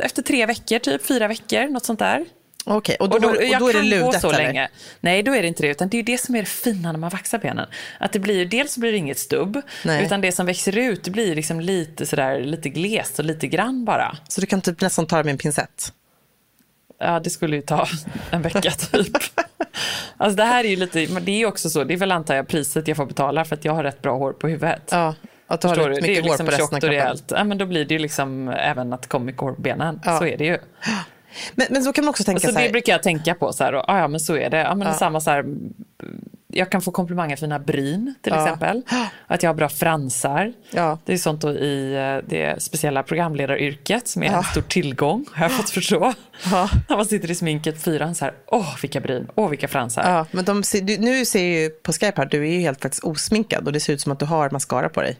efter 0.02 0.22
tre 0.22 0.46
veckor, 0.46 0.78
typ 0.78 1.06
fyra 1.06 1.28
veckor, 1.28 1.68
något 1.68 1.84
sånt 1.84 1.98
där. 1.98 2.24
Okej, 2.70 2.96
och 3.00 3.08
då, 3.08 3.16
och 3.16 3.22
då, 3.22 3.28
och 3.28 3.34
då 3.60 3.68
är 3.68 3.72
det 3.72 3.82
ludet 3.82 4.20
så 4.20 4.28
eller? 4.28 4.38
länge. 4.38 4.68
Nej, 5.00 5.22
då 5.22 5.34
är 5.34 5.42
det 5.42 5.48
inte 5.48 5.62
det. 5.62 5.68
Utan 5.68 5.88
det 5.88 5.98
är 5.98 6.02
det 6.02 6.18
som 6.18 6.34
är 6.34 6.40
det 6.40 6.46
fina 6.46 6.92
när 6.92 6.98
man 6.98 7.10
vaxar 7.10 7.38
benen. 7.38 7.68
Att 8.00 8.12
det 8.12 8.18
blir, 8.18 8.46
dels 8.46 8.78
blir 8.78 8.92
det 8.92 8.98
inget 8.98 9.18
stubb, 9.18 9.62
Nej. 9.84 10.04
utan 10.04 10.20
det 10.20 10.32
som 10.32 10.46
växer 10.46 10.78
ut 10.78 11.04
det 11.04 11.10
blir 11.10 11.34
liksom 11.34 11.60
lite, 11.60 12.06
sådär, 12.06 12.40
lite 12.40 12.68
glest 12.68 13.18
och 13.18 13.24
lite 13.24 13.46
grann 13.46 13.84
bara. 13.84 14.16
Så 14.28 14.40
du 14.40 14.46
kan 14.46 14.60
typ 14.60 14.80
nästan 14.80 15.06
ta 15.06 15.16
det 15.16 15.24
med 15.24 15.32
en 15.32 15.38
pincett? 15.38 15.92
Ja, 16.98 17.20
det 17.20 17.30
skulle 17.30 17.56
ju 17.56 17.62
ta 17.62 17.88
en 18.30 18.42
vecka 18.42 18.70
typ. 18.70 19.16
Alltså 20.18 20.36
det 20.36 20.44
här 20.44 20.64
är 20.64 20.68
ju 20.68 20.76
lite, 20.76 21.06
det 21.06 21.42
är 21.42 21.46
också 21.46 21.70
så, 21.70 21.84
det 21.84 21.94
är 21.94 21.98
väl 21.98 22.12
antar 22.12 22.34
jag 22.34 22.48
priset 22.48 22.88
jag 22.88 22.96
får 22.96 23.06
betala 23.06 23.44
för 23.44 23.56
att 23.56 23.64
jag 23.64 23.72
har 23.72 23.82
rätt 23.82 24.02
bra 24.02 24.16
hår 24.16 24.32
på 24.32 24.48
huvudet. 24.48 24.88
Ja. 24.90 25.14
Att 25.46 25.60
du 25.60 25.68
har 25.68 25.74
rätt 25.76 25.88
mycket 25.88 26.04
det 26.04 26.16
är 26.16 26.22
liksom 26.22 26.46
hår 26.46 26.52
på 26.52 26.58
resten 26.58 26.76
av 26.76 26.80
kroppen. 26.80 27.36
Ja, 27.38 27.44
men 27.44 27.58
då 27.58 27.66
blir 27.66 27.84
det 27.84 27.94
ju 27.94 27.98
liksom 27.98 28.48
även 28.48 28.92
att 28.92 29.20
mycket 29.20 29.40
hår 29.40 29.52
på 29.52 29.60
benen. 29.60 30.00
Ja. 30.04 30.18
Så 30.18 30.24
är 30.24 30.36
det 30.36 30.44
ju. 30.44 30.58
Men, 31.54 31.66
men 31.70 31.82
så 31.82 31.92
kan 31.92 32.04
man 32.04 32.10
också 32.10 32.24
tänka 32.24 32.40
så, 32.40 32.52
så 32.52 32.58
här... 32.58 32.66
Det 32.66 32.72
brukar 32.72 32.92
jag 32.92 33.02
tänka 33.02 33.34
på, 33.34 33.52
så 33.52 33.64
här, 33.64 33.74
och, 33.74 33.84
ja 33.88 34.08
men 34.08 34.20
så 34.20 34.36
är 34.36 34.50
det. 34.50 34.56
Ja, 34.56 34.74
men 34.74 34.88
ja. 34.88 34.94
Samma 34.94 35.20
så 35.20 35.30
här, 35.30 35.44
jag 36.58 36.70
kan 36.70 36.82
få 36.82 36.90
komplimanger 36.90 37.36
för 37.36 37.46
mina 37.46 37.58
bryn 37.58 38.14
till 38.22 38.32
ja. 38.36 38.42
exempel. 38.42 38.82
Att 39.26 39.42
jag 39.42 39.50
har 39.50 39.54
bra 39.54 39.68
fransar. 39.68 40.52
Ja. 40.70 40.98
Det 41.04 41.12
är 41.12 41.16
sånt 41.16 41.40
då 41.40 41.50
i 41.50 41.94
eh, 41.94 42.28
det 42.28 42.62
speciella 42.62 43.02
programledaryrket 43.02 44.08
som 44.08 44.22
är 44.22 44.26
ja. 44.26 44.36
en 44.36 44.44
stor 44.44 44.62
tillgång, 44.62 45.26
har 45.32 45.44
jag 45.44 45.52
fått 45.52 45.70
förstå. 45.70 45.98
När 46.88 46.96
man 46.96 47.06
sitter 47.06 47.30
i 47.30 47.34
sminket 47.34 47.82
fyran 47.82 48.14
så 48.14 48.24
här, 48.24 48.34
åh 48.46 48.76
vilka 48.82 49.00
bryn, 49.00 49.28
åh 49.34 49.48
vilka 49.48 49.68
fransar. 49.68 50.26
Men 50.30 50.44
de, 50.44 50.62
nu 50.98 51.24
ser 51.24 51.44
ju 51.44 51.70
på 51.70 51.92
Skype 51.92 52.12
här, 52.16 52.26
du 52.26 52.48
är 52.48 52.52
ju 52.52 52.60
helt 52.60 52.82
faktiskt 52.82 53.04
osminkad 53.04 53.66
och 53.66 53.72
det 53.72 53.80
ser 53.80 53.92
ut 53.92 54.00
som 54.00 54.12
att 54.12 54.18
du 54.18 54.26
har 54.26 54.50
mascara 54.50 54.88
på 54.88 55.02
dig. 55.02 55.16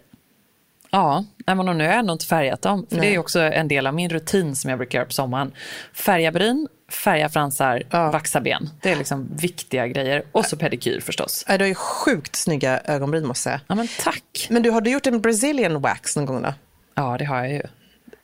Ja, 0.90 1.24
men 1.46 1.56
nu 1.56 1.64
har 1.64 1.82
jag 1.82 1.98
ändå 1.98 2.12
inte 2.12 2.26
färgat 2.26 2.62
dem. 2.62 2.86
För 2.90 3.00
det 3.00 3.14
är 3.14 3.18
också 3.18 3.40
en 3.40 3.68
del 3.68 3.86
av 3.86 3.94
min 3.94 4.10
rutin 4.10 4.56
som 4.56 4.70
jag 4.70 4.78
brukar 4.78 4.98
göra 4.98 5.06
på 5.06 5.12
sommaren. 5.12 5.52
Färga 5.94 6.32
bryn, 6.32 6.68
färga 6.88 7.28
fransar, 7.28 7.82
ja. 7.90 8.10
vaxa 8.10 8.40
ben. 8.40 8.70
Det 8.82 8.90
är 8.90 8.96
liksom 8.96 9.28
viktiga 9.36 9.86
grejer. 9.86 10.22
Och 10.32 10.44
så 10.44 10.56
pedikyr 10.56 11.00
förstås. 11.00 11.44
Du 11.48 11.58
har 11.58 11.66
ju 11.66 11.74
sjukt 11.74 12.36
snygga 12.36 12.80
ögonbryn 12.84 13.26
måste 13.26 13.50
jag 13.50 13.58
säga. 13.58 13.66
Ja, 13.66 13.74
men 13.74 13.88
tack. 14.00 14.46
Men 14.50 14.62
du, 14.62 14.70
har 14.70 14.80
du 14.80 14.90
gjort 14.90 15.06
en 15.06 15.20
Brazilian 15.20 15.80
wax 15.80 16.16
någon 16.16 16.26
gång 16.26 16.42
då? 16.42 16.54
Ja, 16.94 17.16
det 17.18 17.24
har 17.24 17.36
jag 17.36 17.52
ju. 17.52 17.62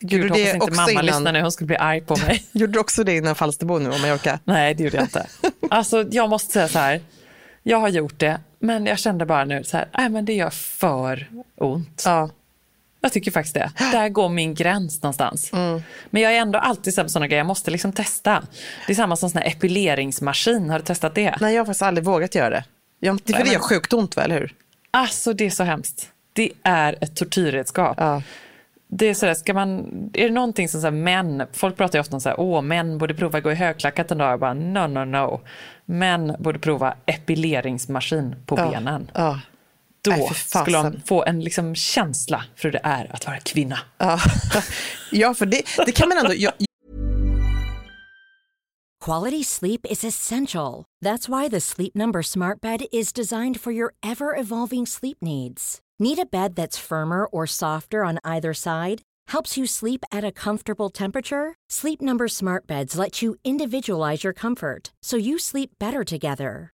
Gud, 0.00 0.22
gjorde 0.22 0.34
hoppas 0.34 0.54
inte 0.54 0.76
mamma 0.76 0.90
innan... 0.90 1.06
lyssnar 1.06 1.32
nu, 1.32 1.40
hon 1.40 1.52
skulle 1.52 1.66
bli 1.66 1.76
arg 1.76 2.00
på 2.00 2.16
mig. 2.16 2.44
gjorde 2.52 2.72
du 2.72 2.78
också 2.78 3.04
det 3.04 3.16
innan 3.16 3.34
Falsterbo 3.34 3.78
nu, 3.78 3.90
om 3.90 4.00
Mallorca? 4.00 4.38
Nej, 4.44 4.74
det 4.74 4.84
gjorde 4.84 4.96
jag 4.96 5.04
inte. 5.04 5.26
Alltså, 5.70 6.04
jag 6.10 6.30
måste 6.30 6.52
säga 6.52 6.68
så 6.68 6.78
här. 6.78 7.00
Jag 7.62 7.78
har 7.78 7.88
gjort 7.88 8.18
det, 8.18 8.40
men 8.58 8.86
jag 8.86 8.98
kände 8.98 9.26
bara 9.26 9.44
nu 9.44 9.64
så 9.64 9.76
här, 9.76 9.88
nej 9.98 10.08
men 10.08 10.24
det 10.24 10.32
gör 10.32 10.50
för 10.50 11.28
ont. 11.56 12.02
Ja. 12.04 12.30
Jag 13.04 13.12
tycker 13.12 13.30
faktiskt 13.30 13.54
det. 13.54 13.72
Där 13.78 14.08
går 14.08 14.28
min 14.28 14.54
gräns 14.54 15.02
någonstans. 15.02 15.52
Mm. 15.52 15.82
Men 16.10 16.22
jag 16.22 16.32
är 16.32 16.40
ändå 16.40 16.58
alltid 16.58 16.94
så 16.94 17.08
sådana 17.08 17.26
grejer, 17.26 17.38
jag 17.38 17.46
måste 17.46 17.70
liksom 17.70 17.92
testa. 17.92 18.42
Det 18.86 18.92
är 18.92 18.96
samma 18.96 19.16
som 19.16 19.30
sån 19.30 19.42
här 19.42 19.48
epileringsmaskin, 19.48 20.70
har 20.70 20.78
du 20.78 20.84
testat 20.84 21.14
det? 21.14 21.36
Nej, 21.40 21.54
jag 21.54 21.60
har 21.60 21.66
faktiskt 21.66 21.82
aldrig 21.82 22.04
vågat 22.04 22.34
göra 22.34 22.50
det. 22.50 22.64
Jag, 23.00 23.20
för 23.20 23.32
Nej, 23.32 23.42
det 23.44 23.52
gör 23.52 23.58
sjukt 23.58 23.92
ont, 23.92 24.16
väl 24.16 24.32
hur? 24.32 24.54
Alltså, 24.90 25.32
det 25.32 25.46
är 25.46 25.50
så 25.50 25.64
hemskt. 25.64 26.08
Det 26.32 26.50
är 26.62 26.96
ett 27.00 27.16
tortyrredskap. 27.16 27.96
Ja. 28.00 28.22
Det 28.88 29.06
är, 29.06 29.14
sådär, 29.14 29.34
ska 29.34 29.54
man, 29.54 29.86
är 30.12 30.24
det 30.24 30.34
någonting 30.34 30.68
som 30.68 30.80
så 30.80 30.90
män, 30.90 31.42
folk 31.52 31.76
pratar 31.76 31.98
ju 31.98 32.00
ofta 32.00 32.16
om 32.16 32.20
så 32.20 32.28
här, 32.28 32.40
åh 32.40 32.62
män 32.62 32.98
borde 32.98 33.14
prova 33.14 33.38
att 33.38 33.44
gå 33.44 33.52
i 33.52 33.54
högklackat 33.54 34.10
en 34.10 34.18
dag. 34.18 34.32
Jag 34.32 34.40
bara, 34.40 34.54
no, 34.54 34.86
no, 34.86 35.04
no. 35.04 35.40
Män 35.84 36.36
borde 36.38 36.58
prova 36.58 36.94
epileringsmaskin 37.06 38.36
på 38.46 38.58
ja. 38.58 38.70
benen. 38.70 39.10
Ja 39.14 39.40
då 40.04 40.10
Nej, 40.10 40.30
skulle 40.34 40.82
de 40.82 41.00
få 41.06 41.24
en 41.24 41.40
liksom 41.40 41.74
känsla 41.74 42.44
för 42.56 42.64
hur 42.64 42.72
det 42.72 42.80
är 42.82 43.14
att 43.14 43.26
vara 43.26 43.40
kvinna. 43.40 43.78
ja, 45.10 45.34
för 45.34 45.46
det, 45.46 45.62
det 45.86 45.92
kan 45.92 46.08
man 46.08 46.18
ändå... 46.18 46.34
Jag... 46.34 46.52
Quality 49.04 49.42
sleep 49.44 49.86
is 49.90 50.04
essential. 50.04 50.84
That's 51.04 51.28
why 51.28 51.50
the 51.50 51.60
Sleep 51.60 51.94
Number 51.94 52.22
smart 52.22 52.60
bed 52.60 52.86
is 52.90 53.12
designed 53.12 53.60
for 53.60 53.72
your 53.72 53.94
ever-evolving 54.02 54.86
sleep 54.86 55.18
needs. 55.20 55.80
Need 55.98 56.18
a 56.18 56.26
bed 56.26 56.54
that's 56.54 56.78
firmer 56.78 57.26
or 57.26 57.46
softer 57.46 58.04
on 58.04 58.18
either 58.24 58.54
side? 58.54 59.02
Helps 59.28 59.58
you 59.58 59.66
sleep 59.66 60.04
at 60.10 60.24
a 60.24 60.32
comfortable 60.32 60.90
temperature? 60.90 61.54
Sleep 61.70 62.00
Number 62.00 62.28
smart 62.28 62.66
beds 62.66 62.96
let 62.96 63.22
you 63.22 63.36
individualize 63.44 64.24
your 64.24 64.32
comfort 64.32 64.92
so 65.02 65.16
you 65.16 65.38
sleep 65.38 65.70
better 65.78 66.04
together. 66.04 66.73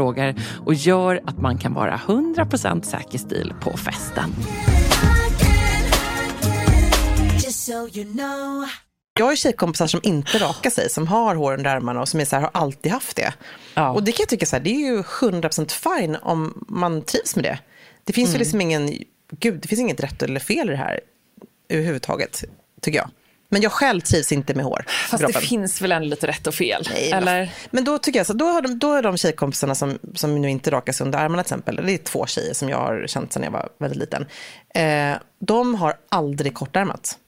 frågor 0.00 0.34
och 0.66 0.74
gör 0.74 1.20
att 1.26 1.38
man 1.38 1.58
kan 1.58 1.74
vara 1.74 1.96
100% 1.96 2.82
säker 2.82 3.18
stil 3.18 3.54
på 3.60 3.76
festen. 3.76 4.30
Jag 9.18 9.26
har 9.26 9.36
tjejkompisar 9.36 9.86
som 9.86 10.00
inte 10.02 10.38
rakar 10.38 10.70
sig, 10.70 10.90
som 10.90 11.06
har 11.06 11.34
hår 11.34 11.54
under 11.54 11.76
armarna 11.76 12.00
och 12.00 12.08
som 12.08 12.20
är 12.20 12.24
så 12.24 12.36
här, 12.36 12.42
har 12.42 12.50
alltid 12.54 12.92
haft 12.92 13.16
det. 13.16 13.34
Ja. 13.74 13.90
Och 13.90 14.02
det 14.02 14.12
kan 14.12 14.22
jag 14.22 14.28
tycka 14.28 14.46
så 14.46 14.56
här, 14.56 14.62
det 14.62 14.70
är 14.70 14.92
ju 14.92 15.02
100% 15.02 15.98
fine 15.98 16.16
om 16.22 16.64
man 16.68 17.02
trivs 17.02 17.36
med 17.36 17.44
det. 17.44 17.58
Det 18.04 18.12
finns 18.12 18.28
mm. 18.28 18.34
ju 18.34 18.38
liksom 18.38 18.60
ingen, 18.60 18.92
gud, 19.38 19.60
det 19.62 19.68
finns 19.68 19.80
inget 19.80 20.00
rätt 20.00 20.22
eller 20.22 20.40
fel 20.40 20.68
i 20.68 20.72
det 20.72 20.78
här 20.78 21.00
överhuvudtaget, 21.68 22.44
tycker 22.80 22.98
jag. 22.98 23.10
Men 23.52 23.62
jag 23.62 23.72
själv 23.72 24.00
trivs 24.00 24.32
inte 24.32 24.54
med 24.54 24.64
hår. 24.64 24.84
Fast 25.08 25.26
det 25.26 25.32
finns 25.32 25.82
väl 25.82 25.92
ändå 25.92 26.08
lite 26.08 26.26
rätt 26.26 26.46
och 26.46 26.54
fel? 26.54 26.86
Nej, 26.90 27.12
eller? 27.12 27.52
Men 27.70 27.84
då 27.84 27.98
tycker 27.98 28.18
jag 28.18 28.26
så, 28.26 28.32
då 28.32 28.44
har 28.44 28.62
de, 28.62 28.78
då 28.78 28.94
är 28.94 29.02
de 29.02 29.16
tjejkompisarna 29.16 29.74
som, 29.74 29.98
som 30.14 30.40
nu 30.40 30.50
inte 30.50 30.70
rakar 30.70 30.92
sig 30.92 31.04
under 31.04 31.18
armarna 31.18 31.42
till 31.42 31.54
exempel, 31.54 31.86
det 31.86 31.92
är 31.92 31.98
två 31.98 32.26
tjejer 32.26 32.54
som 32.54 32.68
jag 32.68 32.78
har 32.78 33.06
känt 33.06 33.32
sedan 33.32 33.42
jag 33.42 33.50
var 33.50 33.68
väldigt 33.78 33.98
liten. 33.98 34.26
Eh, 34.74 35.16
de 35.38 35.74
har 35.74 35.94
aldrig 36.08 36.54
kortärmat. 36.54 37.18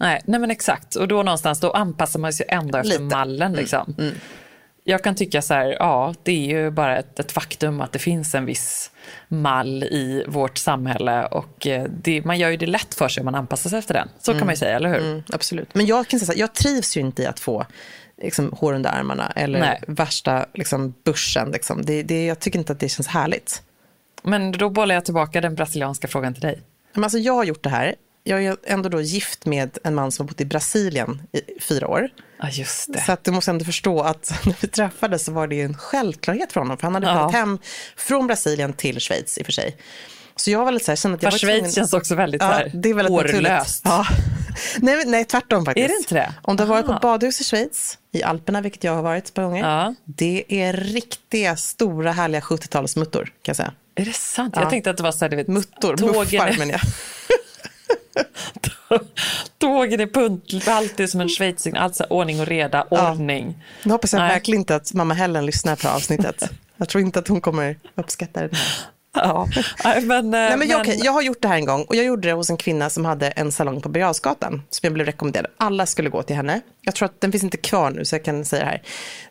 Nej, 0.00 0.22
nej 0.24 0.40
men 0.40 0.50
exakt. 0.50 0.94
Och 0.94 1.08
då 1.08 1.22
någonstans, 1.22 1.60
då 1.60 1.70
anpassar 1.70 2.20
man 2.20 2.32
sig 2.32 2.46
ändå 2.48 2.78
efter 2.78 2.90
lite. 2.90 3.02
mallen. 3.02 3.48
Mm, 3.52 3.60
liksom. 3.60 3.94
Mm, 3.98 4.08
mm 4.08 4.20
jag 4.84 5.04
kan 5.04 5.14
tycka 5.14 5.42
så 5.42 5.54
här, 5.54 5.76
ja, 5.78 6.14
det 6.22 6.32
är 6.32 6.58
ju 6.58 6.70
bara 6.70 6.98
ett, 6.98 7.20
ett, 7.20 7.32
faktum 7.32 7.80
att 7.80 7.92
det 7.92 7.98
finns 7.98 8.34
en 8.34 8.46
viss 8.46 8.90
mall 9.28 9.82
i 9.82 10.24
vårt 10.28 10.58
samhälle 10.58 11.26
och 11.26 11.66
eh, 11.66 11.84
det, 12.02 12.24
man 12.24 12.38
gör 12.38 12.50
ju 12.50 12.56
det 12.56 12.66
lätt 12.66 12.94
för 12.94 13.08
sig 13.08 13.20
om 13.20 13.24
man 13.24 13.34
anpassar 13.34 13.70
sig 13.70 13.78
efter 13.78 13.94
den. 13.94 14.08
Så 14.18 14.30
mm. 14.30 14.40
kan 14.40 14.46
man 14.46 14.52
ju 14.52 14.58
säga, 14.58 14.76
eller 14.76 14.88
hur? 14.88 14.98
Mm, 14.98 15.22
absolut. 15.32 15.74
Men 15.74 15.86
jag 15.86 16.08
kan 16.08 16.20
säga 16.20 16.26
så 16.26 16.32
här, 16.32 16.40
jag 16.40 16.54
trivs 16.54 16.96
ju 16.96 17.00
inte 17.00 17.22
i 17.22 17.26
att 17.26 17.40
få 17.40 17.66
liksom, 18.22 18.52
hår 18.52 18.72
under 18.72 18.90
armarna 18.90 19.32
eller 19.36 19.60
Nej. 19.60 19.80
värsta 19.86 20.46
liksom, 20.54 20.94
börsen. 21.04 21.50
Liksom. 21.50 21.84
Det, 21.84 22.02
det, 22.02 22.26
jag 22.26 22.38
tycker 22.38 22.58
inte 22.58 22.72
att 22.72 22.80
det 22.80 22.88
känns 22.88 23.08
härligt. 23.08 23.62
Men 24.22 24.52
då 24.52 24.70
bollar 24.70 24.94
jag 24.94 25.04
tillbaka 25.04 25.40
den 25.40 25.54
brasilianska 25.54 26.08
frågan 26.08 26.34
till 26.34 26.42
dig. 26.42 26.60
Men 26.92 27.04
alltså, 27.04 27.18
jag 27.18 27.34
har 27.34 27.44
gjort 27.44 27.62
det 27.62 27.70
här 27.70 27.94
jag 28.24 28.44
är 28.44 28.56
ändå 28.64 28.88
då 28.88 29.00
gift 29.00 29.46
med 29.46 29.78
en 29.84 29.94
man 29.94 30.12
som 30.12 30.24
har 30.24 30.28
bott 30.28 30.40
i 30.40 30.44
Brasilien 30.44 31.22
i 31.32 31.60
fyra 31.60 31.88
år. 31.88 32.08
Ja, 32.38 32.48
just 32.50 32.92
det. 32.92 33.00
Så 33.00 33.12
att 33.12 33.24
du 33.24 33.30
måste 33.30 33.50
ändå 33.50 33.64
förstå 33.64 34.00
att 34.00 34.32
när 34.46 34.54
vi 34.60 34.68
träffades 34.68 35.24
så 35.24 35.32
var 35.32 35.46
det 35.46 35.60
en 35.60 35.76
självklarhet 35.76 36.52
för 36.52 36.60
honom. 36.60 36.76
För 36.76 36.82
han 36.82 36.94
hade 36.94 37.06
ja. 37.06 37.28
hem 37.28 37.58
från 37.96 38.26
Brasilien 38.26 38.72
till 38.72 39.00
Schweiz 39.00 39.38
i 39.38 39.42
och 39.42 39.46
för 39.46 39.52
sig. 39.52 39.76
Så 40.36 40.50
jag 40.50 40.64
var 40.64 40.72
lite 40.72 40.84
så 40.84 40.90
här, 40.90 40.96
kände 40.96 41.16
att 41.16 41.22
jag 41.22 41.30
var 41.30 41.38
Schweiz 41.38 41.58
tvungen... 41.58 41.72
känns 41.72 41.92
också 41.92 42.14
väldigt, 42.14 42.42
ja, 42.42 42.48
här, 42.48 42.70
det 42.74 42.90
är 42.90 42.94
väldigt 42.94 43.12
årlöst. 43.12 43.82
Ja. 43.84 44.06
nej, 44.78 45.04
nej, 45.06 45.24
tvärtom 45.24 45.64
faktiskt. 45.64 45.84
Är 45.84 45.88
det 45.88 45.98
inte 45.98 46.14
det? 46.14 46.34
Om 46.42 46.56
du 46.56 46.62
har 46.62 46.68
varit 46.68 46.86
på 46.86 46.98
badhus 47.02 47.40
i 47.40 47.44
Schweiz, 47.44 47.98
i 48.12 48.22
Alperna, 48.22 48.60
vilket 48.60 48.84
jag 48.84 48.94
har 48.94 49.02
varit 49.02 49.24
ett 49.24 49.34
par 49.34 49.42
gånger. 49.42 49.68
Ja. 49.68 49.94
Det 50.04 50.44
är 50.48 50.72
riktiga, 50.72 51.56
stora, 51.56 52.12
härliga 52.12 52.40
70-talsmuttor, 52.40 53.24
kan 53.24 53.32
jag 53.42 53.56
säga. 53.56 53.72
Är 53.94 54.04
det 54.04 54.12
sant? 54.12 54.54
Ja. 54.56 54.62
Jag 54.62 54.70
tänkte 54.70 54.90
att 54.90 54.96
det 54.96 55.02
var 55.02 55.12
så 55.12 55.24
här, 55.24 55.30
du 55.30 55.36
vet, 55.36 55.48
Muttor, 55.48 55.96
tågen... 55.96 56.16
muffar 56.18 56.58
menar 56.58 56.72
jag. 56.72 56.80
Tågen 59.58 60.00
är 60.00 60.06
punktliga, 60.06 60.74
alltid 60.74 61.10
som 61.10 61.20
en 61.20 61.28
schweizing, 61.28 61.76
alltså 61.76 62.04
ordning 62.04 62.40
och 62.40 62.46
reda, 62.46 62.82
ordning. 62.90 63.54
Ja. 63.58 63.64
Nu 63.82 63.92
hoppas 63.92 64.12
jag 64.12 64.20
Nej. 64.20 64.28
verkligen 64.28 64.60
inte 64.60 64.76
att 64.76 64.92
mamma 64.94 65.14
Helen 65.14 65.46
lyssnar 65.46 65.76
på 65.76 65.88
avsnittet. 65.88 66.50
Jag 66.76 66.88
tror 66.88 67.02
inte 67.02 67.18
att 67.18 67.28
hon 67.28 67.40
kommer 67.40 67.76
uppskatta 67.94 68.40
det 68.40 68.56
här. 68.56 68.66
Ja, 69.14 69.48
men, 70.02 70.30
Nej, 70.30 70.56
men 70.56 70.68
jag, 70.68 70.86
men... 70.86 70.98
jag 70.98 71.12
har 71.12 71.22
gjort 71.22 71.42
det 71.42 71.48
här 71.48 71.56
en 71.56 71.64
gång 71.64 71.84
och 71.84 71.94
jag 71.94 72.04
gjorde 72.04 72.28
det 72.28 72.34
hos 72.34 72.50
en 72.50 72.56
kvinna 72.56 72.90
som 72.90 73.04
hade 73.04 73.28
en 73.28 73.52
salong 73.52 73.80
på 73.80 73.88
Birger 73.88 74.12
som 74.12 74.60
jag 74.80 74.92
blev 74.92 75.06
rekommenderad. 75.06 75.46
Alla 75.56 75.86
skulle 75.86 76.10
gå 76.10 76.22
till 76.22 76.36
henne. 76.36 76.60
Jag 76.80 76.94
tror 76.94 77.06
att 77.06 77.20
den 77.20 77.32
finns 77.32 77.44
inte 77.44 77.56
kvar 77.56 77.90
nu 77.90 78.04
så 78.04 78.14
jag 78.14 78.24
kan 78.24 78.44
säga 78.44 78.64
det 78.64 78.70
här. 78.70 78.82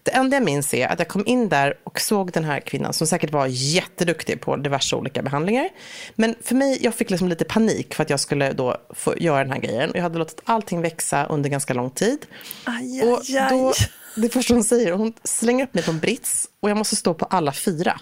Det 0.04 0.12
enda 0.12 0.38
jag 0.38 0.43
minns 0.43 0.74
är 0.74 0.88
att 0.88 1.00
jag 1.00 1.08
kom 1.08 1.24
in 1.26 1.50
där 1.50 1.74
och 1.84 2.00
såg 2.00 2.32
den 2.32 2.43
här 2.43 2.60
kvinnan 2.60 2.93
som 2.93 3.08
säkert 3.08 3.32
var 3.32 3.48
jätteduktig 3.50 4.41
på 4.41 4.56
diverse 4.56 4.96
olika 4.96 5.22
behandlingar. 5.22 5.69
Men 6.15 6.36
för 6.43 6.56
mig, 6.56 6.80
jag 6.82 6.96
fick 6.96 7.10
liksom 7.10 7.28
lite 7.28 7.46
panik 7.46 7.93
för 7.93 8.04
att 8.04 8.10
jag 8.10 8.19
skulle 8.19 8.54
då 8.54 8.78
få 8.89 9.17
göra 9.17 9.43
den 9.43 9.54
här 9.54 9.60
grejen. 9.60 9.91
Jag 9.93 10.02
hade 10.02 10.19
låtit 10.19 10.41
allting 10.43 10.82
växa 10.82 11.26
under 11.26 11.50
ganska 11.50 11.74
lång 11.74 11.89
tid. 11.89 12.26
Aj, 12.63 13.02
aj, 13.02 13.12
och 13.12 13.22
då, 13.50 13.74
det 14.15 14.30
första 14.30 14.54
hon 14.54 14.63
säger, 14.63 14.91
hon 14.91 15.13
slänger 15.24 15.63
upp 15.63 15.74
mig 15.74 15.84
på 15.84 15.91
en 15.91 16.00
brits 16.00 16.50
och 16.60 16.69
jag 16.69 16.78
måste 16.78 16.96
stå 16.96 17.13
på 17.13 17.26
alla 17.26 17.52
fyra. 17.52 18.00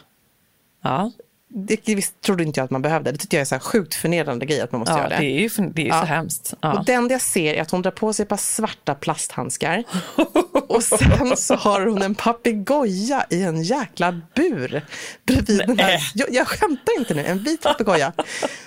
Ja 0.83 1.11
det 1.53 1.95
visst, 1.95 2.21
trodde 2.21 2.43
inte 2.43 2.59
jag 2.59 2.65
att 2.65 2.71
man 2.71 2.81
behövde. 2.81 3.11
Det 3.11 3.17
tycker 3.17 3.37
jag 3.37 3.41
är 3.41 3.45
så 3.45 3.59
sjukt 3.59 3.95
förnedrande 3.95 4.45
grej 4.45 4.61
att 4.61 4.71
man 4.71 4.79
måste 4.79 4.93
ja, 4.93 4.97
göra 4.97 5.09
det. 5.09 5.15
Det 5.15 5.25
är 5.25 5.39
ju 5.39 5.69
det 5.69 5.81
är 5.81 5.87
ja. 5.87 6.01
så 6.01 6.05
hemskt. 6.05 6.53
Ja. 6.61 6.73
Och 6.73 6.85
det 6.85 6.93
enda 6.93 7.13
jag 7.13 7.21
ser 7.21 7.53
är 7.53 7.61
att 7.61 7.71
hon 7.71 7.81
drar 7.81 7.91
på 7.91 8.13
sig 8.13 8.23
ett 8.23 8.29
par 8.29 8.37
svarta 8.37 8.95
plasthandskar. 8.95 9.83
och 10.67 10.83
sen 10.83 11.37
så 11.37 11.55
har 11.55 11.85
hon 11.85 12.01
en 12.01 12.15
papegoja 12.15 13.25
i 13.29 13.43
en 13.43 13.63
jäkla 13.63 14.21
bur 14.35 14.85
bredvid 15.25 15.63
den 15.67 15.79
här. 15.79 16.11
Jag, 16.13 16.27
jag 16.31 16.47
skämtar 16.47 16.99
inte 16.99 17.13
nu, 17.13 17.25
en 17.25 17.43
vit 17.43 17.61
papegoja. 17.61 18.13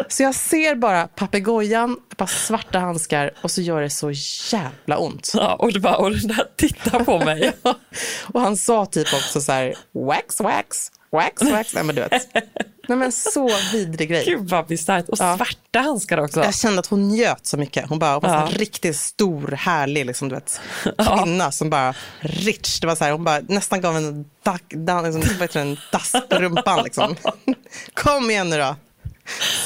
så 0.08 0.22
jag 0.22 0.34
ser 0.34 0.74
bara 0.74 1.06
papegojan, 1.06 1.96
ett 2.10 2.16
par 2.16 2.26
svarta 2.26 2.78
handskar 2.78 3.30
och 3.42 3.50
så 3.50 3.60
gör 3.60 3.80
det 3.80 3.90
så 3.90 4.10
jävla 4.52 4.98
ont. 4.98 5.32
Ja, 5.34 5.54
och, 5.54 5.72
det 5.72 5.80
bara, 5.80 5.96
och 5.96 6.10
den 6.10 6.28
där 6.28 6.44
tittar 6.56 7.04
på 7.04 7.18
mig. 7.18 7.52
och 8.32 8.40
han 8.40 8.56
sa 8.56 8.86
typ 8.86 9.08
också 9.14 9.40
så 9.40 9.52
här, 9.52 9.74
wax, 9.92 10.40
wax, 10.40 10.90
wax, 11.14 11.42
wax. 11.42 11.74
Nej, 11.74 11.84
men 11.84 11.94
du 11.94 12.00
vet. 12.00 12.28
Nej, 12.88 12.98
men 12.98 13.12
så 13.12 13.50
vidrig 13.72 14.08
grej. 14.08 14.24
Gud 14.24 14.48
vad 14.48 14.66
bisarrt. 14.66 15.08
Och 15.08 15.18
ja. 15.20 15.36
svarta 15.36 15.80
handskar 15.80 16.18
också. 16.18 16.44
Jag 16.44 16.54
kände 16.54 16.80
att 16.80 16.86
hon 16.86 17.08
njöt 17.08 17.46
så 17.46 17.56
mycket. 17.56 17.88
Hon 17.88 17.98
bara 17.98 18.20
var 18.20 18.28
ja. 18.28 18.46
en 18.46 18.52
riktigt 18.52 18.96
stor, 18.96 19.48
härlig 19.48 20.06
liksom, 20.06 20.28
du 20.28 20.34
vet, 20.34 20.60
kvinna 20.82 21.44
ja. 21.44 21.50
som 21.50 21.70
bara 21.70 21.94
rich. 22.20 22.80
Det 22.80 22.86
var 22.86 22.94
så 22.94 23.04
här, 23.04 23.12
hon 23.12 23.24
bara 23.24 23.40
nästan 23.48 23.80
gav 23.80 23.96
en, 23.96 24.24
dack, 24.42 24.62
dan, 24.68 25.04
liksom, 25.04 25.50
en 25.62 25.76
dass 25.92 26.12
på 26.12 26.36
rumpan. 26.36 26.84
Liksom. 26.84 27.16
Kom 27.94 28.30
igen 28.30 28.50
nu 28.50 28.58
då. 28.58 28.76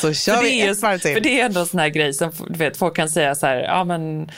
Så 0.01 0.13
kör 0.13 0.43
vi 0.43 0.61
ett 0.61 0.83
varv 0.83 0.99
till. 0.99 1.15
För 1.15 1.21
det 1.21 1.41
är 1.41 1.45
ändå 1.45 1.61
en 1.61 1.67
sån 1.67 1.81
här 1.81 1.89
grej 1.89 2.15
som 2.15 2.33
du 2.49 2.59
vet, 2.59 2.77
folk 2.77 2.97
kan 2.97 3.09
säga 3.09 3.35
så 3.35 3.47
här, 3.47 3.57
ja 3.57 3.85
men 3.85 4.31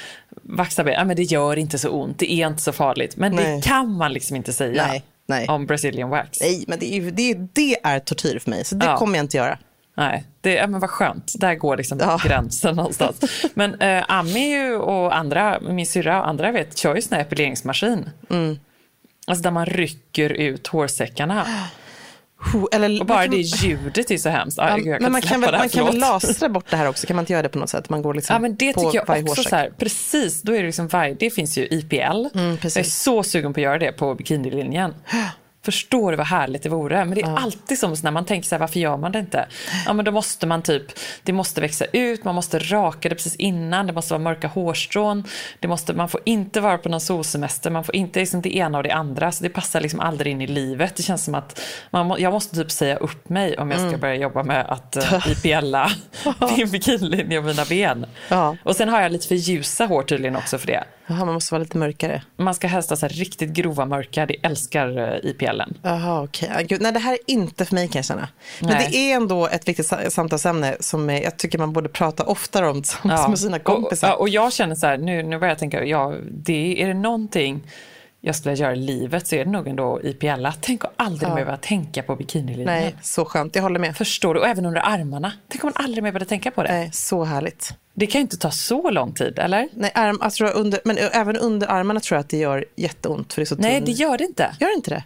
vaxarbete, 0.43 0.99
ja 0.99 1.05
men 1.05 1.17
det 1.17 1.23
gör 1.23 1.57
inte 1.57 1.79
så 1.79 1.89
ont, 1.91 2.19
det 2.19 2.33
är 2.33 2.47
inte 2.47 2.63
så 2.63 2.73
farligt. 2.73 3.17
Men 3.17 3.35
Nej. 3.35 3.57
det 3.57 3.63
kan 3.63 3.97
man 3.97 4.13
liksom 4.13 4.37
inte 4.37 4.53
säga. 4.53 4.87
Nej. 4.87 5.05
Nej. 5.31 5.49
om 5.49 5.67
Brazilian 5.67 6.11
wax. 6.11 6.41
Nej, 6.41 6.65
men 6.69 6.79
det 6.79 6.95
är, 6.95 7.11
det, 7.11 7.35
det 7.53 7.77
är 7.83 7.99
tortyr 7.99 8.39
för 8.39 8.51
mig, 8.51 8.65
så 8.65 8.75
det 8.75 8.87
ja. 8.87 8.97
kommer 8.97 9.17
jag 9.17 9.25
inte 9.25 9.37
göra. 9.37 9.59
Nej, 9.97 10.25
det, 10.41 10.55
ja, 10.55 10.67
men 10.67 10.81
vad 10.81 10.91
skönt. 10.91 11.33
Där 11.39 11.55
går 11.55 11.77
liksom 11.77 11.99
ja. 11.99 12.21
gränsen 12.25 12.77
någonstans. 12.77 13.45
Men 13.55 13.81
eh, 13.81 14.05
Ami 14.09 14.73
och 14.81 15.17
andra, 15.17 15.61
min 15.61 15.87
syrra 15.87 16.21
och 16.21 16.29
andra 16.29 16.53
vet, 16.53 16.79
kör 16.79 16.95
ju 16.95 17.03
sån 17.03 17.17
här 17.17 17.23
epileringsmaskin. 17.23 18.11
Mm. 18.31 18.59
Alltså 19.27 19.43
där 19.43 19.51
man 19.51 19.67
rycker 19.67 20.33
ut 20.33 20.67
hårsäckarna. 20.67 21.47
Eller, 22.73 23.01
och 23.01 23.07
bara 23.07 23.27
det 23.27 23.37
ljudet 23.37 24.11
är 24.11 24.17
så 24.17 24.29
hemskt. 24.29 24.59
Ja, 24.59 24.77
men 25.01 25.13
man 25.13 25.23
kan 25.23 25.41
väl, 25.41 25.59
man 25.59 25.69
kan 25.69 25.87
väl 25.87 25.99
lasra 25.99 26.49
bort 26.49 26.67
det 26.71 26.77
här 26.77 26.89
också? 26.89 27.07
Kan 27.07 27.17
man 27.17 27.23
inte 27.23 27.33
göra 27.33 27.43
det 27.43 27.49
på 27.49 27.59
något 27.59 27.71
sätt? 27.71 27.89
Man 27.89 28.03
går 28.03 28.15
liksom 28.15 28.35
ja, 28.35 28.39
men 28.39 28.57
det 28.57 28.73
tycker 28.73 29.05
jag 29.09 29.29
också. 29.29 29.43
Så 29.43 29.57
här, 29.57 29.73
precis, 29.79 30.43
då 30.43 30.53
är 30.53 30.61
det 30.61 30.67
liksom 30.67 30.89
varje, 30.89 31.15
det 31.15 31.31
finns 31.31 31.59
ju 31.59 31.67
IPL. 31.67 32.39
Mm, 32.39 32.59
jag 32.63 32.77
är 32.77 32.83
så 32.83 33.23
sugen 33.23 33.55
på 33.55 33.61
att 33.61 33.65
göra 33.65 33.79
det 33.79 33.93
på 33.93 34.15
bikinilinjen. 34.15 34.95
Förstår 35.63 36.11
du 36.11 36.17
vad 36.17 36.27
härligt 36.27 36.63
det 36.63 36.69
vore? 36.69 37.05
Men 37.05 37.15
det 37.15 37.21
är 37.21 37.29
ja. 37.29 37.39
alltid 37.39 37.79
som 37.79 37.95
när 38.03 38.11
man 38.11 38.25
tänker 38.25 38.49
så 38.49 38.55
här, 38.55 38.61
varför 38.61 38.81
gör 38.81 38.97
man 38.97 39.13
det 39.13 39.19
inte? 39.19 39.47
Ja 39.87 39.93
men 39.93 40.05
då 40.05 40.11
måste 40.11 40.47
man 40.47 40.63
typ, 40.63 40.83
det 41.23 41.33
måste 41.33 41.61
växa 41.61 41.85
ut, 41.85 42.25
man 42.25 42.35
måste 42.35 42.59
raka 42.59 43.09
det 43.09 43.15
precis 43.15 43.37
innan, 43.37 43.87
det 43.87 43.93
måste 43.93 44.15
vara 44.15 44.23
mörka 44.23 44.49
hårstrån, 44.49 45.25
det 45.59 45.69
måste, 45.69 45.95
man 45.95 46.09
får 46.09 46.21
inte 46.25 46.61
vara 46.61 46.79
på 46.79 46.89
någon 46.89 47.01
solsemester, 47.01 47.71
man 47.71 47.85
får 47.85 47.97
inte 47.97 48.21
liksom 48.21 48.43
det 48.43 48.57
ena 48.57 48.79
och 48.79 48.85
det 48.85 48.91
andra, 48.91 49.33
så 49.33 49.43
det 49.43 49.51
passar 49.51 49.81
liksom 49.81 50.01
aldrig 50.01 50.33
in 50.33 50.41
i 50.41 50.47
livet. 50.47 50.97
Det 50.97 51.03
känns 51.03 51.25
som 51.25 51.35
att 51.35 51.61
man, 51.91 52.15
jag 52.19 52.33
måste 52.33 52.57
typ 52.57 52.71
säga 52.71 52.97
upp 52.97 53.29
mig 53.29 53.59
om 53.59 53.71
jag 53.71 53.81
ska 53.81 53.89
mm. 53.89 54.01
börja 54.01 54.15
jobba 54.15 54.43
med 54.43 54.67
att 54.69 54.97
uh, 54.97 55.29
IPLa 55.45 55.91
min 56.57 56.71
bikinilinje 56.71 57.39
och 57.39 57.45
mina 57.45 57.65
ben. 57.65 58.07
Ja. 58.29 58.57
Och 58.63 58.77
sen 58.77 58.89
har 58.89 59.01
jag 59.01 59.13
lite 59.13 59.29
för 59.29 59.35
ljusa 59.35 59.87
hår 59.87 60.03
tydligen 60.03 60.37
också 60.37 60.59
för 60.59 60.67
det. 60.67 60.85
Jaha, 61.11 61.25
man 61.25 61.35
måste 61.35 61.55
vara 61.55 61.63
lite 61.63 61.79
mörkare. 61.79 62.23
Man 62.37 62.55
ska 62.55 62.67
helst 62.67 62.91
ha 62.91 62.97
så 62.97 63.09
riktigt 63.09 63.51
grova 63.51 63.85
mörka. 63.85 64.27
Det 64.27 64.37
älskar 64.43 64.99
eh, 64.99 65.31
IPLen. 65.31 65.79
Jaha, 65.83 66.23
okej. 66.23 66.65
Okay. 66.65 66.79
Nej, 66.81 66.93
det 66.93 66.99
här 66.99 67.13
är 67.13 67.19
inte 67.27 67.65
för 67.65 67.75
mig 67.75 67.89
kan 67.89 67.99
jag 67.99 68.05
känna. 68.05 68.29
Men 68.61 68.71
Nej. 68.71 68.89
det 68.91 68.97
är 68.97 69.17
ändå 69.17 69.47
ett 69.47 69.69
viktigt 69.69 69.93
samtalsämne 70.09 70.77
som 70.81 71.09
jag 71.09 71.37
tycker 71.37 71.59
man 71.59 71.73
borde 71.73 71.89
prata 71.89 72.25
oftare 72.25 72.69
om 72.69 72.83
ja. 73.05 73.29
med 73.29 73.39
sina 73.39 73.59
kompisar. 73.59 74.13
Och, 74.13 74.21
och, 74.21 74.29
jag 74.29 74.53
känner 74.53 74.75
så 74.75 74.87
här, 74.87 74.99
nu, 74.99 75.23
nu 75.23 75.39
börjar 75.39 75.51
jag 75.51 75.59
tänka, 75.59 75.85
ja, 75.85 76.15
det, 76.31 76.83
är 76.83 76.87
det 76.87 76.95
någonting 76.95 77.63
jag 78.21 78.37
skulle 78.37 78.55
göra 78.55 78.73
i 78.73 78.77
livet 78.77 79.27
så 79.27 79.35
är 79.35 79.45
det 79.45 79.51
nog 79.51 79.69
ändå 79.69 80.01
IPL. 80.03 80.47
Tänk 80.61 80.85
att 80.85 80.93
aldrig 80.97 81.31
ja. 81.31 81.35
behöva 81.35 81.57
tänka 81.57 82.03
på 82.03 82.17
bikinilinjen. 82.17 82.67
Nej, 82.67 82.97
så 83.03 83.25
skönt. 83.25 83.55
Jag 83.55 83.63
håller 83.63 83.81
med. 83.81 83.97
Förstår 83.97 84.35
du? 84.35 84.41
Och 84.41 84.47
även 84.47 84.67
under 84.67 84.81
armarna. 84.81 85.33
Tänk 85.49 85.65
om 85.65 85.73
man 85.75 85.85
aldrig 85.85 86.03
mer 86.03 86.13
började 86.13 86.29
tänka 86.29 86.51
på 86.51 86.63
det. 86.63 86.73
Nej, 86.73 86.91
så 86.93 87.25
härligt. 87.25 87.75
Det 87.95 88.07
kan 88.07 88.19
ju 88.19 88.23
inte 88.23 88.37
ta 88.37 88.51
så 88.51 88.91
lång 88.91 89.13
tid, 89.13 89.39
eller? 89.39 89.69
Nej, 89.73 89.93
arm, 89.95 90.31
tror 90.31 90.53
under, 90.53 90.81
men 90.85 90.99
även 90.99 91.37
under 91.37 91.67
armarna 91.67 92.01
tror 92.01 92.17
jag 92.17 92.21
att 92.21 92.29
det 92.29 92.37
gör 92.37 92.65
jätteont. 92.77 93.33
För 93.33 93.41
det 93.41 93.45
är 93.45 93.47
så 93.47 93.57
Nej, 93.57 93.81
det 93.81 93.93
gör 93.93 94.19
det 94.19 94.25
inte. 94.25 94.57
Gör 94.61 94.69
det 94.69 94.75
inte 94.75 94.91
det? 94.91 95.05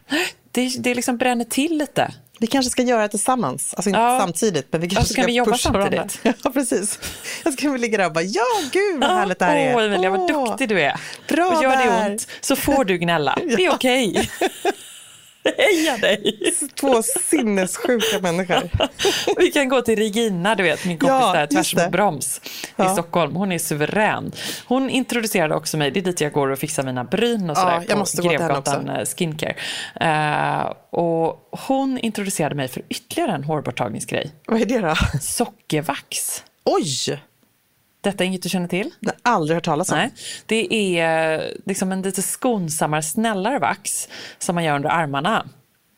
Det, 0.50 0.82
det 0.82 0.94
liksom 0.94 1.16
bränner 1.16 1.44
till 1.44 1.78
lite. 1.78 2.14
Vi 2.38 2.46
kanske 2.46 2.70
ska 2.70 2.82
göra 2.82 3.02
det 3.02 3.08
tillsammans, 3.08 3.74
alltså 3.74 3.90
inte 3.90 4.00
ja. 4.00 4.18
samtidigt. 4.20 4.66
Men 4.70 4.80
vi 4.80 4.88
kanske 4.88 5.12
ska, 5.12 5.22
ska 5.22 5.26
vi 5.26 5.36
jobba 5.36 5.56
samtidigt. 5.56 6.20
Ja, 6.42 6.50
precis. 6.50 6.98
Jag 7.44 7.52
ska 7.52 7.70
vi 7.70 7.78
ligga 7.78 7.98
där 7.98 8.06
och 8.06 8.12
bara, 8.12 8.24
ja 8.24 8.44
gud 8.72 9.00
vad 9.00 9.10
härligt 9.10 9.38
det 9.38 9.44
här 9.44 9.56
är. 9.56 9.76
Åh 9.76 9.84
Emilia, 9.84 10.10
vad 10.10 10.28
duktig 10.28 10.68
du 10.68 10.80
är. 10.80 11.00
Bra 11.28 11.48
och 11.48 11.62
gör 11.62 11.76
det 11.76 12.06
ont 12.06 12.28
så 12.40 12.56
får 12.56 12.84
du 12.84 12.98
gnälla. 12.98 13.38
Det 13.56 13.64
är 13.64 13.74
okej. 13.74 14.10
Okay. 14.10 14.26
Heja 15.44 15.96
dig! 15.96 16.52
Två 16.80 17.02
sinnessjuka 17.02 18.20
människor. 18.22 18.70
Vi 19.38 19.50
kan 19.50 19.68
gå 19.68 19.82
till 19.82 19.96
Regina, 19.98 20.54
du 20.54 20.62
vet, 20.62 20.84
min 20.84 20.98
kompis 20.98 21.16
ja, 21.20 21.32
där, 21.32 21.46
tvärs 21.46 21.74
mot 21.74 21.90
Broms 21.90 22.40
ja. 22.76 22.86
i 22.86 22.92
Stockholm. 22.92 23.36
Hon 23.36 23.52
är 23.52 23.58
suverän. 23.58 24.32
Hon 24.66 24.90
introducerade 24.90 25.54
också 25.54 25.76
mig, 25.76 25.90
det 25.90 26.00
är 26.00 26.04
dit 26.04 26.20
jag 26.20 26.32
går 26.32 26.48
och 26.48 26.58
fixar 26.58 26.82
mina 26.82 27.04
bryn 27.04 27.50
och 27.50 27.56
sådär. 27.56 27.74
Ja, 27.74 27.82
jag 27.88 27.98
måste 27.98 28.22
på 28.22 28.28
Grevgatan 28.28 28.88
eh, 28.88 29.04
Skincare. 29.04 29.54
Uh, 30.02 30.72
och 30.90 31.48
hon 31.50 31.98
introducerade 31.98 32.54
mig 32.54 32.68
för 32.68 32.82
ytterligare 32.88 33.32
en 33.32 33.44
hårborttagningsgrej. 33.44 34.32
Vad 34.46 34.60
är 34.60 34.66
det 34.66 34.78
då? 34.78 34.94
Sockervax. 35.20 36.42
Oj! 36.64 37.20
Detta 38.04 38.24
är 38.24 38.28
inget 38.28 38.42
du 38.42 38.48
känner 38.48 38.68
till? 38.68 38.90
Jag 39.00 39.12
har 39.22 39.32
aldrig 39.34 39.56
hört 39.56 39.64
talas 39.64 39.92
om. 39.92 39.98
Nej. 39.98 40.10
Det 40.46 40.98
är 40.98 41.38
eh, 41.38 41.44
liksom 41.66 41.92
en 41.92 42.02
lite 42.02 42.22
skonsammare, 42.22 43.02
snällare 43.02 43.58
vax 43.58 44.08
som 44.38 44.54
man 44.54 44.64
gör 44.64 44.76
under 44.76 44.88
armarna. 44.88 45.46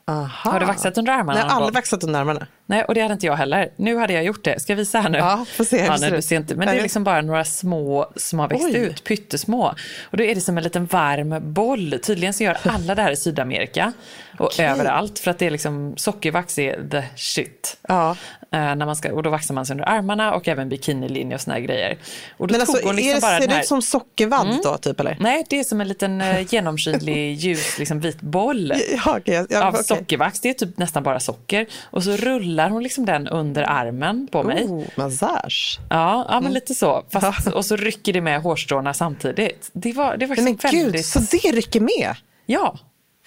Aha. 0.08 0.50
Har 0.50 0.60
du 0.60 0.66
vaxat 0.66 0.98
under 0.98 1.12
armarna? 1.12 1.32
Nej, 1.32 1.42
jag 1.42 1.50
har 1.50 1.56
aldrig 1.56 1.74
vaxat 1.74 2.04
under 2.04 2.20
armarna. 2.20 2.46
Nej, 2.66 2.84
och 2.84 2.94
det 2.94 3.00
hade 3.00 3.12
inte 3.12 3.26
jag 3.26 3.36
heller. 3.36 3.68
Nu 3.76 3.96
hade 3.96 4.12
jag 4.12 4.24
gjort 4.24 4.44
det. 4.44 4.60
Ska 4.60 4.72
jag 4.72 4.76
visa 4.76 5.00
här 5.00 5.08
nu? 5.08 5.18
Ja, 5.18 5.44
får 5.56 5.64
se. 5.64 5.84
Ja, 5.84 5.96
nej, 6.00 6.10
du 6.10 6.22
ser 6.22 6.36
inte. 6.36 6.54
Men 6.54 6.68
det 6.68 6.78
är 6.78 6.82
liksom 6.82 7.04
bara 7.04 7.22
några 7.22 7.44
små 7.44 8.12
som 8.16 8.38
har 8.38 8.48
växt 8.48 8.64
Oj. 8.64 8.76
ut, 8.76 9.04
pyttesmå. 9.04 9.74
Och 10.10 10.16
då 10.16 10.24
är 10.24 10.34
det 10.34 10.40
som 10.40 10.58
en 10.58 10.64
liten 10.64 10.86
varm 10.86 11.52
boll. 11.52 11.98
Tydligen 12.02 12.34
så 12.34 12.44
gör 12.44 12.58
alla 12.62 12.94
det 12.94 13.02
här 13.02 13.10
i 13.10 13.16
Sydamerika 13.16 13.92
och 14.38 14.46
okay. 14.46 14.66
överallt. 14.66 15.18
För 15.18 15.30
att 15.30 15.38
det 15.38 15.46
är 15.46 15.50
liksom, 15.50 15.94
sockervax 15.96 16.58
är 16.58 16.88
the 16.90 17.02
shit. 17.16 17.76
Ja. 17.88 18.16
Uh, 18.56 18.76
när 18.76 18.86
man 18.86 18.96
ska, 18.96 19.12
och 19.12 19.22
då 19.22 19.30
vaxar 19.30 19.54
man 19.54 19.66
sig 19.66 19.74
under 19.74 19.88
armarna 19.88 20.34
och 20.34 20.48
även 20.48 20.68
bikinilinje 20.68 21.34
och 21.34 21.40
såna 21.40 21.54
här 21.54 21.60
grejer. 21.60 21.98
Och 22.36 22.46
då 22.48 22.52
Men 22.52 22.60
alltså, 22.60 22.86
hon 22.86 22.96
liksom 22.96 23.14
det, 23.14 23.20
bara 23.20 23.40
ser 23.40 23.48
det 23.48 23.60
ut 23.60 23.66
som 23.66 23.82
sockervadd 23.82 24.46
mm. 24.46 24.60
då, 24.62 24.78
typ 24.78 25.00
eller? 25.00 25.16
Nej, 25.20 25.44
det 25.48 25.60
är 25.60 25.64
som 25.64 25.80
en 25.80 25.88
liten 25.88 26.20
uh, 26.20 26.54
genomskinlig 26.54 27.34
ljus, 27.34 27.78
liksom 27.78 28.00
vit 28.00 28.20
boll 28.20 28.72
ja, 29.04 29.18
okay, 29.18 29.46
ja, 29.50 29.64
av 29.64 29.74
okay. 29.74 29.84
sockervax. 29.84 30.40
Det 30.40 30.48
är 30.48 30.54
typ 30.54 30.78
nästan 30.78 31.02
bara 31.02 31.20
socker. 31.20 31.66
Och 31.84 32.04
så 32.04 32.16
rullar 32.16 32.70
hon 32.70 32.82
liksom 32.82 33.06
den 33.06 33.28
under 33.28 33.62
armen 33.62 34.28
på 34.32 34.42
mig. 34.42 34.64
Oh, 34.64 34.84
massage. 34.96 35.78
Ja, 35.90 36.24
ja 36.28 36.34
men 36.34 36.42
mm. 36.42 36.52
lite 36.52 36.74
så. 36.74 37.04
Fast, 37.10 37.46
och 37.46 37.64
så 37.64 37.76
rycker 37.76 38.12
det 38.12 38.20
med 38.20 38.42
hårstråna 38.42 38.94
samtidigt. 38.94 39.70
Det 39.72 39.92
var, 39.92 40.16
det 40.16 40.26
var 40.26 40.36
men 40.36 40.44
väldigt... 40.44 40.94
gud, 40.94 41.04
så 41.04 41.18
det 41.18 41.52
rycker 41.52 41.80
med? 41.80 42.14
Ja. 42.46 42.78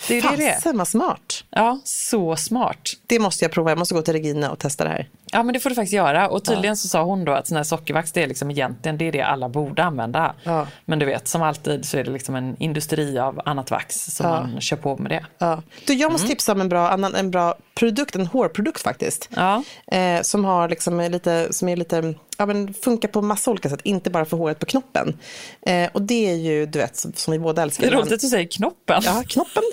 Det 0.08 0.18
är 0.18 0.54
Fasen 0.54 0.78
vad 0.78 0.88
smart. 0.88 1.44
Ja, 1.50 1.80
så 1.84 2.36
smart. 2.36 2.90
Det 3.08 3.20
måste 3.20 3.46
jag 3.46 3.52
prova. 3.52 3.72
Jag 3.72 3.78
måste 3.78 3.94
gå 3.94 4.02
till 4.02 4.14
Regina 4.14 4.52
och 4.52 4.60
testa 4.60 4.84
det 4.84 4.90
här. 4.90 5.10
Ja, 5.32 5.44
men 5.44 5.54
det 5.54 5.60
får 5.60 5.70
du 5.70 5.76
faktiskt 5.76 5.94
göra. 5.94 6.30
Och 6.30 6.46
tydligen 6.46 6.72
ja. 6.72 6.76
så 6.76 6.88
sa 6.88 7.04
hon 7.04 7.26
då 7.26 7.32
att 7.32 7.48
sån 7.48 7.58
här 7.58 7.64
sockervax, 7.64 8.12
det 8.12 8.24
är 8.24 8.28
liksom 8.28 8.52
egentligen 8.52 8.98
det 8.98 9.08
är 9.08 9.12
det 9.12 9.22
alla 9.22 9.50
borde 9.50 9.84
använda. 9.84 10.36
Ja. 10.44 10.68
Men 10.86 11.00
du 11.00 11.06
vet, 11.06 11.28
som 11.28 11.42
alltid 11.42 11.86
så 11.86 11.98
är 11.98 12.04
det 12.04 12.12
liksom 12.12 12.36
en 12.36 12.58
industri 12.58 13.20
av 13.20 13.42
annat 13.46 13.72
vax 13.72 14.06
som 14.06 14.26
ja. 14.26 14.32
man 14.32 14.62
kör 14.62 14.78
på 14.78 14.98
med 14.98 15.12
det. 15.12 15.26
Ja. 15.38 15.62
Du, 15.88 15.94
jag 15.94 16.12
måste 16.12 16.26
mm. 16.26 16.36
tipsa 16.36 16.52
om 16.52 16.62
en 16.62 16.70
bra, 16.70 16.94
en 17.18 17.32
bra 17.32 17.56
produkt, 17.76 18.16
en 18.16 18.28
hårprodukt 18.28 18.82
faktiskt. 18.82 19.30
Ja. 19.36 19.64
Eh, 19.88 20.22
som 20.22 20.46
har 20.46 20.70
liksom 20.70 21.00
lite, 21.00 21.54
som 21.54 21.70
är 21.70 21.76
lite, 21.76 22.14
ja 22.38 22.46
men 22.46 22.74
funkar 22.74 23.08
på 23.08 23.22
massa 23.22 23.52
olika 23.52 23.70
sätt, 23.70 23.82
inte 23.84 24.10
bara 24.10 24.26
för 24.26 24.38
håret 24.38 24.60
på 24.60 24.66
knoppen. 24.66 25.18
Eh, 25.62 25.90
och 25.94 26.02
det 26.02 26.30
är 26.30 26.36
ju, 26.36 26.66
du 26.66 26.80
vet, 26.80 26.96
som, 26.96 27.14
som 27.16 27.32
vi 27.32 27.40
båda 27.40 27.62
älskar. 27.62 27.84
Det 27.84 27.94
är 27.94 27.98
roligt 27.98 28.14
att 28.14 28.20
du 28.20 28.28
säger 28.28 28.48
knoppen. 28.48 29.02
Ja, 29.06 29.24
knoppen. 29.28 29.64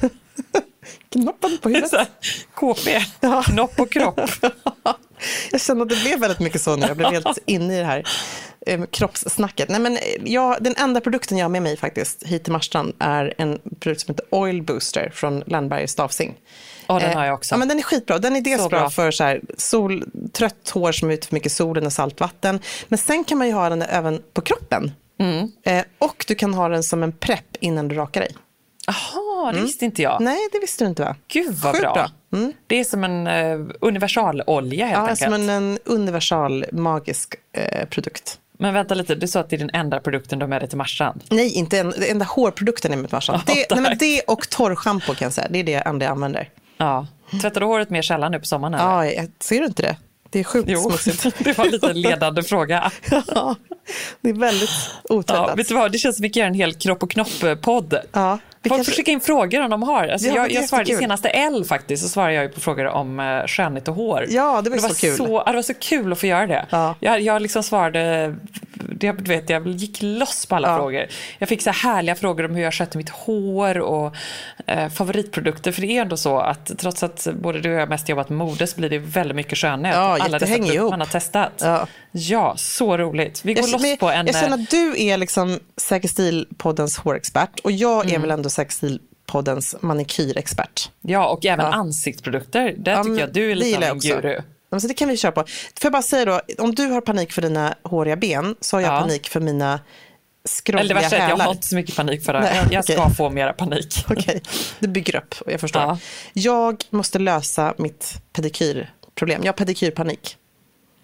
Knoppen 1.08 1.58
på 1.62 1.68
huvudet. 1.68 2.08
KP, 2.54 3.02
ja. 3.20 3.42
knopp 3.42 3.80
och 3.80 3.92
kropp. 3.92 4.20
jag 5.50 5.60
känner 5.60 5.82
att 5.82 5.88
det 5.88 6.02
blev 6.02 6.20
väldigt 6.20 6.40
mycket 6.40 6.60
så 6.60 6.76
nu. 6.76 6.86
Jag 6.86 6.96
blev 6.96 7.10
helt 7.10 7.38
inne 7.46 7.76
i 7.76 7.78
det 7.78 7.84
här 7.84 8.04
eh, 8.66 8.84
kroppssnacket. 8.90 9.68
Nej, 9.68 9.80
men 9.80 9.98
jag, 10.24 10.56
den 10.60 10.74
enda 10.76 11.00
produkten 11.00 11.38
jag 11.38 11.44
har 11.44 11.50
med 11.50 11.62
mig 11.62 11.76
faktiskt 11.76 12.22
hit 12.22 12.44
till 12.44 12.52
Marstrand 12.52 12.94
är 12.98 13.34
en 13.38 13.58
produkt 13.80 14.00
som 14.00 14.14
heter 14.14 14.26
Oil 14.30 14.62
Booster 14.62 15.10
från 15.14 15.42
Landberger 15.46 15.86
Stavsing. 15.86 16.34
Ja, 16.86 16.98
den 16.98 17.16
har 17.16 17.24
jag 17.24 17.34
också. 17.34 17.54
Ja, 17.54 17.58
men 17.58 17.68
den 17.68 17.78
är 17.78 17.82
skitbra. 17.82 18.18
Den 18.18 18.36
är 18.36 18.40
dels 18.40 18.62
så 18.62 18.68
bra, 18.68 18.80
bra 18.80 18.90
för 18.90 19.10
så 19.10 19.24
här, 19.24 19.40
sol, 19.56 20.04
trött 20.32 20.70
hår 20.70 20.92
som 20.92 21.10
är 21.10 21.14
ute 21.14 21.26
för 21.26 21.34
mycket 21.34 21.52
solen 21.52 21.86
och 21.86 21.92
saltvatten. 21.92 22.60
Men 22.88 22.98
sen 22.98 23.24
kan 23.24 23.38
man 23.38 23.46
ju 23.46 23.52
ha 23.52 23.68
den 23.68 23.82
även 23.82 24.22
på 24.32 24.40
kroppen. 24.40 24.92
Mm. 25.20 25.52
Eh, 25.62 25.84
och 25.98 26.24
du 26.28 26.34
kan 26.34 26.54
ha 26.54 26.68
den 26.68 26.82
som 26.82 27.02
en 27.02 27.12
prepp 27.12 27.56
innan 27.60 27.88
du 27.88 27.94
rakar 27.94 28.20
dig. 28.20 28.34
Jaha, 29.44 29.52
det 29.52 29.58
mm. 29.58 29.66
visste 29.66 29.84
inte 29.84 30.02
jag. 30.02 30.20
Nej, 30.20 30.38
det 30.52 30.58
visste 30.58 30.84
du 30.84 30.88
inte 30.88 31.02
va? 31.02 31.16
Gud 31.28 31.54
vad 31.54 31.74
bra. 31.80 31.92
bra. 31.92 32.10
Mm. 32.32 32.52
Det 32.66 32.80
är 32.80 32.84
som 32.84 33.04
en 33.04 33.26
uh, 33.26 33.70
universalolja 33.80 34.86
helt 34.86 34.96
ja, 34.96 35.00
enkelt. 35.00 35.20
Ja, 35.20 35.26
som 35.26 35.34
en, 35.34 35.48
en 35.48 35.78
universal 35.84 36.64
magisk 36.72 37.34
uh, 37.58 37.84
produkt. 37.84 38.38
Men 38.58 38.74
vänta 38.74 38.94
lite, 38.94 39.14
du 39.14 39.28
sa 39.28 39.40
att 39.40 39.50
det 39.50 39.56
är 39.56 39.58
den 39.58 39.70
enda 39.72 40.00
produkten 40.00 40.38
du 40.38 40.42
har 40.42 40.48
med 40.48 40.60
dig 40.60 40.68
till 40.68 40.78
Marstrand? 40.78 41.24
Nej, 41.30 41.52
inte 41.52 41.78
en, 41.78 41.90
den 41.90 42.02
enda 42.10 42.24
hårprodukten 42.24 42.92
är 42.92 42.96
med 42.96 43.08
till 43.08 43.16
Marstrand. 43.16 43.42
det, 43.46 43.66
nej, 43.70 43.80
men 43.80 43.98
det 43.98 44.20
och 44.20 44.50
torrschampo 44.50 45.14
kan 45.14 45.26
jag 45.26 45.32
säga, 45.32 45.48
det 45.50 45.58
är 45.58 45.64
det 45.64 45.74
enda 45.74 46.04
jag 46.04 46.12
använder. 46.12 46.48
Ja. 46.76 47.06
Tvättar 47.40 47.60
du 47.60 47.66
håret 47.66 47.90
mer 47.90 48.02
sällan 48.02 48.32
nu 48.32 48.38
på 48.38 48.46
sommaren? 48.46 48.74
Eller? 48.74 49.22
Ja, 49.22 49.26
ser 49.40 49.60
du 49.60 49.66
inte 49.66 49.82
det? 49.82 49.96
Det 50.30 50.40
är 50.40 50.44
sjukt 50.44 50.68
jo, 50.70 50.90
smutsigt. 50.90 51.38
det 51.44 51.58
var 51.58 51.64
lite 51.64 51.90
en 51.90 52.00
ledande 52.00 52.42
fråga. 52.42 52.92
ja, 53.34 53.56
det 54.20 54.28
är 54.28 54.34
väldigt 54.34 54.70
otvättat. 55.04 55.48
Ja, 55.48 55.54
vet 55.54 55.68
du 55.68 55.74
vad, 55.74 55.92
det 55.92 55.98
känns 55.98 56.16
som 56.16 56.22
att 56.22 56.24
vi 56.24 56.30
kan 56.30 56.40
göra 56.40 56.48
en 56.48 56.54
hel 56.54 56.74
kropp 56.74 57.02
och 57.02 57.10
knopp-podd. 57.10 57.98
Ja, 58.12 58.38
Folk 58.68 58.76
kanske... 58.76 58.92
får 58.92 58.96
skicka 58.96 59.10
in 59.10 59.20
frågor 59.20 59.60
om 59.60 59.70
de 59.70 59.82
har. 59.82 60.08
Alltså 60.08 60.28
ja, 60.28 60.34
jag 60.34 60.52
jag 60.52 60.68
svarade 60.68 60.92
i 60.92 60.96
senaste 60.96 61.28
L 61.28 61.64
faktiskt, 61.64 62.02
så 62.02 62.08
svarade 62.08 62.34
jag 62.34 62.54
på 62.54 62.60
frågor 62.60 62.86
om 62.86 63.20
uh, 63.20 63.46
skönhet 63.46 63.88
och 63.88 63.94
hår. 63.94 64.26
Ja, 64.28 64.60
det 64.62 64.70
var, 64.70 64.76
det 64.76 64.82
var 64.82 64.88
så 64.88 64.94
kul. 64.94 65.16
Så, 65.16 65.44
det 65.44 65.52
var 65.52 65.62
så 65.62 65.74
kul 65.74 66.12
att 66.12 66.18
få 66.18 66.26
göra 66.26 66.46
det. 66.46 66.66
Ja. 66.70 66.94
Jag, 67.00 67.20
jag 67.20 67.42
liksom 67.42 67.62
svarade 67.62 68.34
jag, 69.00 69.28
vet, 69.28 69.50
jag 69.50 69.68
gick 69.68 69.98
loss 70.02 70.46
på 70.46 70.56
alla 70.56 70.68
ja. 70.68 70.76
frågor. 70.76 71.06
Jag 71.38 71.48
fick 71.48 71.62
så 71.62 71.70
härliga 71.70 72.14
frågor 72.14 72.44
om 72.44 72.54
hur 72.54 72.62
jag 72.62 72.74
skötte 72.74 72.98
mitt 72.98 73.08
hår 73.08 73.78
och 73.78 74.14
eh, 74.66 74.88
favoritprodukter. 74.88 75.72
För 75.72 75.80
det 75.80 75.96
är 75.96 76.02
ändå 76.02 76.16
så 76.16 76.38
att 76.38 76.78
trots 76.78 77.02
att 77.02 77.28
både 77.34 77.60
du 77.60 77.74
och 77.74 77.80
jag 77.80 77.88
mest 77.88 78.08
jobbat 78.08 78.28
med 78.28 78.38
mode 78.38 78.66
så 78.66 78.76
blir 78.76 78.90
det 78.90 78.98
väldigt 78.98 79.36
mycket 79.36 79.58
skönhet. 79.58 79.94
Ja, 79.94 80.18
alla 80.20 80.38
dessa 80.38 80.54
produkter 80.54 80.90
man 80.90 81.00
har 81.00 81.06
testat. 81.06 81.52
Ja. 81.60 81.86
ja, 82.10 82.54
så 82.56 82.96
roligt. 82.96 83.44
Vi 83.44 83.54
går 83.54 83.64
jag, 83.64 83.72
loss 83.72 83.98
på 83.98 84.10
en... 84.10 84.26
Jag 84.26 84.36
känner 84.36 84.54
att 84.54 84.70
du 84.70 85.02
är 85.02 85.16
liksom 85.16 85.60
Säker 85.76 86.08
stil-poddens 86.08 86.98
hårexpert 86.98 87.60
och 87.60 87.72
jag 87.72 88.04
är 88.04 88.08
mm. 88.08 88.22
väl 88.22 88.30
ändå 88.30 88.50
Säker 88.50 88.72
stil 88.72 89.00
poddens 89.26 89.76
manikyrexpert. 89.80 90.90
Ja, 91.00 91.28
och 91.28 91.46
även 91.46 91.66
ja. 91.66 91.72
ansiktsprodukter. 91.72 92.74
Där 92.78 93.02
tycker 93.02 93.20
jag 93.20 93.32
du 93.32 93.50
är 93.50 93.54
lite 93.54 93.76
av 93.76 93.82
en 93.82 93.98
guru. 93.98 94.40
Så 94.80 94.88
det 94.88 94.94
kan 94.94 95.08
vi 95.08 95.16
köra 95.16 95.32
på. 95.32 95.40
Får 95.40 95.82
jag 95.82 95.92
bara 95.92 96.02
säga 96.02 96.24
då, 96.24 96.40
om 96.58 96.74
du 96.74 96.86
har 96.86 97.00
panik 97.00 97.32
för 97.32 97.42
dina 97.42 97.74
håriga 97.82 98.16
ben 98.16 98.56
så 98.60 98.76
har 98.76 98.80
jag 98.82 98.94
ja. 98.94 99.00
panik 99.00 99.28
för 99.28 99.40
mina 99.40 99.80
skrovliga 100.44 101.00
Eller 101.00 101.10
det 101.10 101.16
jag 101.16 101.36
har 101.36 101.50
inte 101.50 101.66
så 101.66 101.74
mycket 101.74 101.96
panik 101.96 102.24
för 102.24 102.32
det. 102.32 102.40
Nej, 102.40 102.68
jag 102.70 102.84
ska 102.84 103.02
okay. 103.02 103.14
få 103.14 103.30
mera 103.30 103.52
panik. 103.52 104.04
Okej, 104.10 104.18
okay. 104.18 104.40
du 104.78 104.88
bygger 104.88 105.16
upp, 105.16 105.34
jag 105.46 105.60
förstår. 105.60 105.82
Ja. 105.82 105.98
Jag 106.32 106.84
måste 106.90 107.18
lösa 107.18 107.74
mitt 107.78 108.22
pedikyrproblem. 108.32 109.40
Jag 109.44 109.52
har 109.52 109.56
pedikyrpanik. 109.56 110.36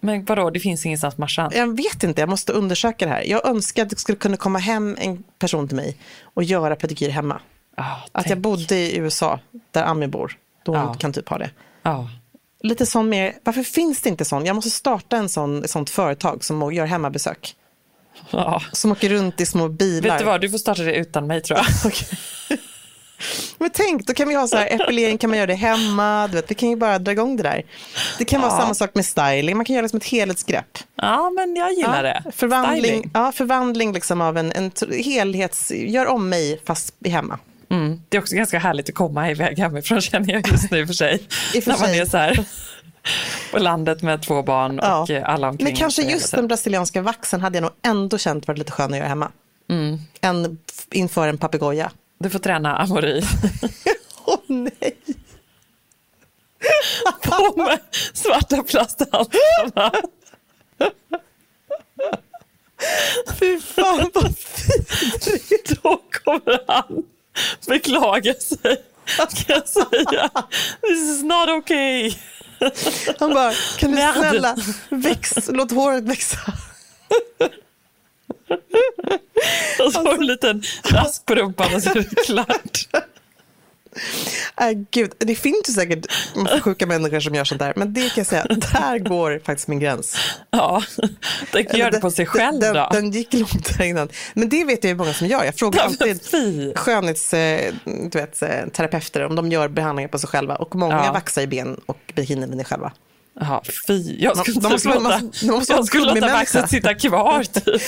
Men 0.00 0.24
vadå, 0.24 0.50
det 0.50 0.60
finns 0.60 0.86
ingenstans 0.86 1.18
matcha? 1.18 1.50
Jag 1.54 1.76
vet 1.76 2.02
inte, 2.02 2.22
jag 2.22 2.28
måste 2.28 2.52
undersöka 2.52 3.06
det 3.06 3.12
här. 3.12 3.22
Jag 3.22 3.46
önskar 3.46 3.82
att 3.82 3.90
det 3.90 3.98
skulle 3.98 4.18
kunna 4.18 4.36
komma 4.36 4.58
hem 4.58 4.96
en 5.00 5.22
person 5.38 5.68
till 5.68 5.76
mig 5.76 5.96
och 6.22 6.44
göra 6.44 6.76
pedikyr 6.76 7.08
hemma. 7.08 7.40
Oh, 7.76 8.06
att 8.12 8.30
jag 8.30 8.38
bodde 8.38 8.76
i 8.76 8.96
USA, 8.96 9.40
där 9.70 9.84
Ami 9.84 10.06
bor. 10.06 10.38
Då 10.64 10.76
hon 10.76 10.86
oh. 10.86 10.96
kan 10.96 11.12
typ 11.12 11.28
ha 11.28 11.38
det. 11.38 11.50
Oh. 11.84 12.06
Lite 12.62 12.86
sån 12.86 13.08
mer, 13.08 13.38
varför 13.44 13.62
finns 13.62 14.00
det 14.00 14.08
inte 14.08 14.24
sån? 14.24 14.46
Jag 14.46 14.56
måste 14.56 14.70
starta 14.70 15.16
en 15.16 15.28
sån, 15.28 15.64
ett 15.64 15.70
sånt 15.70 15.90
företag 15.90 16.44
som 16.44 16.72
gör 16.72 16.86
hemmabesök. 16.86 17.56
Ja. 18.30 18.62
Som 18.72 18.92
åker 18.92 19.08
runt 19.08 19.40
i 19.40 19.46
små 19.46 19.68
bilar. 19.68 20.10
Vet 20.10 20.18
du 20.18 20.24
vad, 20.24 20.40
du 20.40 20.50
får 20.50 20.58
starta 20.58 20.82
det 20.82 20.94
utan 20.94 21.26
mig 21.26 21.40
tror 21.40 21.58
jag. 21.58 21.66
okay. 21.86 22.18
Men 23.58 23.70
tänk, 23.70 24.06
då 24.06 24.14
kan 24.14 24.28
vi 24.28 24.34
ha 24.34 24.46
så 24.46 24.56
här, 24.56 24.66
epilering 24.66 25.18
kan 25.18 25.30
man 25.30 25.38
göra 25.38 25.46
det 25.46 25.54
hemma, 25.54 26.28
du 26.28 26.34
vet, 26.34 26.50
vi 26.50 26.54
kan 26.54 26.70
ju 26.70 26.76
bara 26.76 26.98
dra 26.98 27.12
igång 27.12 27.36
det 27.36 27.42
där. 27.42 27.64
Det 28.18 28.24
kan 28.24 28.40
ja. 28.40 28.48
vara 28.48 28.60
samma 28.60 28.74
sak 28.74 28.94
med 28.94 29.06
styling, 29.06 29.56
man 29.56 29.64
kan 29.64 29.74
göra 29.74 29.82
det 29.82 29.88
som 29.88 29.96
ett 29.96 30.06
helhetsgrepp. 30.06 30.78
Ja, 30.96 31.30
men 31.30 31.56
jag 31.56 31.72
gillar 31.72 32.04
ja, 32.04 32.22
det. 32.24 32.32
Förvandling, 32.32 33.10
ja, 33.14 33.32
förvandling 33.32 33.92
liksom 33.92 34.20
av 34.20 34.38
en, 34.38 34.52
en 34.52 34.72
helhets, 35.04 35.70
gör 35.70 36.06
om 36.06 36.28
mig 36.28 36.60
fast 36.64 36.94
hemma. 37.06 37.38
Mm. 37.70 38.02
Det 38.08 38.16
är 38.16 38.20
också 38.20 38.34
ganska 38.34 38.58
härligt 38.58 38.88
att 38.88 38.94
komma 38.94 39.30
iväg 39.30 39.58
hemifrån 39.58 40.00
känner 40.00 40.32
jag 40.32 40.48
just 40.48 40.70
nu 40.70 40.86
för 40.86 40.94
sig. 40.94 41.14
I 41.54 41.60
för 41.60 41.70
när 41.70 41.78
man 41.78 41.90
är 41.90 42.04
så 42.04 42.16
här 42.16 42.44
på 43.52 43.58
landet 43.58 44.02
med 44.02 44.22
två 44.22 44.42
barn 44.42 44.78
och 44.80 45.10
ja. 45.10 45.24
alla 45.24 45.48
omkring. 45.48 45.64
Men 45.64 45.76
kanske 45.76 46.02
just 46.02 46.34
den 46.34 46.48
brasilianska 46.48 47.02
vaxen 47.02 47.40
hade 47.40 47.56
jag 47.56 47.62
nog 47.62 47.72
ändå 47.82 48.18
känt 48.18 48.48
varit 48.48 48.58
lite 48.58 48.72
skön 48.72 48.92
att 48.92 48.98
göra 48.98 49.08
hemma. 49.08 49.32
Mm. 49.68 49.98
Än 50.20 50.58
inför 50.90 51.28
en 51.28 51.38
papegoja. 51.38 51.90
Du 52.18 52.30
får 52.30 52.38
träna 52.38 52.76
amori. 52.76 53.22
Åh 54.24 54.34
oh, 54.34 54.40
nej! 54.46 54.96
På 57.22 57.62
med 57.62 57.78
svarta 58.12 58.62
plasthandskarna. 58.62 59.92
Fy 63.38 63.60
fan 63.60 64.10
vad 64.14 64.24
vidrigt. 64.24 65.82
Då 65.82 66.02
kommer 66.24 66.64
han 66.66 67.04
beklaga 67.66 68.34
sig. 68.34 68.76
Kan 69.16 69.44
jag 69.46 69.68
säga. 69.68 70.30
This 70.80 71.16
is 71.16 71.22
not 71.22 71.48
okay. 71.48 72.14
Han 73.18 73.34
bara, 73.34 73.52
kan 73.78 73.90
du 73.90 73.96
snälla 73.96 74.56
väx, 74.88 75.48
låt 75.48 75.72
håret 75.72 76.04
växa. 76.04 76.38
Och 79.84 79.92
så 79.92 79.98
har 79.98 80.14
du 80.14 80.20
en 80.20 80.26
liten 80.26 80.62
rask 80.84 81.26
på 81.26 81.34
rumpan 81.34 81.74
och 81.74 81.82
så 81.82 81.90
är 81.90 81.94
det 81.94 82.24
klart. 82.26 82.88
Äh, 84.60 84.70
gud, 84.90 85.12
det 85.18 85.34
finns 85.34 85.68
ju 85.68 85.72
säkert 85.72 86.06
sjuka 86.62 86.86
människor 86.86 87.20
som 87.20 87.34
gör 87.34 87.44
sånt 87.44 87.58
där, 87.58 87.72
men 87.76 87.92
det 87.92 88.00
kan 88.00 88.12
jag 88.16 88.26
säga, 88.26 88.44
där 88.44 88.98
går 88.98 89.40
faktiskt 89.44 89.68
min 89.68 89.80
gräns. 89.80 90.16
Ja, 90.50 90.82
den 91.52 91.78
gör 91.78 91.90
det 91.90 92.00
på 92.00 92.10
sig 92.10 92.26
själv 92.26 92.60
den, 92.60 92.74
då. 92.74 92.88
Den 92.92 93.10
gick 93.10 93.32
långt 93.32 93.78
där 93.78 93.84
innan. 93.84 94.08
Men 94.34 94.48
det 94.48 94.64
vet 94.64 94.84
jag 94.84 94.88
ju 94.88 94.96
många 94.96 95.12
som 95.12 95.26
gör. 95.26 95.44
Jag 95.44 95.54
frågar 95.54 95.82
alltid 95.82 96.20
skönhetsterapeuter 96.76 99.24
om 99.24 99.36
de 99.36 99.52
gör 99.52 99.68
behandlingar 99.68 100.08
på 100.08 100.18
sig 100.18 100.28
själva 100.28 100.56
och 100.56 100.76
många 100.76 101.04
ja. 101.04 101.12
vaxar 101.12 101.42
i 101.42 101.46
ben 101.46 101.80
och 101.86 102.12
bikinilinjer 102.14 102.64
själva. 102.64 102.92
Jaha, 103.40 103.60
fy. 103.86 104.16
Jag 104.18 104.36
skulle, 104.36 104.60
de, 104.60 104.68
de 104.68 104.88
låta, 104.88 105.00
man, 105.00 105.32
jag 105.68 105.86
skulle 105.86 106.14
låta 106.14 106.32
vaxet 106.32 106.70
sitta 106.70 106.94
kvar. 106.94 107.44
Typ. 107.44 107.82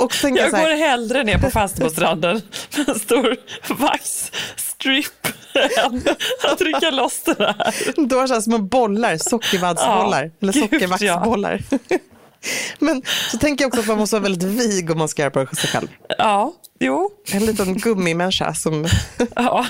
och 0.00 0.14
jag 0.22 0.50
går 0.50 0.76
hellre 0.76 1.24
ner 1.24 1.38
på 1.38 1.50
Falsterbostranden 1.50 2.42
med 2.76 2.88
en 2.88 2.98
stor 2.98 3.36
vaxstrip 3.68 4.71
än 4.84 6.02
att 6.42 6.58
trycka 6.58 6.90
loss 6.90 7.22
det 7.24 7.34
där. 7.34 8.08
Du 8.08 8.16
har 8.16 8.26
så 8.26 8.42
små 8.42 8.58
bollar, 8.58 9.16
sockervaddsbollar. 9.16 10.24
Ja, 10.24 10.30
eller 10.40 10.52
sockervaxbollar. 10.52 11.62
Ja. 11.70 11.98
Men 12.78 13.02
så 13.30 13.38
tänker 13.38 13.64
jag 13.64 13.68
också 13.68 13.80
att 13.80 13.86
man 13.86 13.98
måste 13.98 14.16
vara 14.16 14.22
väldigt 14.22 14.48
vig 14.48 14.90
om 14.90 14.98
man 14.98 15.08
ska 15.08 15.22
göra 15.22 15.46
på 15.46 15.56
sig 15.56 15.70
själv. 15.70 15.88
Ja, 16.18 16.54
jo. 16.80 17.10
En 17.32 17.46
liten 17.46 17.74
gummimänniska 17.74 18.54
som... 18.54 18.86
Ja. 19.34 19.66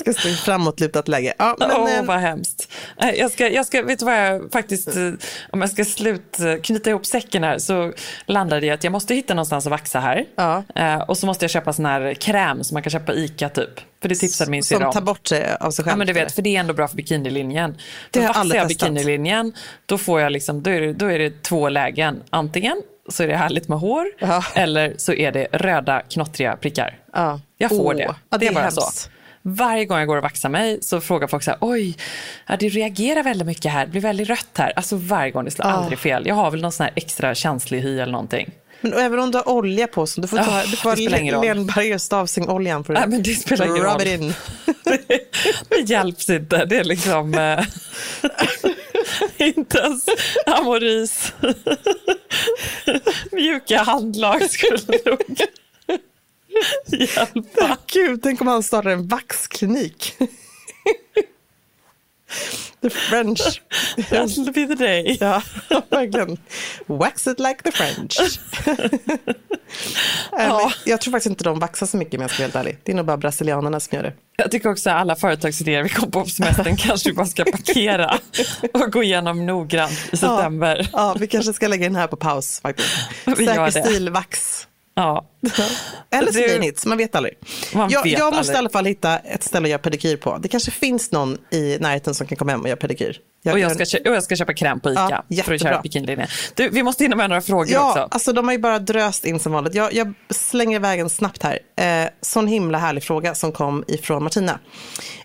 Ska 0.00 0.12
stå 0.12 0.28
i 0.28 0.34
framåtlutat 0.34 1.08
läge. 1.08 1.34
Ja, 1.38 1.56
men, 1.58 1.70
oh, 1.70 2.04
vad 2.04 2.18
hemskt. 2.18 2.68
Jag 3.14 3.30
ska, 3.30 3.48
jag 3.48 3.66
ska, 3.66 3.82
vet 3.82 3.98
du 3.98 4.04
vad 4.04 4.26
jag 4.26 4.52
faktiskt, 4.52 4.96
eh, 4.96 5.12
om 5.50 5.60
jag 5.60 5.70
ska 5.70 5.84
slut, 5.84 6.40
eh, 6.40 6.62
knyta 6.62 6.90
ihop 6.90 7.06
säcken 7.06 7.44
här 7.44 7.58
så 7.58 7.92
landade 8.26 8.66
jag 8.66 8.74
att 8.74 8.84
jag 8.84 8.90
måste 8.90 9.14
hitta 9.14 9.34
någonstans 9.34 9.66
att 9.66 9.70
vaxa 9.70 10.00
här. 10.00 10.24
Ja. 10.36 11.04
Och 11.08 11.18
så 11.18 11.26
måste 11.26 11.44
jag 11.44 11.50
köpa 11.50 11.72
sån 11.72 11.86
här 11.86 12.14
kräm 12.14 12.64
som 12.64 12.74
man 12.74 12.82
kan 12.82 12.90
köpa 12.90 13.06
på 13.06 13.18
ICA 13.18 13.48
typ. 13.48 13.80
För 14.02 14.08
det 14.08 14.14
tipsade 14.14 14.50
min 14.50 14.62
syrra 14.62 14.86
om. 14.86 14.92
Som 14.92 15.00
tar 15.00 15.06
bort 15.06 15.26
sig 15.26 15.56
av 15.60 15.70
sig 15.70 15.84
själv? 15.84 15.92
Ja, 15.92 15.96
men 15.96 16.06
du 16.06 16.12
vet, 16.12 16.32
för 16.32 16.42
det 16.42 16.56
är 16.56 16.60
ändå 16.60 16.74
bra 16.74 16.88
för 16.88 16.96
bikinilinjen. 16.96 17.76
Det 18.10 18.20
har 18.20 18.34
vaxar 18.34 18.56
jag 18.56 18.68
bikinilinjen, 18.68 19.52
då, 19.86 19.98
får 19.98 20.20
jag 20.20 20.32
liksom, 20.32 20.62
då, 20.62 20.70
är 20.70 20.80
det, 20.80 20.92
då 20.92 21.06
är 21.06 21.18
det 21.18 21.42
två 21.42 21.68
lägen. 21.68 22.22
Antingen 22.30 22.82
så 23.08 23.22
är 23.22 23.28
det 23.28 23.36
härligt 23.36 23.68
med 23.68 23.78
hår 23.78 24.06
ja. 24.18 24.44
eller 24.54 24.94
så 24.96 25.12
är 25.12 25.32
det 25.32 25.46
röda 25.52 26.00
knottriga 26.00 26.56
prickar. 26.56 26.98
Ja. 27.12 27.40
Jag 27.58 27.70
får 27.70 27.92
oh, 27.92 27.96
det. 27.96 28.14
det. 28.30 28.38
Det 28.38 28.46
är 28.46 28.52
bara 28.52 28.64
hemskt. 28.64 28.96
så. 28.96 29.10
Varje 29.46 29.84
gång 29.84 29.98
jag 29.98 30.06
går 30.06 30.16
och 30.16 30.22
vaxar 30.22 30.48
mig 30.48 30.78
så 30.82 31.00
frågar 31.00 31.28
folk 31.28 31.42
så 31.42 31.50
här, 31.50 31.58
oj, 31.60 31.96
ja, 32.46 32.56
det 32.56 32.68
reagerar 32.68 33.22
väldigt 33.22 33.46
mycket 33.46 33.72
här, 33.72 33.86
det 33.86 33.90
blir 33.90 34.00
väldigt 34.00 34.28
rött 34.28 34.58
här. 34.58 34.72
Alltså 34.76 34.96
varje 34.96 35.30
gång, 35.30 35.44
det 35.44 35.50
slår 35.50 35.66
oh. 35.66 35.78
aldrig 35.78 35.98
fel. 35.98 36.26
Jag 36.26 36.34
har 36.34 36.50
väl 36.50 36.60
någon 36.60 36.72
sån 36.72 36.84
här 36.84 36.92
extra 36.96 37.34
känslig 37.34 37.80
hy 37.80 38.00
eller 38.00 38.12
någonting. 38.12 38.50
Men 38.80 38.92
även 38.92 39.18
om 39.18 39.30
du 39.30 39.38
har 39.38 39.48
olja 39.48 39.86
på 39.86 40.06
så 40.06 40.20
du 40.20 40.28
får 40.28 40.36
ta 40.36 40.42
oh, 40.42 40.70
du 40.70 40.76
får 40.76 40.90
ha 40.90 41.42
Lenberger 41.42 41.98
stavsingoljan 41.98 42.84
för 42.84 42.94
att 42.94 43.00
Nej, 43.00 43.08
men 43.08 43.22
det 43.22 43.34
spelar 43.34 43.66
ingen 43.66 43.82
roll. 43.82 44.06
In. 44.06 44.34
det, 44.84 45.08
det 45.68 45.80
hjälps 45.90 46.30
inte. 46.30 46.64
Det 46.64 46.76
är 46.76 46.84
liksom 46.84 47.34
eh, 47.34 47.64
inte 49.48 49.78
ens 49.78 50.06
Amoris 50.46 51.32
mjuka 53.32 53.82
handlag 53.82 54.50
skulle 54.50 54.78
nog 55.04 55.20
Hjälpa. 56.86 57.76
Gud, 57.86 58.22
tänk 58.22 58.40
om 58.40 58.46
han 58.46 58.62
startar 58.62 58.90
en 58.90 59.08
vaxklinik. 59.08 60.16
The 62.84 62.90
French. 62.90 63.62
That'll 63.96 64.52
be 64.52 64.66
the 64.66 64.84
day. 64.84 65.16
Ja, 65.20 65.42
verkligen. 65.90 66.38
Wax 66.86 67.26
it 67.26 67.40
like 67.40 67.62
the 67.62 67.72
French. 67.72 68.18
ja. 70.30 70.72
Jag 70.84 71.00
tror 71.00 71.12
faktiskt 71.12 71.30
inte 71.30 71.44
de 71.44 71.58
vaxar 71.58 71.86
så 71.86 71.96
mycket 71.96 72.14
om 72.14 72.20
jag 72.20 72.30
ska 72.30 72.38
vara 72.38 72.46
helt 72.46 72.56
ärlig. 72.56 72.78
Det 72.82 72.92
är 72.92 72.96
nog 72.96 73.06
bara 73.06 73.16
brasilianerna 73.16 73.80
som 73.80 73.96
gör 73.96 74.02
det. 74.02 74.12
Jag 74.36 74.50
tycker 74.50 74.70
också 74.70 74.90
att 74.90 74.96
alla 74.96 75.16
företagsidéer 75.16 75.82
vi 75.82 75.88
kom 75.88 76.10
på 76.10 76.20
på 76.20 76.30
semestern 76.30 76.76
kanske 76.78 77.10
vi 77.10 77.14
bara 77.16 77.26
ska 77.26 77.44
parkera 77.44 78.18
och 78.72 78.92
gå 78.92 79.02
igenom 79.02 79.46
noggrant 79.46 80.08
i 80.12 80.16
september. 80.16 80.76
Ja, 80.92 80.98
ja 80.98 81.16
vi 81.20 81.26
kanske 81.26 81.52
ska 81.52 81.68
lägga 81.68 81.84
den 81.84 81.96
här 81.96 82.06
på 82.06 82.16
paus 82.16 82.60
faktiskt. 82.60 82.88
Säker 83.24 83.70
stil, 83.70 84.10
vax. 84.10 84.66
Ja. 84.94 85.26
Eller 86.10 86.32
slinits, 86.32 86.86
man 86.86 86.98
vet 86.98 87.14
aldrig. 87.14 87.34
Man 87.74 87.90
jag, 87.90 88.02
vet 88.02 88.18
jag 88.18 88.24
måste 88.24 88.38
aldrig. 88.38 88.54
i 88.54 88.58
alla 88.58 88.68
fall 88.68 88.84
hitta 88.84 89.18
ett 89.18 89.42
ställe 89.42 89.66
att 89.66 89.70
göra 89.70 89.78
pedikyr 89.78 90.16
på. 90.16 90.38
Det 90.38 90.48
kanske 90.48 90.70
finns 90.70 91.12
någon 91.12 91.38
i 91.50 91.78
närheten 91.80 92.14
som 92.14 92.26
kan 92.26 92.38
komma 92.38 92.50
hem 92.50 92.60
och 92.60 92.68
göra 92.68 92.76
pedikyr. 92.76 93.20
Jag, 93.42 93.52
och, 93.52 93.58
jag 93.58 93.88
ska, 93.88 93.98
och 94.10 94.16
jag 94.16 94.22
ska 94.22 94.36
köpa 94.36 94.54
kräm 94.54 94.80
på 94.80 94.90
ICA 94.92 95.24
ja, 95.28 95.44
för 95.44 95.54
att 95.54 95.62
köra 95.62 95.80
bikinilinjen. 95.80 96.28
Du, 96.54 96.68
vi 96.68 96.82
måste 96.82 97.04
hinna 97.04 97.16
med 97.16 97.28
några 97.28 97.42
frågor 97.42 97.70
ja, 97.70 97.88
också. 97.88 98.08
Alltså, 98.10 98.32
de 98.32 98.44
har 98.44 98.52
ju 98.52 98.58
bara 98.58 98.78
dröst 98.78 99.24
in 99.24 99.40
som 99.40 99.52
vanligt. 99.52 99.74
Jag, 99.74 99.94
jag 99.94 100.14
slänger 100.30 100.76
iväg 100.76 101.00
en 101.00 101.10
snabbt 101.10 101.42
här. 101.42 101.58
Eh, 101.76 102.10
sån 102.20 102.46
himla 102.46 102.78
härlig 102.78 103.02
fråga 103.02 103.34
som 103.34 103.52
kom 103.52 103.84
ifrån 103.88 104.22
Martina. 104.22 104.58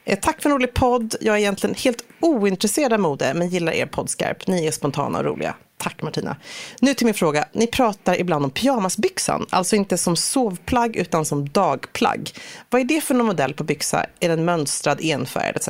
Eh, 0.05 0.19
tack 0.19 0.41
för 0.41 0.49
en 0.49 0.55
rolig 0.55 0.73
podd. 0.73 1.15
Jag 1.21 1.35
är 1.35 1.39
egentligen 1.39 1.75
helt 1.75 2.03
ointresserad 2.19 2.93
av 2.93 2.99
mode 2.99 3.33
men 3.33 3.49
gillar 3.49 3.71
er 3.71 3.85
podd 3.85 4.09
skarpt. 4.09 4.47
Ni 4.47 4.65
är 4.65 4.71
spontana 4.71 5.19
och 5.19 5.25
roliga. 5.25 5.55
Tack 5.79 6.01
Martina. 6.01 6.35
Nu 6.79 6.93
till 6.93 7.05
min 7.05 7.13
fråga. 7.13 7.45
Ni 7.53 7.67
pratar 7.67 8.19
ibland 8.19 8.45
om 8.45 8.51
pyjamasbyxan, 8.51 9.45
alltså 9.49 9.75
inte 9.75 9.97
som 9.97 10.15
sovplagg 10.15 10.95
utan 10.95 11.25
som 11.25 11.49
dagplagg. 11.49 12.31
Vad 12.69 12.81
är 12.81 12.85
det 12.85 13.01
för 13.01 13.13
någon 13.13 13.27
modell 13.27 13.53
på 13.53 13.63
byxa? 13.63 14.05
Är 14.19 14.29
den 14.29 14.45
mönstrad, 14.45 14.99
enfärgad 15.01 15.55
etc? 15.55 15.69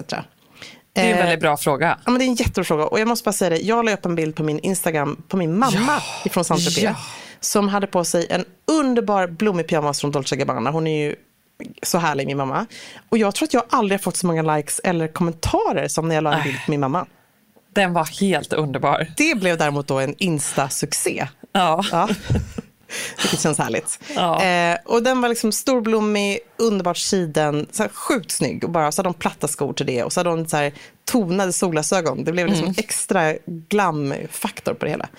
Det 0.94 1.02
är 1.02 1.12
en 1.12 1.18
väldigt 1.18 1.40
bra 1.40 1.58
fråga. 1.58 1.98
Ja, 2.06 2.12
men 2.12 2.20
det 2.20 2.26
är 2.26 2.28
en 2.28 2.36
jättebra 2.36 2.64
fråga. 2.64 2.86
Och 2.86 3.00
jag 3.00 3.08
måste 3.08 3.26
bara 3.26 3.34
säga 3.34 3.50
det, 3.50 3.58
jag 3.58 3.86
la 3.86 3.94
upp 3.94 4.06
en 4.06 4.16
bild 4.16 4.36
på 4.36 4.44
min 4.44 4.60
Instagram 4.60 5.24
på 5.28 5.38
min 5.38 5.60
mamma 5.60 5.72
ja, 5.88 6.02
ifrån 6.26 6.46
saint 6.46 6.78
ja. 6.78 6.96
som 7.40 7.68
hade 7.68 7.88
på 7.88 8.04
sig 8.04 8.28
en 8.30 8.46
underbar 8.68 9.28
blommig 9.28 9.68
pyjamas 9.68 10.02
från 10.02 10.12
Dolce 10.12 10.36
Gabbana. 10.36 10.72
Hon 10.72 10.88
är 10.88 11.06
ju 11.08 11.16
så 11.84 11.98
härlig, 11.98 12.28
min 12.28 12.38
mamma. 12.38 12.66
Och 13.10 13.18
jag 13.18 13.36
tror 13.36 13.48
att 13.48 13.54
jag 13.54 13.64
aldrig 13.70 14.00
har 14.00 14.04
fått 14.04 14.18
så 14.18 14.28
många 14.28 14.56
likes 14.56 14.82
eller 14.84 15.08
kommentarer 15.08 15.88
som 15.88 16.08
när 16.08 16.16
jag 16.16 16.24
la 16.24 16.34
en 16.34 16.44
bild 16.44 16.58
på 16.66 16.72
min 16.72 16.80
mamma. 16.80 17.06
Den 17.74 17.94
var 17.94 18.06
helt 18.22 18.54
underbar. 18.54 19.08
Det 19.18 19.40
blev 19.40 19.58
däremot 19.58 19.88
då 19.88 20.00
en 20.00 20.16
Insta-succé. 20.16 21.28
Ja. 21.52 21.84
ja. 21.92 22.10
Vilket 23.22 23.42
känns 23.42 23.58
härligt. 23.58 24.00
Ja. 24.16 24.44
Eh, 24.44 24.78
och 24.86 25.04
den 25.04 25.22
var 25.22 25.30
liksom 25.30 25.52
storblommig, 25.52 26.40
underbart 26.58 26.98
siden, 26.98 27.68
så 27.72 27.84
här, 27.84 27.90
sjukt 27.90 28.32
snygg. 28.32 28.64
Och 28.64 28.70
bara 28.70 28.92
så 28.92 29.00
hade 29.00 29.10
de 29.10 29.14
platta 29.14 29.48
skor 29.48 29.74
till 29.74 29.86
det 29.86 30.04
och 30.04 30.14
så 30.14 30.20
hade 30.20 30.30
de 30.30 30.48
så 30.48 30.58
här, 30.58 30.74
tonade 31.06 31.54
solglasögon. 31.54 32.24
Det 32.24 32.32
blev 32.32 32.48
liksom 32.48 32.66
mm. 32.66 32.76
extra 32.78 33.34
glamfaktor 33.46 34.74
på 34.74 34.86
det 34.86 34.92
hela 34.92 35.10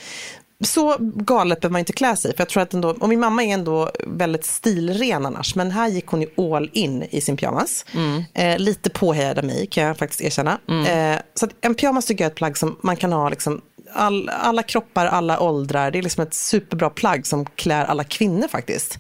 så 0.61 0.97
galet 1.01 1.61
behöver 1.61 1.73
man 1.73 1.79
inte 1.79 1.93
klä 1.93 2.17
sig. 2.17 2.37
För 2.37 2.41
jag 2.41 2.49
tror 2.49 2.63
att 2.63 2.75
ändå, 2.75 2.89
och 2.89 3.09
min 3.09 3.21
mamma 3.21 3.45
är 3.45 3.55
ändå 3.55 3.91
väldigt 4.07 4.45
stilren 4.45 5.27
annars, 5.27 5.55
men 5.55 5.71
här 5.71 5.89
gick 5.89 6.07
hon 6.07 6.23
ju 6.23 6.29
all 6.37 6.71
in 6.73 7.03
i 7.11 7.21
sin 7.21 7.37
pyjamas. 7.37 7.85
Mm. 7.95 8.25
Eh, 8.35 8.59
lite 8.59 8.91
påhejad 8.91 9.39
av 9.39 9.45
mig 9.45 9.67
kan 9.67 9.85
jag 9.85 9.99
faktiskt 9.99 10.21
erkänna. 10.21 10.59
Mm. 10.69 11.15
Eh, 11.15 11.21
så 11.35 11.49
en 11.61 11.75
pyjamas 11.75 12.07
tycker 12.07 12.25
jag 12.25 12.27
är 12.27 12.31
ett 12.31 12.37
plagg 12.37 12.59
som 12.59 12.79
man 12.83 12.97
kan 12.97 13.13
ha 13.13 13.29
liksom 13.29 13.61
all, 13.93 14.29
alla 14.29 14.63
kroppar, 14.63 15.07
alla 15.07 15.41
åldrar. 15.41 15.91
Det 15.91 15.99
är 15.99 16.03
liksom 16.03 16.23
ett 16.23 16.35
superbra 16.35 16.91
plagg 16.91 17.27
som 17.27 17.47
klär 17.47 17.85
alla 17.85 18.05
kvinnor 18.05 18.49
faktiskt. 18.49 18.99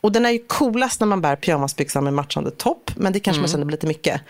Och 0.00 0.12
den 0.12 0.26
är 0.26 0.30
ju 0.30 0.38
coolast 0.46 1.00
när 1.00 1.06
man 1.06 1.20
bär 1.20 1.36
pyjamasbyxan 1.36 2.04
med 2.04 2.12
matchande 2.12 2.50
topp, 2.50 2.90
men 2.96 3.12
det 3.12 3.20
kanske 3.20 3.38
mm. 3.38 3.42
man 3.42 3.48
känner 3.48 3.64
blir 3.64 3.76
lite 3.76 3.86
mycket. 3.86 4.20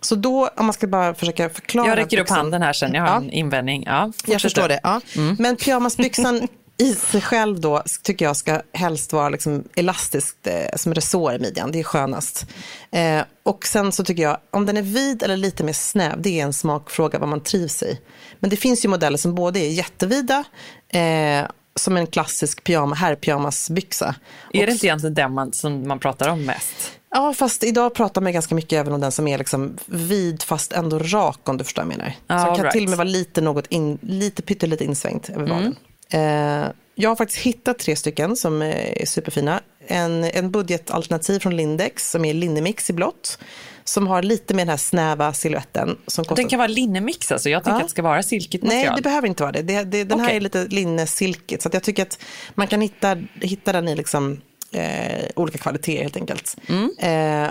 Så 0.00 0.14
då, 0.14 0.50
om 0.56 0.66
man 0.66 0.72
ska 0.72 0.86
bara 0.86 1.14
försöka 1.14 1.50
förklara. 1.50 1.88
Jag 1.88 1.98
räcker 1.98 2.18
upp 2.18 2.24
byxan, 2.24 2.36
handen 2.36 2.62
här 2.62 2.72
sen, 2.72 2.94
jag 2.94 3.02
har 3.02 3.08
ja. 3.08 3.16
en 3.16 3.30
invändning. 3.30 3.82
Ja, 3.86 4.12
jag 4.26 4.40
förstår 4.40 4.68
det. 4.68 4.80
Ja. 4.82 5.00
Mm. 5.16 5.36
Men 5.38 5.56
pyjamasbyxan 5.56 6.48
i 6.80 6.94
sig 6.94 7.20
själv 7.20 7.60
då 7.60 7.82
tycker 8.02 8.24
jag 8.24 8.36
ska 8.36 8.62
helst 8.72 9.12
vara 9.12 9.28
liksom 9.28 9.64
elastiskt 9.76 10.46
eh, 10.46 10.76
som 10.76 10.94
resår 10.94 11.34
i 11.34 11.38
midjan. 11.38 11.72
Det 11.72 11.80
är 11.80 11.84
skönast. 11.84 12.46
Eh, 12.90 13.22
och 13.42 13.66
sen 13.66 13.92
så 13.92 14.04
tycker 14.04 14.22
jag, 14.22 14.38
om 14.50 14.66
den 14.66 14.76
är 14.76 14.82
vid 14.82 15.22
eller 15.22 15.36
lite 15.36 15.64
mer 15.64 15.72
snäv, 15.72 16.22
det 16.22 16.40
är 16.40 16.44
en 16.44 16.52
smakfråga 16.52 17.18
vad 17.18 17.28
man 17.28 17.40
trivs 17.40 17.82
i. 17.82 18.00
Men 18.38 18.50
det 18.50 18.56
finns 18.56 18.84
ju 18.84 18.88
modeller 18.88 19.18
som 19.18 19.34
både 19.34 19.60
är 19.60 19.68
jättevida 19.68 20.44
eh, 20.88 21.44
som 21.74 21.96
en 21.96 22.06
klassisk 22.06 22.64
pyjama, 22.64 22.94
herrpyjamasbyxa. 22.94 24.14
Är 24.52 24.66
det 24.66 24.72
inte 24.72 24.86
egentligen 24.86 25.14
den 25.14 25.32
man, 25.34 25.52
som 25.52 25.88
man 25.88 25.98
pratar 25.98 26.28
om 26.28 26.44
mest? 26.44 26.92
Ja, 27.10 27.34
fast 27.34 27.64
idag 27.64 27.94
pratar 27.94 28.20
man 28.20 28.32
ganska 28.32 28.54
mycket 28.54 28.72
även 28.72 28.92
om 28.92 29.00
den 29.00 29.12
som 29.12 29.28
är 29.28 29.38
liksom 29.38 29.78
vid 29.86 30.42
fast 30.42 30.72
ändå 30.72 30.98
rak 30.98 31.48
om 31.48 31.56
du 31.56 31.64
förstår 31.64 31.82
vad 31.82 31.92
jag 31.92 31.98
menar. 31.98 32.14
Så 32.28 32.46
den 32.46 32.56
kan 32.56 32.64
right. 32.64 32.72
till 32.72 32.84
och 32.84 32.90
med 32.90 32.98
vara 32.98 33.08
lite, 33.08 33.40
något 33.40 33.66
in, 33.66 33.98
lite 34.02 34.42
pyttelite 34.42 34.84
insvängt 34.84 35.28
över 35.28 35.46
vaden. 35.46 35.76
Mm. 36.10 36.64
Eh, 36.64 36.70
jag 36.94 37.10
har 37.10 37.16
faktiskt 37.16 37.40
hittat 37.40 37.78
tre 37.78 37.96
stycken 37.96 38.36
som 38.36 38.62
är 38.62 39.06
superfina. 39.06 39.60
En, 39.90 40.24
en 40.24 40.50
budgetalternativ 40.50 41.38
från 41.38 41.56
Lindex 41.56 42.10
som 42.10 42.24
är 42.24 42.34
Linnemix 42.34 42.90
i 42.90 42.92
blått. 42.92 43.38
Som 43.84 44.06
har 44.06 44.22
lite 44.22 44.54
mer 44.54 44.60
den 44.60 44.68
här 44.68 44.76
snäva 44.76 45.32
siluetten. 45.32 45.98
kostar... 46.04 46.36
Den 46.36 46.48
kan 46.48 46.58
vara 46.58 46.68
linnemix 46.68 47.32
alltså? 47.32 47.50
Jag 47.50 47.64
tänker 47.64 47.74
ja. 47.74 47.80
att 47.80 47.88
det 47.88 47.90
ska 47.90 48.02
vara 48.02 48.22
silkigt 48.22 48.64
material. 48.64 48.86
Nej, 48.86 48.96
det 48.96 49.02
behöver 49.02 49.28
inte 49.28 49.42
vara 49.42 49.52
det. 49.52 49.62
det, 49.62 49.84
det 49.84 50.04
den 50.04 50.20
okay. 50.20 50.26
här 50.26 50.36
är 50.36 50.40
lite 50.40 50.64
linnesilkigt. 50.64 51.62
Så 51.62 51.70
jag 51.72 51.82
tycker 51.82 52.02
att 52.02 52.18
man 52.54 52.66
kan 52.66 52.80
hitta, 52.80 53.16
hitta 53.40 53.72
den 53.72 53.88
i 53.88 53.96
liksom 53.96 54.40
eh, 54.72 55.24
olika 55.36 55.58
kvaliteter 55.58 56.02
helt 56.02 56.16
enkelt. 56.16 56.56
Mm. 56.68 56.90
Eh, 56.98 57.50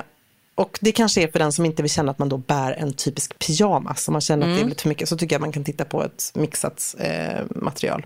och 0.60 0.80
det 0.82 0.92
kanske 0.92 1.24
är 1.24 1.28
för 1.28 1.40
den 1.40 1.52
som 1.52 1.66
inte 1.66 1.82
vill 1.82 1.92
känna 1.92 2.12
att 2.12 2.20
man 2.20 2.30
då 2.30 2.38
bär 2.38 2.72
en 2.72 2.94
typisk 2.94 3.40
pyjamas. 3.40 4.08
Om 4.08 4.12
man 4.12 4.22
känner 4.22 4.44
mm. 4.44 4.54
att 4.54 4.58
det 4.58 4.60
är 4.60 4.62
mm. 4.62 4.70
lite 4.70 4.82
för 4.82 4.90
mycket 4.90 5.10
så 5.10 5.18
tycker 5.18 5.36
jag 5.36 5.42
man 5.42 5.52
kan 5.52 5.64
titta 5.64 5.86
på 5.86 6.04
ett 6.04 6.32
mixat 6.34 6.96
eh, 7.00 7.46
material. 7.50 8.06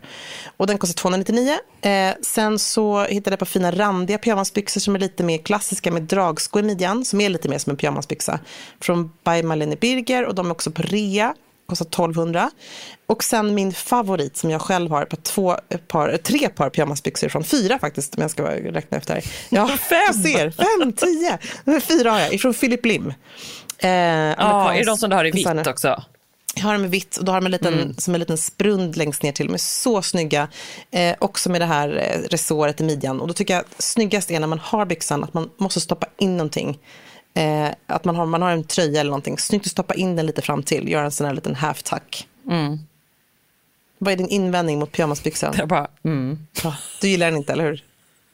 Och 0.58 0.68
den 0.68 0.78
kostar 0.78 0.94
299. 0.94 1.58
Eh, 1.82 2.14
sen 2.22 2.60
så 2.60 3.04
hittade 3.04 3.34
jag 3.34 3.40
på 3.40 3.46
fina 3.46 3.72
randiga 3.72 4.18
pyjamasbyxor 4.18 4.82
som 4.82 4.96
är 4.96 5.00
lite 5.00 5.24
mer 5.24 5.38
klassiska 5.38 5.92
med 5.92 6.04
dragsko 6.04 6.60
i 6.60 6.64
midjan. 6.64 7.06
Som 7.06 7.22
är 7.22 7.30
lite 7.30 7.50
mer 7.50 7.58
som 7.58 7.72
en 7.72 7.78
pyjamasbyxa. 7.78 8.40
Från 8.80 9.12
By 9.24 9.44
Malene 9.44 9.76
Birger 9.76 10.26
och 10.26 10.36
de 10.36 10.48
är 10.48 10.52
också 10.52 10.72
på 10.72 10.82
rea 10.82 11.36
kostar 11.66 11.86
1200. 11.86 12.52
Och 13.06 13.24
sen 13.24 13.56
min 13.56 13.74
favorit 13.74 14.38
som 14.38 14.50
jag 14.50 14.62
själv 14.62 14.92
har, 14.92 15.06
på 15.06 15.16
två 15.16 15.58
par, 15.88 16.18
tre 16.18 16.50
par 16.50 16.70
pyjamasbyxor 16.70 17.30
från 17.30 17.44
fyra 17.44 17.80
faktiskt, 17.80 18.16
om 18.16 18.22
jag 18.22 18.32
ska 18.32 18.44
räkna 18.44 18.98
efter. 18.98 19.24
Ja, 19.50 19.68
fem! 19.90 20.14
ser, 20.24 20.52
fem, 20.52 20.94
tio! 20.94 21.38
Fyra 21.82 22.12
har 22.12 22.20
jag, 22.20 22.42
från 22.42 22.54
Philip 22.54 22.86
Lim. 22.86 23.14
Eh, 23.78 23.90
ja, 23.90 24.74
är 24.74 24.80
det 24.80 24.86
de 24.86 24.98
som 24.98 25.10
du 25.10 25.16
har 25.16 25.26
i 25.26 25.32
vitt 25.32 25.68
också? 25.68 26.04
Jag 26.56 26.64
har 26.64 26.74
dem 26.74 26.86
i 26.86 26.88
vitt 26.88 27.18
och 27.18 27.26
då 27.26 27.32
har 27.32 27.42
de 27.42 27.46
en 27.46 27.52
liten, 27.52 27.74
mm. 27.74 27.96
som 27.98 28.14
en 28.14 28.20
liten 28.20 28.38
sprund 28.38 28.98
längst 28.98 29.24
ner 29.24 29.32
till. 29.32 29.48
De 29.48 29.54
är 29.54 29.58
så 29.58 30.02
snygga. 30.02 30.48
Eh, 30.92 31.16
också 31.20 31.50
med 31.50 31.62
det 31.62 31.66
här 31.66 31.90
eh, 31.98 32.30
resåret 32.30 32.82
i 32.82 32.84
midjan. 32.84 33.22
Och 33.22 33.28
då 33.28 33.34
tycker 33.34 33.54
jag 33.54 33.64
snyggast 33.78 34.32
är 34.32 34.40
när 34.40 34.48
man 34.48 34.60
har 34.60 34.86
byxan 34.86 35.24
att 35.24 35.34
man 35.34 35.50
måste 35.58 35.82
stoppa 35.82 36.08
in 36.18 36.38
någonting 36.38 36.80
Eh, 37.34 37.70
att 37.88 38.06
man 38.06 38.16
har, 38.16 38.26
man 38.26 38.42
har 38.42 38.52
en 38.52 38.64
tröja 38.64 39.00
eller 39.00 39.10
någonting. 39.10 39.38
Snyggt 39.38 39.66
att 39.66 39.72
stoppa 39.72 39.94
in 39.94 40.16
den 40.16 40.26
lite 40.26 40.42
fram 40.42 40.64
till. 40.64 40.90
Göra 40.90 41.06
en 41.06 41.12
sån 41.12 41.28
här 41.28 41.34
liten 41.34 41.56
half-tuck. 41.56 42.28
Mm. 42.50 42.80
Vad 43.98 44.14
är 44.14 44.18
din 44.18 44.28
invändning 44.28 44.80
mot 44.80 44.92
pyjamasbyxan? 44.92 45.54
Jag 45.58 45.68
bara, 45.68 45.88
mm. 46.04 46.48
Ja, 46.64 46.76
du 47.02 47.08
gillar 47.08 47.26
den 47.26 47.38
inte, 47.38 47.54
eller 47.54 47.64
hur? 47.64 47.84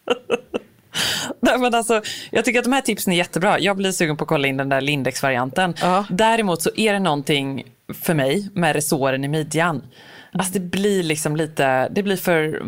Nej, 1.40 1.58
men 1.58 1.76
alltså, 1.76 2.02
jag 2.32 2.46
tycker 2.46 2.60
att 2.60 2.66
de 2.66 2.74
här 2.74 2.82
tipsen 2.82 3.14
är 3.14 3.18
jättebra. 3.18 3.60
Jag 3.60 3.78
blir 3.78 3.92
sugen 3.92 4.18
på 4.18 4.24
att 4.24 4.28
kolla 4.28 4.48
in 4.48 4.58
den 4.58 4.70
där 4.70 4.82
Lindex-varianten. 4.82 5.74
Uh 5.84 6.02
Däremot 6.10 6.62
så 6.62 6.70
är 6.76 6.94
det 6.94 7.00
någonting 7.00 7.64
för 7.94 8.14
mig 8.14 8.50
med 8.54 8.76
resåren 8.76 9.24
i 9.24 9.28
midjan. 9.28 9.82
Alltså 10.32 10.54
det 10.54 10.60
blir 10.60 11.04
liksom 11.04 11.36
lite, 11.36 11.90
det 11.90 12.04
blir 12.04 12.18
för 12.18 12.60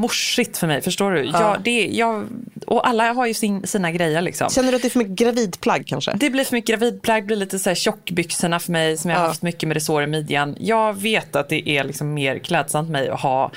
morsigt 0.00 0.58
för 0.58 0.66
mig, 0.66 0.82
förstår 0.82 1.12
du? 1.12 1.24
Ja. 1.24 1.40
Jag, 1.40 1.62
det, 1.62 1.86
jag, 1.86 2.26
och 2.66 2.88
alla 2.88 3.12
har 3.12 3.26
ju 3.26 3.34
sin, 3.34 3.66
sina 3.66 3.92
grejer 3.92 4.22
liksom. 4.22 4.50
Känner 4.50 4.70
du 4.70 4.76
att 4.76 4.82
det 4.82 4.88
är 4.88 4.90
för 4.90 4.98
mycket 4.98 5.14
gravidplagg 5.14 5.86
kanske? 5.86 6.12
Det 6.14 6.30
blir 6.30 6.44
för 6.44 6.52
mycket 6.52 6.68
gravidplagg, 6.68 7.26
blir 7.26 7.36
lite 7.36 7.58
så 7.58 7.70
här 7.70 7.74
tjockbyxorna 7.74 8.60
för 8.60 8.72
mig 8.72 8.96
som 8.96 9.10
jag 9.10 9.18
har 9.18 9.26
haft 9.26 9.42
mycket 9.42 9.68
med 9.68 9.74
resår 9.74 10.02
i 10.02 10.06
midjan. 10.06 10.56
Jag 10.60 11.00
vet 11.00 11.36
att 11.36 11.48
det 11.48 11.68
är 11.68 11.84
liksom 11.84 12.14
mer 12.14 12.38
klädsamt 12.38 12.88
för 12.88 12.92
mig 12.92 13.08
att 13.08 13.20
ha 13.20 13.52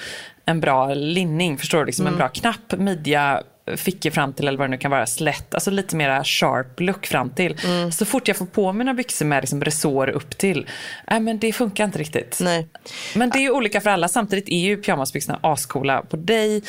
en 0.45 0.59
bra 0.59 0.93
linning, 0.93 1.57
förstår 1.57 1.79
du? 1.79 1.85
Liksom 1.85 2.07
mm. 2.07 2.13
En 2.13 2.17
bra 2.17 2.27
knapp 2.27 2.77
midja, 2.77 3.43
fickor 3.75 4.09
fram 4.09 4.33
till 4.33 4.47
eller 4.47 4.57
vad 4.57 4.67
det 4.67 4.71
nu 4.71 4.77
kan 4.77 4.91
vara, 4.91 5.05
slätt, 5.05 5.53
alltså 5.53 5.71
lite 5.71 5.95
mera 5.95 6.23
sharp 6.23 6.79
look 6.79 7.05
fram 7.05 7.29
till. 7.29 7.57
Mm. 7.65 7.91
Så 7.91 8.05
fort 8.05 8.27
jag 8.27 8.37
får 8.37 8.45
på 8.45 8.73
mina 8.73 8.93
byxor 8.93 9.25
med 9.25 9.43
liksom 9.43 9.63
resår 9.63 10.09
upp 10.09 10.37
till, 10.37 10.69
äh, 11.07 11.19
men 11.19 11.39
det 11.39 11.53
funkar 11.53 11.83
inte 11.83 11.99
riktigt. 11.99 12.39
Nej. 12.41 12.67
Men 13.15 13.29
det 13.29 13.37
är 13.37 13.41
ju 13.41 13.51
olika 13.51 13.81
för 13.81 13.89
alla, 13.89 14.07
samtidigt 14.07 14.49
är 14.49 14.59
ju 14.59 14.77
pyjamasbyxorna 14.77 15.39
ascoola 15.41 16.01
på 16.01 16.17
dig 16.17 16.63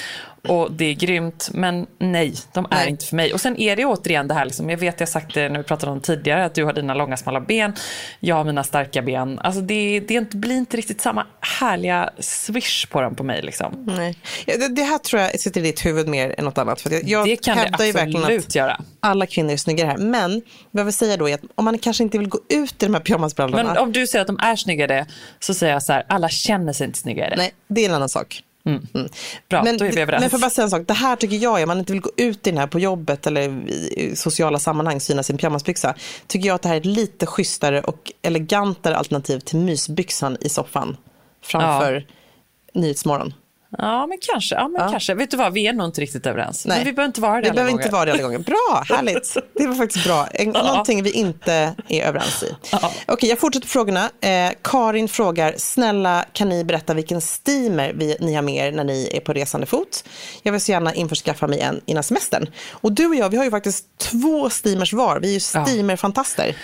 och 0.49 0.73
det 0.73 0.85
är 0.85 0.95
grymt, 0.95 1.51
men 1.53 1.87
nej, 1.99 2.35
de 2.53 2.65
är 2.65 2.69
nej. 2.71 2.89
inte 2.89 3.07
för 3.07 3.17
mig. 3.17 3.33
Och 3.33 3.41
sen 3.41 3.61
är 3.61 3.77
det 3.77 3.85
återigen 3.85 4.29
det 4.29 4.35
här, 4.35 4.45
liksom, 4.45 4.71
jag 4.71 4.77
vet 4.77 5.01
jag 5.01 5.09
sagt 5.09 5.35
det 5.35 5.49
när 5.49 5.59
vi 5.59 5.65
pratade 5.65 5.93
om 5.93 6.01
tidigare, 6.01 6.45
att 6.45 6.55
du 6.55 6.65
har 6.65 6.73
dina 6.73 6.95
långa 6.95 7.17
smala 7.17 7.41
ben, 7.41 7.73
jag 8.21 8.37
har 8.37 8.45
mina 8.45 8.65
starka 8.65 9.03
ben. 9.03 9.39
Alltså 9.39 9.61
det, 9.61 10.01
det 10.01 10.31
blir 10.31 10.57
inte 10.57 10.77
riktigt 10.77 11.01
samma 11.01 11.27
härliga 11.41 12.11
swish 12.19 12.87
på 12.87 13.01
dem 13.01 13.15
på 13.15 13.23
mig. 13.23 13.43
Liksom. 13.43 13.85
Nej. 13.97 14.19
Det, 14.47 14.69
det 14.69 14.83
här 14.83 14.99
tror 14.99 15.23
jag 15.23 15.41
sitter 15.41 15.61
i 15.61 15.65
ditt 15.65 15.87
huvud 15.87 16.09
mer 16.09 16.35
än 16.39 16.45
något 16.45 16.59
annat. 16.59 16.81
För 16.81 17.11
jag 17.11 17.27
det 17.27 17.37
kan 17.37 17.57
det 17.57 17.71
absolut 17.73 18.47
att 18.47 18.55
göra. 18.55 18.81
alla 19.01 19.27
kvinnor 19.27 19.53
är 19.53 19.57
snyggare 19.57 19.89
här. 19.89 19.97
Men 19.97 20.43
vad 20.71 20.81
jag 20.81 20.85
vill 20.85 20.95
säga 20.95 21.17
då 21.17 21.29
är 21.29 21.35
att 21.35 21.43
om 21.55 21.65
man 21.65 21.79
kanske 21.79 22.03
inte 22.03 22.19
vill 22.19 22.29
gå 22.29 22.39
ut 22.49 22.83
i 22.83 22.87
de 22.87 22.95
här 22.95 23.01
pyjamasbrallorna. 23.01 23.65
Men 23.65 23.79
om 23.79 23.93
du 23.93 24.07
säger 24.07 24.21
att 24.21 24.27
de 24.27 24.39
är 24.43 24.57
snyggare 24.57 25.07
så 25.41 25.55
säger 25.55 25.73
jag 25.73 25.83
så 25.83 25.93
här, 25.93 26.05
alla 26.09 26.29
känner 26.29 26.73
sig 26.73 26.87
inte 26.87 26.99
snyggare. 26.99 27.35
Nej, 27.37 27.55
det 27.69 27.85
är 27.85 27.89
en 27.89 27.95
annan 27.95 28.09
sak. 28.09 28.43
Mm. 28.67 28.87
Mm. 28.95 29.09
Bra, 29.49 29.65
men, 29.65 29.79
då 29.79 29.85
är 29.85 29.93
vi 29.93 30.01
överens. 30.01 30.21
Men 30.21 30.31
för 30.31 30.39
bara 30.39 30.51
säga 30.51 30.65
en 30.65 30.71
sak, 30.71 30.83
det 30.87 30.95
här 30.95 31.17
tycker 31.17 31.37
jag, 31.37 31.63
om 31.63 31.69
man 31.69 31.79
inte 31.79 31.93
vill 31.93 32.03
gå 32.03 32.11
ut 32.17 32.47
i 32.47 32.51
den 32.51 32.59
här 32.59 32.67
på 32.67 32.79
jobbet 32.79 33.27
eller 33.27 33.69
i 33.69 34.13
sociala 34.17 34.59
sammanhang, 34.59 35.01
syna 35.01 35.23
sin 35.23 35.39
pyjamasbyxa, 35.39 35.95
tycker 36.27 36.47
jag 36.49 36.55
att 36.55 36.63
det 36.63 36.69
här 36.69 36.77
är 36.77 36.81
ett 36.81 36.87
lite 36.87 37.27
schysstare 37.27 37.81
och 37.81 38.13
elegantare 38.23 38.97
alternativ 38.97 39.41
till 39.41 39.59
mysbyxan 39.59 40.37
i 40.41 40.49
soffan 40.49 40.97
framför 41.43 41.93
ja. 41.93 42.81
Nyhetsmorgon. 42.81 43.35
Ja, 43.79 44.07
men 44.07 44.19
kanske. 44.21 44.55
Ja, 44.55 44.69
men 44.69 44.83
ja. 44.83 44.91
kanske. 44.91 45.15
Vet 45.15 45.31
du 45.31 45.37
vad, 45.37 45.53
vi 45.53 45.67
är 45.67 45.73
nog 45.73 45.87
inte 45.87 46.01
riktigt 46.01 46.27
överens. 46.27 46.67
Nej. 46.67 46.77
Men 46.79 46.87
vi 46.87 46.93
behöver 46.93 47.09
inte 47.09 47.21
vara 47.21 47.41
det 47.41 47.49
Vi 47.49 47.51
behöver 47.51 47.71
gånger. 47.71 47.85
inte 47.85 47.93
vara 47.93 48.05
det 48.05 48.13
alla 48.13 48.23
gånger. 48.23 48.39
Bra, 48.39 48.85
härligt. 48.89 49.37
Det 49.59 49.67
var 49.67 49.75
faktiskt 49.75 50.07
bra. 50.07 50.27
En, 50.27 50.53
ja. 50.55 50.63
Någonting 50.63 51.03
vi 51.03 51.11
inte 51.11 51.75
är 51.89 52.03
överens 52.03 52.43
i. 52.43 52.57
Ja. 52.73 52.93
Okej, 53.07 53.29
jag 53.29 53.39
fortsätter 53.39 53.67
på 53.67 53.71
frågorna. 53.71 54.11
Eh, 54.21 54.53
Karin 54.63 55.09
frågar, 55.09 55.55
snälla 55.57 56.25
kan 56.33 56.49
ni 56.49 56.65
berätta 56.65 56.95
vilken 56.95 57.21
steamer 57.21 57.93
vi, 57.95 58.17
ni 58.21 58.35
har 58.35 58.43
med 58.43 58.67
er 58.67 58.73
när 58.73 58.85
ni 58.85 59.11
är 59.13 59.21
på 59.21 59.33
resande 59.33 59.67
fot? 59.67 60.05
Jag 60.43 60.53
vill 60.53 60.61
så 60.61 60.73
gärna 60.73 60.95
införskaffa 60.95 61.47
mig 61.47 61.61
en 61.61 61.81
innan 61.87 62.03
semestern. 62.03 62.47
Och 62.71 62.93
du 62.93 63.07
och 63.07 63.15
jag, 63.15 63.29
vi 63.29 63.37
har 63.37 63.45
ju 63.45 63.51
faktiskt 63.51 63.99
två 63.99 64.51
steamers 64.51 64.93
var. 64.93 65.21
Vi 65.21 65.29
är 65.29 65.35
ju 65.35 65.41
steamerfantaster. 65.41 66.57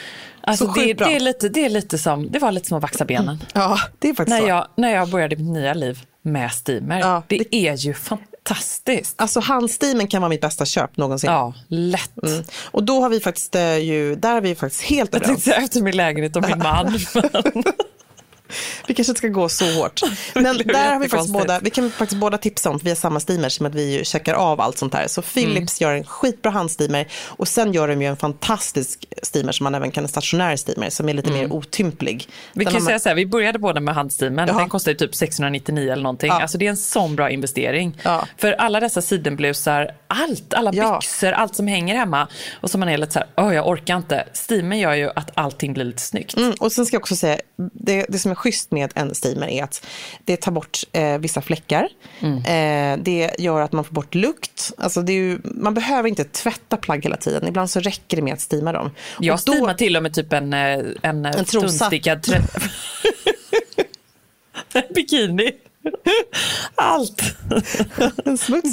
Alltså 0.43 0.67
det, 0.67 0.95
det, 0.95 1.17
är 1.17 1.21
lite, 1.21 1.49
det, 1.49 1.65
är 1.65 1.69
lite 1.69 1.99
som, 1.99 2.31
det 2.31 2.39
var 2.39 2.53
lite 2.53 2.69
som 2.69 2.77
att 2.77 2.83
vaxa 2.83 3.05
benen. 3.05 3.43
Ja, 3.55 3.79
det 3.99 4.09
är 4.09 4.15
faktiskt 4.15 4.41
när 4.41 4.49
jag, 4.49 4.67
När 4.77 4.95
jag 4.95 5.09
började 5.09 5.37
mitt 5.37 5.53
nya 5.53 5.75
liv 5.75 5.99
med 6.23 6.53
steamer. 6.53 7.01
Ja, 7.01 7.23
det, 7.29 7.39
det, 7.51 7.69
är 7.69 7.75
ju 7.75 7.95
fantastiskt. 7.95 9.15
Alltså 9.21 9.41
handsteamen 9.41 10.09
kan 10.09 10.23
vara 10.23 10.29
mitt 10.29 10.41
bästa 10.41 10.65
köp 10.65 10.97
någonsin. 10.97 11.31
Ja, 11.31 11.55
lätt. 11.69 12.23
Mm. 12.23 12.45
Och 12.65 12.85
då 12.85 13.01
har 13.01 13.09
vi 13.09 13.21
faktiskt 13.21 13.55
eh, 13.55 13.79
ju, 13.79 14.15
där 14.15 14.37
är 14.37 14.41
vi 14.41 14.55
faktiskt 14.55 14.83
helt 14.83 15.15
överens. 15.15 15.47
Jag 15.47 15.55
tänkte 15.55 15.65
efter 15.65 15.83
min 15.83 15.97
lägenhet 15.97 16.37
och 16.37 16.49
min 16.49 16.59
man. 16.63 16.99
vi 18.87 18.95
kanske 18.95 19.11
inte 19.11 19.19
ska 19.19 19.29
gå 19.29 19.49
så 19.49 19.65
hårt. 19.73 20.01
Men 20.35 20.59
där 20.59 20.93
har 20.93 21.01
vi 21.01 21.09
faktiskt 21.09 21.33
båda, 21.33 21.61
vi 21.61 21.71
kan 21.71 21.91
faktiskt 21.91 22.21
båda 22.21 22.39
tipsa 22.39 22.71
om, 22.71 22.79
för 22.79 22.85
vi 22.85 22.91
har 22.91 22.97
samma 22.97 23.21
steamer, 23.21 23.49
som 23.49 23.67
att 23.67 23.75
vi 23.75 24.05
checkar 24.05 24.35
av 24.35 24.61
allt 24.61 24.79
sånt 24.79 24.95
här. 24.95 25.09
Så 25.09 25.23
Philips 25.23 25.81
mm. 25.81 25.91
gör 25.91 25.99
en 25.99 26.05
skitbra 26.05 26.51
handsteamer 26.51 27.07
och 27.27 27.49
sen 27.49 27.73
gör 27.73 27.89
de 27.89 28.03
ju 28.03 28.09
en 28.09 28.17
fantastisk 28.17 29.07
steamer 29.23 29.53
som 29.53 29.65
man 29.65 29.75
även 29.75 29.91
kan, 29.91 30.05
en 30.05 30.09
stationär 30.09 30.57
steamer 30.57 30.91
som 30.91 31.09
är 31.09 31.15
lite 31.15 31.29
mm. 31.31 31.41
mer 31.41 31.53
otymplig. 31.53 32.29
Vi 32.53 32.65
kan 32.65 32.73
man... 32.73 32.83
säga 32.83 32.99
så 32.99 33.09
här, 33.09 33.17
vi 33.17 33.27
började 33.27 33.59
båda 33.59 33.81
med 33.81 33.95
handsteamern, 33.95 34.47
den 34.57 34.69
kostar 34.69 34.95
typ 34.95 35.15
699 35.15 35.93
eller 35.93 36.03
någonting. 36.03 36.29
Ja. 36.29 36.43
Alltså 36.43 36.59
det 36.59 36.67
är 36.67 36.71
en 36.71 36.77
sån 36.77 37.17
bra 37.17 37.31
investering. 37.31 37.97
Ja. 38.03 38.27
För 38.37 38.53
alla 38.53 38.81
dessa 38.81 39.03
sidenblusar, 39.03 39.91
allt, 40.07 40.55
alla 40.55 40.73
byxor, 40.73 41.33
allt 41.33 41.55
som 41.55 41.67
hänger 41.67 41.97
hemma 41.97 42.29
och 42.61 42.71
som 42.71 42.81
man 42.81 42.89
är 42.89 42.99
lite 42.99 43.13
så 43.13 43.19
här, 43.19 43.29
åh 43.37 43.55
jag 43.55 43.69
orkar 43.69 43.97
inte. 43.97 44.25
Steamer 44.33 44.77
gör 44.77 44.95
ju 44.95 45.11
att 45.17 45.31
allting 45.35 45.73
blir 45.73 45.85
lite 45.85 46.03
snyggt. 46.03 46.37
Mm, 46.37 46.55
och 46.61 46.73
sen 46.73 46.87
ska 46.87 46.95
jag 46.95 47.01
också 47.01 47.17
säga, 47.17 47.41
det, 47.73 48.07
det 48.09 48.19
som 48.19 48.31
är 48.31 48.35
schysst 48.41 48.71
med 48.71 48.93
en 48.95 49.15
steamer 49.15 49.49
är 49.49 49.65
att 49.65 49.87
det 50.25 50.37
tar 50.37 50.53
bort 50.53 50.79
eh, 50.93 51.19
vissa 51.19 51.41
fläckar. 51.41 51.89
Mm. 52.21 52.37
Eh, 52.39 53.05
det 53.05 53.31
gör 53.39 53.61
att 53.61 53.73
man 53.73 53.85
får 53.85 53.95
bort 53.95 54.15
lukt. 54.15 54.73
Alltså 54.79 55.03
ju, 55.03 55.41
man 55.45 55.75
behöver 55.75 56.09
inte 56.09 56.25
tvätta 56.25 56.77
plagg 56.77 57.05
hela 57.05 57.17
tiden. 57.17 57.49
Ibland 57.49 57.71
så 57.71 57.81
räcker 57.81 58.17
det 58.17 58.23
med 58.23 58.35
att 58.35 58.53
steama 58.53 58.73
dem. 58.73 58.91
Jag 59.21 59.35
och 59.35 59.41
då, 59.47 59.53
steamar 59.53 59.75
till 59.75 59.97
och 59.97 60.03
med 60.03 60.15
typ 60.15 60.33
en, 60.33 60.53
eh, 60.53 60.81
en, 61.03 61.25
en 61.25 61.45
tunstickad 61.45 62.23
trä... 62.23 62.43
bikini. 64.95 65.53
Allt. 66.75 67.23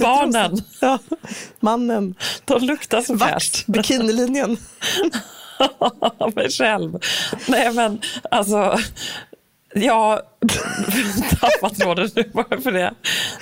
Barnen. 0.01 0.61
Ja. 0.81 0.99
Mannen. 1.59 2.15
De 2.45 2.63
luktar 2.63 3.01
så 3.01 3.17
fräscht. 3.17 3.67
Bikinilinjen. 3.67 4.57
mig 6.35 6.49
själv. 6.49 6.99
Nej 7.47 7.73
men 7.73 8.01
alltså, 8.31 8.79
jag 9.81 9.93
har 9.93 10.21
tappat 11.39 11.79
tråden 11.79 12.09
nu 12.15 12.31
bara 12.33 12.61
för 12.61 12.71
det. 12.71 12.93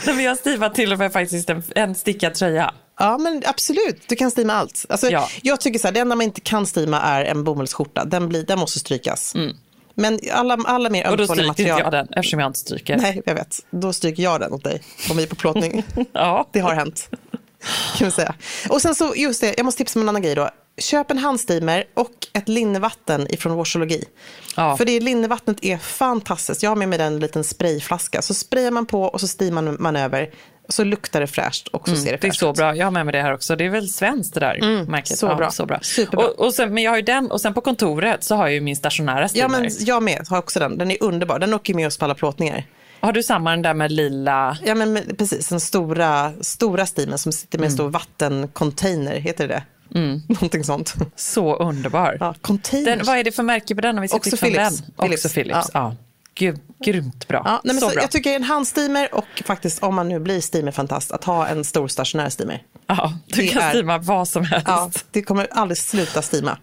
Nej, 0.05 0.15
men 0.15 0.25
jag 0.25 0.37
stivar 0.37 0.69
till 0.69 0.93
och 0.93 0.99
med 0.99 1.13
faktiskt 1.13 1.49
en, 1.49 1.63
en 1.75 1.95
stickad 1.95 2.33
tröja. 2.33 2.73
Ja, 2.99 3.17
men 3.17 3.43
absolut. 3.45 4.03
Du 4.07 4.15
kan 4.15 4.31
stima 4.31 4.53
allt. 4.53 4.85
Alltså, 4.89 5.09
ja. 5.09 5.29
Jag 5.41 5.61
tycker 5.61 5.79
så 5.79 5.87
här, 5.87 5.93
det 5.93 5.99
enda 5.99 6.15
man 6.15 6.23
inte 6.23 6.41
kan 6.41 6.65
stima 6.65 7.01
är 7.01 7.25
en 7.25 7.43
bomullsskjorta. 7.43 8.05
Den, 8.05 8.29
blir, 8.29 8.43
den 8.43 8.59
måste 8.59 8.79
strykas. 8.79 9.35
Mm. 9.35 9.55
Men 9.95 10.19
alla, 10.31 10.57
alla 10.65 10.89
mer 10.89 11.07
ömtåliga 11.07 11.07
material... 11.07 11.13
Och 11.13 11.17
då 11.17 11.33
stryker 11.33 11.47
material... 11.47 11.79
inte 11.79 11.97
jag 11.97 12.05
den 12.05 12.19
eftersom 12.19 12.39
jag 12.39 12.49
inte 12.49 12.59
stryker. 12.59 12.97
Nej, 12.97 13.21
jag 13.25 13.35
vet. 13.35 13.59
Då 13.69 13.93
stryker 13.93 14.23
jag 14.23 14.39
den 14.39 14.53
åt 14.53 14.63
dig 14.63 14.81
om 15.09 15.17
vi 15.17 15.23
är 15.23 15.27
på 15.27 15.35
plåtning. 15.35 15.83
ja. 16.13 16.49
Det 16.51 16.59
har 16.59 16.73
hänt. 16.73 17.09
Kan 17.97 18.05
vi 18.05 18.11
säga. 18.11 18.35
Och 18.69 18.81
sen 18.81 18.95
så, 18.95 19.13
just 19.15 19.41
det, 19.41 19.53
jag 19.57 19.65
måste 19.65 19.77
tipsa 19.77 19.99
om 19.99 20.03
en 20.03 20.09
annan 20.09 20.21
grej 20.21 20.35
då. 20.35 20.49
Köp 20.77 21.11
en 21.11 21.17
handsteamer 21.17 21.83
och 21.93 22.11
ett 22.33 22.49
linnevatten 22.49 23.33
ifrån 23.33 23.55
Washologi. 23.55 24.03
Ja. 24.55 24.77
För 24.77 24.85
det 24.85 24.99
linnevattnet 24.99 25.57
är 25.61 25.77
fantastiskt. 25.77 26.63
Jag 26.63 26.69
har 26.69 26.75
med 26.75 26.89
mig 26.89 27.01
en 27.01 27.19
liten 27.19 27.43
sprayflaska. 27.43 28.21
Så 28.21 28.33
sprayar 28.33 28.71
man 28.71 28.85
på 28.85 29.03
och 29.03 29.21
så 29.21 29.27
steamar 29.27 29.61
man 29.61 29.95
över. 29.95 30.29
Så 30.69 30.83
luktar 30.83 31.21
det 31.21 31.27
fräscht 31.27 31.67
och 31.67 31.87
så 31.87 31.93
mm, 31.93 32.05
ser 32.05 32.11
det 32.11 32.17
fräscht. 32.17 32.39
Det 32.39 32.45
är 32.45 32.53
så 32.53 32.53
bra. 32.53 32.75
Jag 32.75 32.85
har 32.85 32.91
med 32.91 33.05
mig 33.05 33.11
det 33.11 33.21
här 33.21 33.33
också. 33.33 33.55
Det 33.55 33.65
är 33.65 33.69
väl 33.69 33.89
svenskt 33.89 34.33
det 34.33 34.39
där 34.39 34.55
mm, 34.55 34.85
märket. 34.85 35.17
Så, 35.17 35.25
ja, 35.25 35.35
bra. 35.35 35.51
så 35.51 35.65
bra. 35.65 35.79
Superbra. 35.81 36.25
Och, 36.25 36.39
och, 36.39 36.53
sen, 36.53 36.73
men 36.73 36.83
jag 36.83 36.91
har 36.91 36.97
ju 36.97 37.03
den 37.03 37.31
och 37.31 37.41
sen 37.41 37.53
på 37.53 37.61
kontoret 37.61 38.23
så 38.23 38.35
har 38.35 38.45
jag 38.45 38.53
ju 38.53 38.61
min 38.61 38.75
stationära 38.75 39.29
steamer. 39.29 39.55
Ja, 39.55 39.61
men 39.61 39.71
jag 39.79 40.03
med. 40.03 40.25
Har 40.29 40.37
också 40.37 40.59
den. 40.59 40.77
Den 40.77 40.91
är 40.91 41.03
underbar. 41.03 41.39
Den 41.39 41.53
åker 41.53 41.73
med 41.73 41.87
oss 41.87 41.97
på 41.97 42.05
alla 42.05 42.15
plåtningar. 42.15 42.65
Har 42.99 43.11
du 43.11 43.23
samma 43.23 43.51
den 43.51 43.61
där 43.61 43.73
med 43.73 43.91
lila? 43.91 44.57
Ja, 44.63 44.75
men 44.75 45.15
precis. 45.17 45.47
Den 45.47 45.59
stora, 45.59 46.33
stora 46.41 46.85
steamen 46.85 47.17
som 47.17 47.31
sitter 47.31 47.57
med 47.57 47.65
en 47.65 47.71
mm. 47.71 47.77
stor 47.77 47.89
vattencontainer. 47.89 49.15
Heter 49.15 49.47
det 49.47 49.53
det? 49.53 49.63
Mm. 49.95 50.21
Någonting 50.29 50.63
sånt. 50.63 50.95
Så 51.15 51.55
underbar. 51.55 52.17
Ja, 52.19 52.35
den, 52.71 53.05
vad 53.05 53.17
är 53.17 53.23
det 53.23 53.31
för 53.31 53.43
märke 53.43 53.75
på 53.75 53.81
den? 53.81 53.95
Om 53.95 54.01
vi 54.01 54.07
ska 54.07 54.17
Också 54.17 54.37
Philips. 54.37 54.57
Den? 54.57 54.91
Philips. 55.01 55.25
Också 55.25 55.33
Philips. 55.33 55.55
Ja. 55.55 55.69
ja. 55.73 55.95
Gud, 56.37 56.59
grymt 56.85 57.27
bra. 57.27 57.41
Ja, 57.45 57.61
nej, 57.63 57.75
så, 57.75 57.89
så 57.89 57.93
bra. 57.93 58.01
Jag 58.01 58.11
tycker 58.11 58.35
en 58.35 58.43
handsteamer 58.43 59.15
och 59.15 59.43
faktiskt 59.45 59.83
om 59.83 59.95
man 59.95 60.09
nu 60.09 60.19
blir 60.19 60.41
steamerfantast 60.41 61.11
att 61.11 61.23
ha 61.23 61.47
en 61.47 61.63
stor 61.63 61.87
stationär 61.87 62.29
steamer. 62.29 62.63
Ja, 62.87 63.13
du 63.27 63.41
det 63.41 63.47
kan 63.47 63.61
är, 63.61 63.69
steama 63.69 63.97
vad 63.97 64.27
som 64.27 64.45
helst. 64.45 64.67
Ja, 64.67 64.91
det 65.11 65.21
kommer 65.21 65.47
aldrig 65.51 65.77
sluta 65.77 66.21
steama. 66.21 66.57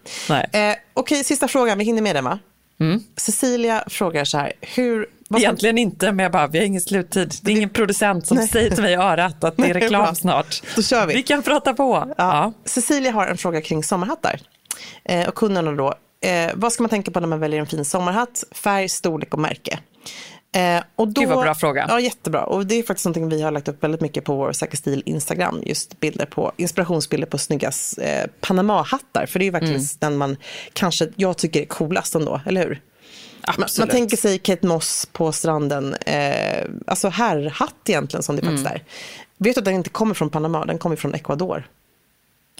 Eh, 0.52 0.74
Okej, 0.94 1.24
sista 1.24 1.48
frågan. 1.48 1.78
Vi 1.78 1.84
hinner 1.84 2.02
med 2.02 2.16
den 2.16 2.24
va? 2.24 2.38
Mm. 2.80 3.04
Cecilia 3.16 3.84
frågar 3.86 4.24
så 4.24 4.38
här, 4.38 4.52
hur 4.60 5.06
Egentligen 5.38 5.78
inte, 5.78 6.12
men 6.12 6.22
jag 6.22 6.32
bara, 6.32 6.46
vi 6.46 6.58
har 6.58 6.64
ingen 6.66 6.80
sluttid. 6.80 7.34
Det 7.42 7.52
är 7.52 7.56
ingen 7.56 7.70
producent 7.70 8.26
som 8.26 8.36
Nej. 8.36 8.48
säger 8.48 8.70
till 8.70 8.82
mig 8.82 8.92
i 8.92 8.96
örat 8.96 9.44
att 9.44 9.56
det 9.56 9.70
är 9.70 9.74
reklam 9.80 10.14
snart. 10.14 10.62
Då 10.76 10.82
kör 10.82 11.06
vi. 11.06 11.14
Vi 11.14 11.22
kan 11.22 11.42
prata 11.42 11.74
på. 11.74 12.14
Ja. 12.16 12.52
Cecilia 12.64 13.12
har 13.12 13.26
en 13.26 13.36
fråga 13.36 13.60
kring 13.60 13.84
sommarhattar. 13.84 14.40
Eh, 15.04 15.28
och 15.28 15.34
kunden 15.34 15.76
då, 15.76 15.94
eh, 16.20 16.50
vad 16.54 16.72
ska 16.72 16.82
man 16.82 16.90
tänka 16.90 17.10
på 17.10 17.20
när 17.20 17.28
man 17.28 17.40
väljer 17.40 17.60
en 17.60 17.66
fin 17.66 17.84
sommarhatt? 17.84 18.44
Färg, 18.52 18.88
storlek 18.88 19.34
och 19.34 19.40
märke. 19.40 19.78
Eh, 20.54 20.82
och 20.96 21.08
då, 21.08 21.20
Gud 21.20 21.30
vad 21.30 21.44
bra 21.44 21.54
fråga. 21.54 21.86
Ja, 21.88 22.00
jättebra. 22.00 22.44
Och 22.44 22.66
det 22.66 22.74
är 22.74 22.82
faktiskt 22.82 23.06
någonting 23.06 23.28
vi 23.28 23.42
har 23.42 23.50
lagt 23.50 23.68
upp 23.68 23.84
väldigt 23.84 24.00
mycket 24.00 24.24
på 24.24 24.36
vår 24.36 24.52
Säker 24.52 24.76
stil 24.76 25.02
Instagram. 25.06 25.62
Just 25.66 26.00
bilder 26.00 26.26
på, 26.26 26.52
inspirationsbilder 26.56 27.26
på 27.26 27.38
snygga 27.38 27.72
eh, 28.00 28.30
Panama-hattar. 28.40 29.26
För 29.26 29.38
det 29.38 29.42
är 29.42 29.46
ju 29.46 29.50
verkligen 29.50 29.74
mm. 29.74 29.88
den 29.98 30.16
man 30.16 30.36
kanske, 30.72 31.08
jag 31.16 31.38
tycker 31.38 31.60
är 31.60 31.64
coolast 31.64 32.14
ändå, 32.14 32.40
eller 32.46 32.66
hur? 32.66 32.80
Man, 33.58 33.68
man, 33.78 33.88
tänker 33.88 34.16
sig 34.16 34.38
Kate 34.38 34.66
Moss 34.66 35.08
på 35.12 35.32
stranden, 35.32 35.94
eh, 35.94 36.64
alltså 36.86 37.08
herrhatt 37.08 37.88
egentligen 37.88 38.22
som 38.22 38.36
det 38.36 38.42
faktiskt 38.42 38.66
mm. 38.66 38.74
är. 38.74 38.84
Vet 39.36 39.54
du 39.54 39.58
att 39.58 39.64
den 39.64 39.74
inte 39.74 39.90
kommer 39.90 40.14
från 40.14 40.30
Panama, 40.30 40.64
den 40.64 40.78
kommer 40.78 40.96
från 40.96 41.14
Ecuador. 41.14 41.68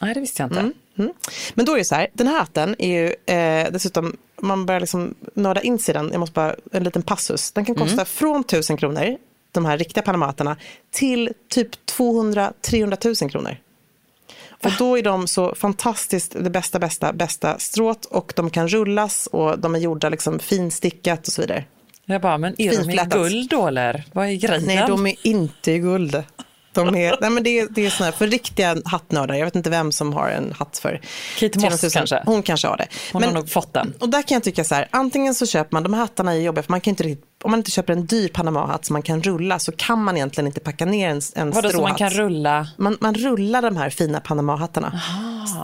Nej, 0.01 0.14
det 0.14 0.20
visste 0.20 0.43
jag 0.43 0.47
inte. 0.47 0.61
Mm. 0.61 0.72
Mm. 0.99 1.12
Men 1.55 1.64
då 1.64 1.72
är 1.72 1.78
det 1.78 1.85
så 1.85 1.95
här, 1.95 2.09
den 2.12 2.26
här 2.26 2.39
hatten 2.39 2.76
är 2.78 2.89
ju 2.89 3.35
eh, 3.37 3.72
dessutom, 3.72 4.16
man 4.41 4.66
börjar 4.66 4.80
liksom 4.80 5.14
nörda 5.35 5.61
in 5.61 5.78
sig 5.78 5.95
den, 5.95 6.09
jag 6.12 6.20
måste 6.20 6.35
bara, 6.35 6.57
en 6.72 6.85
liten 6.85 7.03
passus. 7.03 7.53
Den 7.53 7.64
kan 7.64 7.74
kosta 7.74 7.95
mm. 7.95 8.07
från 8.07 8.41
1000 8.41 8.76
kronor, 8.76 9.16
de 9.53 9.64
här 9.64 9.78
riktiga 9.78 10.03
Panama-hattarna, 10.03 10.57
till 10.91 11.33
typ 11.49 11.70
200-300 11.99 13.22
000 13.22 13.30
kronor. 13.30 13.57
Och 14.64 14.72
då 14.78 14.98
är 14.98 15.02
de 15.02 15.26
så 15.26 15.54
fantastiskt 15.54 16.36
det 16.40 16.50
bästa, 16.50 16.78
bästa, 16.78 17.12
bästa 17.12 17.58
strået 17.58 18.04
och 18.04 18.32
de 18.36 18.50
kan 18.50 18.68
rullas 18.68 19.26
och 19.26 19.58
de 19.58 19.74
är 19.74 19.78
gjorda 19.78 20.08
liksom 20.08 20.38
finstickat 20.38 21.26
och 21.26 21.32
så 21.32 21.40
vidare. 21.40 21.64
Jag 22.04 22.20
bara, 22.20 22.38
men 22.38 22.54
är 22.58 22.84
de 22.84 22.90
i 22.90 22.96
guld 23.10 23.50
då 23.50 23.66
eller? 23.66 24.04
Vad 24.12 24.26
är 24.26 24.32
grejen? 24.32 24.62
Nej, 24.66 24.84
de 24.88 25.06
är 25.06 25.14
inte 25.22 25.72
i 25.72 25.78
guld. 25.78 26.24
De 26.72 26.96
är, 26.96 27.16
nej 27.20 27.30
men 27.30 27.42
det, 27.42 27.66
det 27.66 27.86
är 27.86 27.90
såna 27.90 28.04
här, 28.04 28.12
för 28.12 28.26
riktiga 28.26 28.76
hattnördar, 28.84 29.34
jag 29.34 29.44
vet 29.44 29.56
inte 29.56 29.70
vem 29.70 29.92
som 29.92 30.12
har 30.12 30.28
en 30.28 30.52
hatt 30.52 30.78
för 30.78 31.00
Kate 31.38 31.58
Moss 31.58 31.92
kanske? 31.92 32.22
Hon 32.26 32.42
kanske 32.42 32.68
har 32.68 32.76
det. 32.76 32.86
Hon 33.12 33.20
men, 33.20 33.28
har 33.28 33.34
nog 33.34 33.50
fått 33.50 33.72
den. 33.72 33.94
Och 33.98 34.08
där 34.08 34.22
kan 34.22 34.34
jag 34.34 34.42
tycka 34.42 34.64
så 34.64 34.74
här, 34.74 34.88
antingen 34.90 35.34
så 35.34 35.46
köper 35.46 35.72
man, 35.72 35.82
de 35.82 35.94
här 35.94 36.00
hattarna 36.00 36.32
är 36.32 36.40
jobbiga 36.40 36.62
för 36.62 36.70
man 36.70 36.80
kan 36.80 36.90
inte 36.90 37.04
riktigt, 37.04 37.26
om 37.45 37.51
man 37.51 37.61
inte 37.61 37.70
köper 37.70 37.93
en 37.93 38.07
dyr 38.07 38.28
Panama-hatt 38.28 38.84
som 38.84 38.95
man 38.95 39.03
kan 39.03 39.22
rulla 39.22 39.59
så 39.59 39.72
kan 39.72 40.05
man 40.05 40.16
egentligen 40.16 40.47
inte 40.47 40.61
packa 40.61 40.84
ner 40.84 41.09
en, 41.09 41.20
en 41.34 41.51
Vadå, 41.51 41.68
stråhatt. 41.68 41.90
man 41.90 41.99
kan 41.99 42.11
rulla? 42.11 42.68
Man, 42.78 42.97
man 43.01 43.14
rullar 43.14 43.62
de 43.62 43.76
här 43.76 43.90
fina 43.90 44.20
Panama-hattarna 44.20 45.01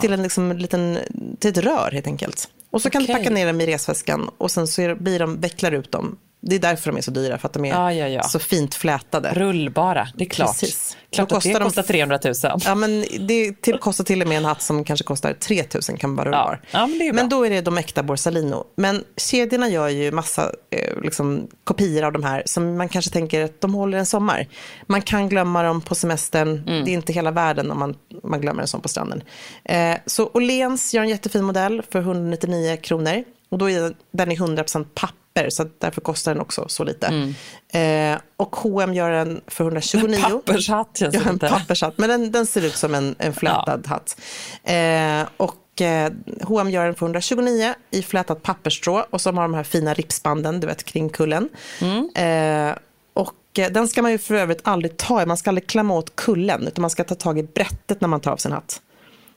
till 0.01 0.13
en 0.13 0.23
liksom, 0.23 0.53
liten, 0.53 0.99
till 1.39 1.51
ett 1.51 1.59
rör 1.59 1.91
helt 1.93 2.07
enkelt. 2.07 2.49
Och 2.71 2.83
så 2.83 2.89
okay. 2.89 3.07
kan 3.07 3.07
du 3.07 3.19
packa 3.19 3.31
ner 3.31 3.47
dem 3.47 3.61
i 3.61 3.67
resväskan 3.67 4.31
och 4.39 4.51
sen 4.51 4.67
så 4.67 4.95
blir 4.95 5.19
de, 5.19 5.41
vecklar 5.41 5.73
ut 5.73 5.93
dem 5.93 6.19
det 6.41 6.55
är 6.55 6.59
därför 6.59 6.91
de 6.93 6.99
är 6.99 7.03
så 7.03 7.11
dyra, 7.11 7.39
för 7.39 7.49
att 7.49 7.53
de 7.53 7.65
är 7.65 7.69
ja, 7.69 7.93
ja, 7.93 8.09
ja. 8.09 8.23
så 8.23 8.39
fint 8.39 8.75
flätade. 8.75 9.33
Rullbara, 9.35 10.09
det 10.15 10.25
är 10.25 10.29
klart. 10.29 10.61
Precis. 10.61 10.97
Klart 11.11 11.33
att 11.33 11.43
det 11.43 11.55
kostar 11.55 11.83
300 11.83 12.19
000. 12.25 12.35
Ja, 12.65 12.75
men 12.75 13.05
det 13.21 13.63
till, 13.63 13.79
kostar 13.79 14.05
till 14.05 14.23
och 14.23 14.29
med 14.29 14.39
en 14.39 14.45
hatt 14.45 14.63
som 14.63 14.85
kanske 14.85 15.05
kostar 15.05 15.33
3 15.33 15.65
000 15.89 15.99
kan 15.99 16.17
vara 16.17 16.27
rullbar. 16.27 16.61
Ja. 16.71 16.87
men, 16.87 17.17
men, 17.17 17.29
då 17.29 17.47
är 17.47 17.51
det 17.51 17.61
de 17.61 17.79
äkta 17.79 18.03
Borsalino. 18.03 18.65
Men 18.77 19.05
kedjorna 19.17 19.69
gör 19.69 19.89
ju 19.89 20.11
massa 20.11 20.53
eh, 20.71 21.01
liksom, 21.03 21.49
kopior 21.65 22.05
av 22.05 22.13
de 22.13 22.25
här 22.25 22.43
som 22.47 22.77
man 22.77 22.89
kanske 22.89 23.11
tänker 23.11 23.45
att 23.45 23.61
de 23.61 23.75
håller 23.75 23.99
en 23.99 24.07
sommar. 24.07 24.49
Man 24.87 25.03
kan 25.03 25.29
glömma 25.29 25.63
dem 25.63 25.81
på 25.81 25.95
semestern. 25.95 26.49
Mm. 26.49 26.85
Det 26.85 26.91
är 26.91 26.95
inte 26.95 27.13
hela 27.13 27.31
världen 27.31 27.71
om 27.71 27.79
man, 27.79 27.95
man 28.23 28.41
glömmer 28.41 28.63
en 28.63 28.69
sån 28.69 28.81
på 28.81 28.89
stranden. 28.89 29.23
Eh, 29.65 29.97
så 30.07 30.31
Åhléns 30.35 30.95
gör 30.95 31.03
en 31.03 31.09
jättefin 31.09 31.45
modell 31.45 31.83
för 31.91 31.99
199 31.99 32.58
kronor. 32.77 33.25
Och 33.49 33.59
då 33.59 33.71
är 33.71 33.95
den 34.11 34.33
i 34.33 34.37
100% 34.37 34.85
papp 34.95 35.15
papper, 35.39 35.51
så 35.51 35.67
därför 35.79 36.01
kostar 36.01 36.35
den 36.35 36.41
också 36.41 36.65
så 36.69 36.85
lite. 36.85 37.07
Mm. 37.07 38.15
Eh, 38.15 38.21
och 38.37 38.57
H&M 38.57 38.95
gör 38.95 39.11
den 39.11 39.41
för 39.47 39.65
129. 39.65 40.15
En 40.15 40.23
pappershatt 40.23 40.97
känns 40.97 41.15
ja, 41.15 41.21
en 41.29 41.39
pappershatt, 41.39 41.99
men 41.99 42.09
den, 42.09 42.33
den 42.33 42.47
ser 42.47 42.65
ut 42.65 42.77
som 42.77 42.95
en, 42.95 43.15
en 43.19 43.33
flätad 43.33 43.83
ja. 43.85 43.91
hatt. 43.91 44.21
Eh, 44.65 45.29
och 45.37 45.81
eh, 45.81 46.13
H&M 46.43 46.71
gör 46.71 46.85
den 46.85 46.95
för 46.95 47.07
129 47.07 47.75
i 47.91 48.03
flätat 48.03 48.43
pappersstrå 48.43 49.07
och 49.11 49.21
så 49.21 49.33
har 49.33 49.43
de 49.43 49.55
här 49.55 49.65
fina 49.65 49.95
ripsbanden, 49.95 50.61
du 50.61 50.67
vet, 50.67 50.85
kring 50.85 51.09
kullen. 51.09 51.49
Mm. 51.81 52.09
Eh, 52.15 52.77
och 53.15 53.59
eh, 53.59 53.71
den 53.71 53.89
ska 53.89 54.03
man 54.03 54.11
ju 54.11 54.19
för 54.19 54.35
övrigt 54.35 54.61
aldrig 54.63 54.97
ta 54.97 55.23
i, 55.23 55.27
man 55.27 55.37
ska 55.37 55.51
aldrig 55.51 55.67
klämma 55.67 55.95
åt 55.95 56.17
kullen, 56.17 56.67
utan 56.67 56.83
man 56.83 56.91
ska 56.91 57.05
ta 57.05 57.15
tag 57.15 57.39
i 57.39 57.43
brättet 57.43 58.01
när 58.01 58.09
man 58.09 58.21
tar 58.21 58.31
av 58.31 58.37
sin 58.37 58.53
hatt. 58.53 58.81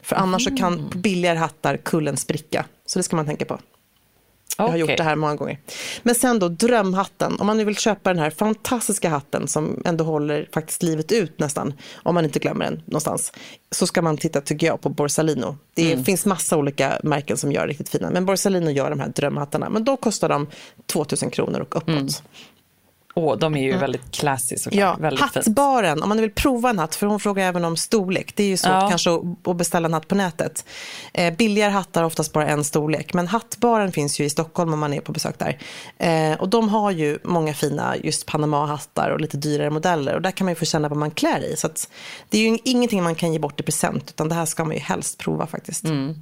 För 0.04 0.16
annars 0.16 0.48
mm. 0.48 0.58
så 0.58 0.64
kan 0.64 0.90
på 0.90 0.98
billigare 0.98 1.38
hattar 1.38 1.78
kullen 1.78 2.18
spricka, 2.18 2.66
så 2.86 3.00
det 3.00 3.04
ska 3.04 3.16
man 3.16 3.26
tänka 3.26 3.46
på. 3.46 3.60
Jag 4.58 4.68
har 4.68 4.78
gjort 4.78 4.98
det 4.98 5.04
här 5.04 5.16
många 5.16 5.36
gånger. 5.36 5.60
Men 6.04 6.16
sen 6.16 6.40
då 6.40 6.50
drömhatten. 6.50 7.36
Om 7.40 7.48
man 7.48 7.58
nu 7.58 7.66
vill 7.66 7.76
köpa 7.76 8.10
den 8.10 8.20
här 8.20 8.30
fantastiska 8.30 9.10
hatten 9.10 9.48
som 9.48 9.82
ändå 9.86 10.04
håller 10.04 10.50
faktiskt 10.54 10.84
livet 10.84 11.12
ut 11.12 11.40
nästan, 11.40 11.74
om 11.94 12.16
man 12.16 12.26
inte 12.26 12.40
glömmer 12.40 12.66
den 12.66 12.82
någonstans, 12.86 13.34
så 13.72 13.88
ska 13.88 14.02
man 14.02 14.18
titta, 14.18 14.42
tycker 14.42 14.68
jag, 14.68 14.82
på 14.82 14.90
Borsalino. 14.90 15.58
Det 15.74 15.92
mm. 15.94 16.06
finns 16.06 16.26
massa 16.26 16.58
olika 16.58 17.00
märken 17.04 17.38
som 17.38 17.52
gör 17.52 17.68
riktigt 17.68 17.90
fina, 17.90 18.10
men 18.10 18.26
Borsalino 18.26 18.70
gör 18.70 18.90
de 18.90 19.00
här 19.00 19.10
drömhattarna. 19.10 19.70
Men 19.70 19.84
då 19.84 19.98
kostar 19.98 20.30
de 20.30 20.48
2000 20.86 21.30
kronor 21.30 21.60
och 21.60 21.76
uppåt. 21.76 21.90
Mm. 21.90 22.08
Åh, 23.14 23.38
de 23.38 23.56
är 23.56 23.62
ju 23.62 23.70
mm. 23.70 23.82
väldigt 23.82 24.12
classy 24.12 24.58
såklart. 24.58 24.80
Ja, 24.80 24.96
väldigt 25.00 25.20
hattbaren, 25.20 25.96
fint. 25.96 26.04
om 26.04 26.10
man 26.10 26.22
vill 26.22 26.32
prova 26.32 26.70
en 26.70 26.80
hatt, 26.80 26.96
för 26.96 27.08
hon 27.08 27.20
frågar 27.20 27.48
även 27.48 27.66
om 27.66 27.78
storlek. 27.78 28.36
Det 28.36 28.44
är 28.44 28.48
ju 28.48 28.58
svårt 28.58 28.72
ja. 28.72 28.90
kanske 28.90 29.10
att 29.44 29.58
beställa 29.58 29.86
en 29.86 29.94
hatt 29.94 30.08
på 30.08 30.16
nätet. 30.16 30.66
Eh, 31.14 31.34
billigare 31.34 31.72
hattar 31.72 32.02
har 32.02 32.08
oftast 32.08 32.34
bara 32.34 32.48
en 32.48 32.64
storlek, 32.64 33.14
men 33.14 33.28
hattbaren 33.28 33.92
finns 33.92 34.20
ju 34.20 34.26
i 34.26 34.30
Stockholm 34.30 34.74
om 34.74 34.80
man 34.80 34.94
är 34.94 35.02
på 35.02 35.12
besök 35.12 35.36
där. 35.40 35.58
Eh, 35.98 36.42
och 36.42 36.50
de 36.50 36.70
har 36.70 36.92
ju 36.92 37.20
många 37.24 37.54
fina 37.54 37.96
just 37.98 38.26
Panama-hattar 38.26 39.10
och 39.10 39.22
lite 39.22 39.38
dyrare 39.38 39.70
modeller 39.70 40.16
och 40.16 40.22
där 40.22 40.32
kan 40.32 40.46
man 40.46 40.52
ju 40.52 40.56
få 40.56 40.66
känna 40.66 40.90
vad 40.90 40.98
man 40.98 41.12
klär 41.12 41.44
i. 41.54 41.56
Så 41.58 41.70
det 42.30 42.38
är 42.38 42.50
ju 42.50 42.58
ingenting 42.64 43.04
man 43.04 43.16
kan 43.16 43.34
ge 43.34 43.40
bort 43.40 43.60
i 43.60 43.64
present, 43.64 44.10
utan 44.10 44.30
det 44.30 44.36
här 44.36 44.46
ska 44.46 44.64
man 44.64 44.76
ju 44.76 44.82
helst 44.82 45.18
prova 45.18 45.48
faktiskt. 45.48 45.84
Mm. 45.84 46.16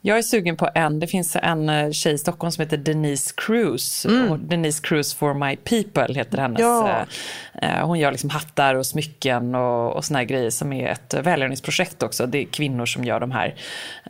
Jag 0.00 0.18
är 0.18 0.22
sugen 0.22 0.56
på 0.56 0.70
en, 0.74 1.00
det 1.00 1.06
finns 1.06 1.36
en 1.36 1.68
eh, 1.68 1.90
tjej 1.90 2.14
i 2.14 2.18
Stockholm 2.18 2.52
som 2.52 2.62
heter 2.62 2.76
Denise 2.76 3.34
Cruz, 3.36 4.06
mm. 4.06 4.30
och 4.30 4.38
Denise 4.38 4.80
Cruz 4.82 5.14
for 5.14 5.34
my 5.34 5.56
people 5.56 6.14
heter 6.14 6.31
heter 6.32 6.42
hennes. 6.42 6.60
Ja. 6.60 7.06
Eh, 7.62 7.78
eh, 7.78 7.86
hon 7.86 7.98
gör 7.98 8.10
liksom 8.10 8.30
hattar 8.30 8.74
och 8.74 8.86
smycken 8.86 9.54
och, 9.54 9.96
och 9.96 10.04
såna 10.04 10.18
här 10.18 10.26
grejer 10.26 10.50
som 10.50 10.72
är 10.72 10.88
ett 10.88 11.14
välgörenhetsprojekt 11.14 12.02
också. 12.02 12.26
Det 12.26 12.38
är 12.38 12.44
kvinnor 12.44 12.86
som 12.86 13.04
gör 13.04 13.20
de 13.20 13.30
här 13.30 13.54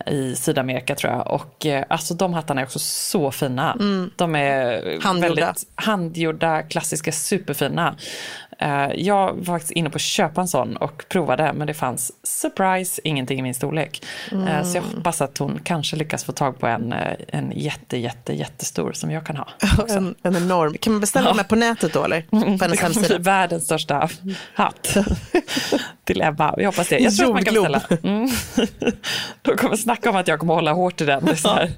i 0.07 0.37
Sydamerika 0.37 0.95
tror 0.95 1.13
jag. 1.13 1.31
Och 1.31 1.67
eh, 1.67 1.85
alltså 1.89 2.15
de 2.15 2.35
hattarna 2.35 2.61
är 2.61 2.65
också 2.65 2.79
så 2.79 3.31
fina. 3.31 3.77
Mm. 3.81 4.11
De 4.17 4.35
är 4.35 5.01
handgjorda. 5.03 5.35
väldigt 5.35 5.67
handgjorda, 5.75 6.63
klassiska, 6.63 7.13
superfina. 7.13 7.97
Eh, 8.59 8.91
jag 8.97 9.33
var 9.35 9.45
faktiskt 9.45 9.73
inne 9.73 9.91
på 9.91 9.97
att 9.97 10.03
köpa 10.03 10.41
en 10.41 10.49
sån 10.49 10.77
och 10.77 11.05
provade, 11.09 11.53
men 11.53 11.67
det 11.67 11.75
fanns 11.75 12.13
surprise, 12.23 13.01
ingenting 13.05 13.39
i 13.39 13.43
min 13.43 13.55
storlek. 13.55 14.05
Mm. 14.33 14.65
Så 14.65 14.77
jag 14.77 14.83
hoppas 14.83 15.21
att 15.21 15.39
hon 15.39 15.61
kanske 15.65 15.97
lyckas 15.97 16.25
få 16.25 16.33
tag 16.33 16.59
på 16.59 16.67
en, 16.67 16.93
eh, 16.93 17.17
en 17.29 17.53
jätte, 17.57 17.97
jätte, 17.97 18.33
jättestor 18.33 18.93
som 18.93 19.11
jag 19.11 19.27
kan 19.27 19.37
ha. 19.37 19.49
En, 19.89 20.15
en, 20.23 20.37
enorm. 20.37 20.75
Kan 20.75 20.93
man 20.93 21.01
beställa 21.01 21.29
ja. 21.31 21.35
den 21.35 21.45
på 21.45 21.57
nätet 21.57 21.93
då 21.93 22.05
eller? 22.05 22.23
På 22.59 22.65
hennes 22.65 23.09
bli 23.09 23.19
världens 23.19 23.65
största 23.65 24.09
hatt 24.55 24.97
till 26.13 26.23
Ebba. 26.23 26.55
Jag 26.57 26.67
hoppas 26.67 26.89
det. 26.89 26.99
Jag 26.99 27.17
tror 27.17 27.27
att 27.27 27.33
man 27.35 27.45
kan 27.45 27.55
beställa. 27.55 27.83
Mm. 28.03 28.29
De 29.43 29.57
kommer 29.57 29.77
snacka 29.77 30.11
om 30.11 30.17
att 30.17 30.29
jag 30.29 30.39
kommer 30.41 30.55
hålla 30.55 30.73
hårt 30.73 31.01
i 31.01 31.05
den. 31.05 31.25
Det 31.25 31.31
är 31.31 31.37
så 31.37 31.49
här, 31.49 31.71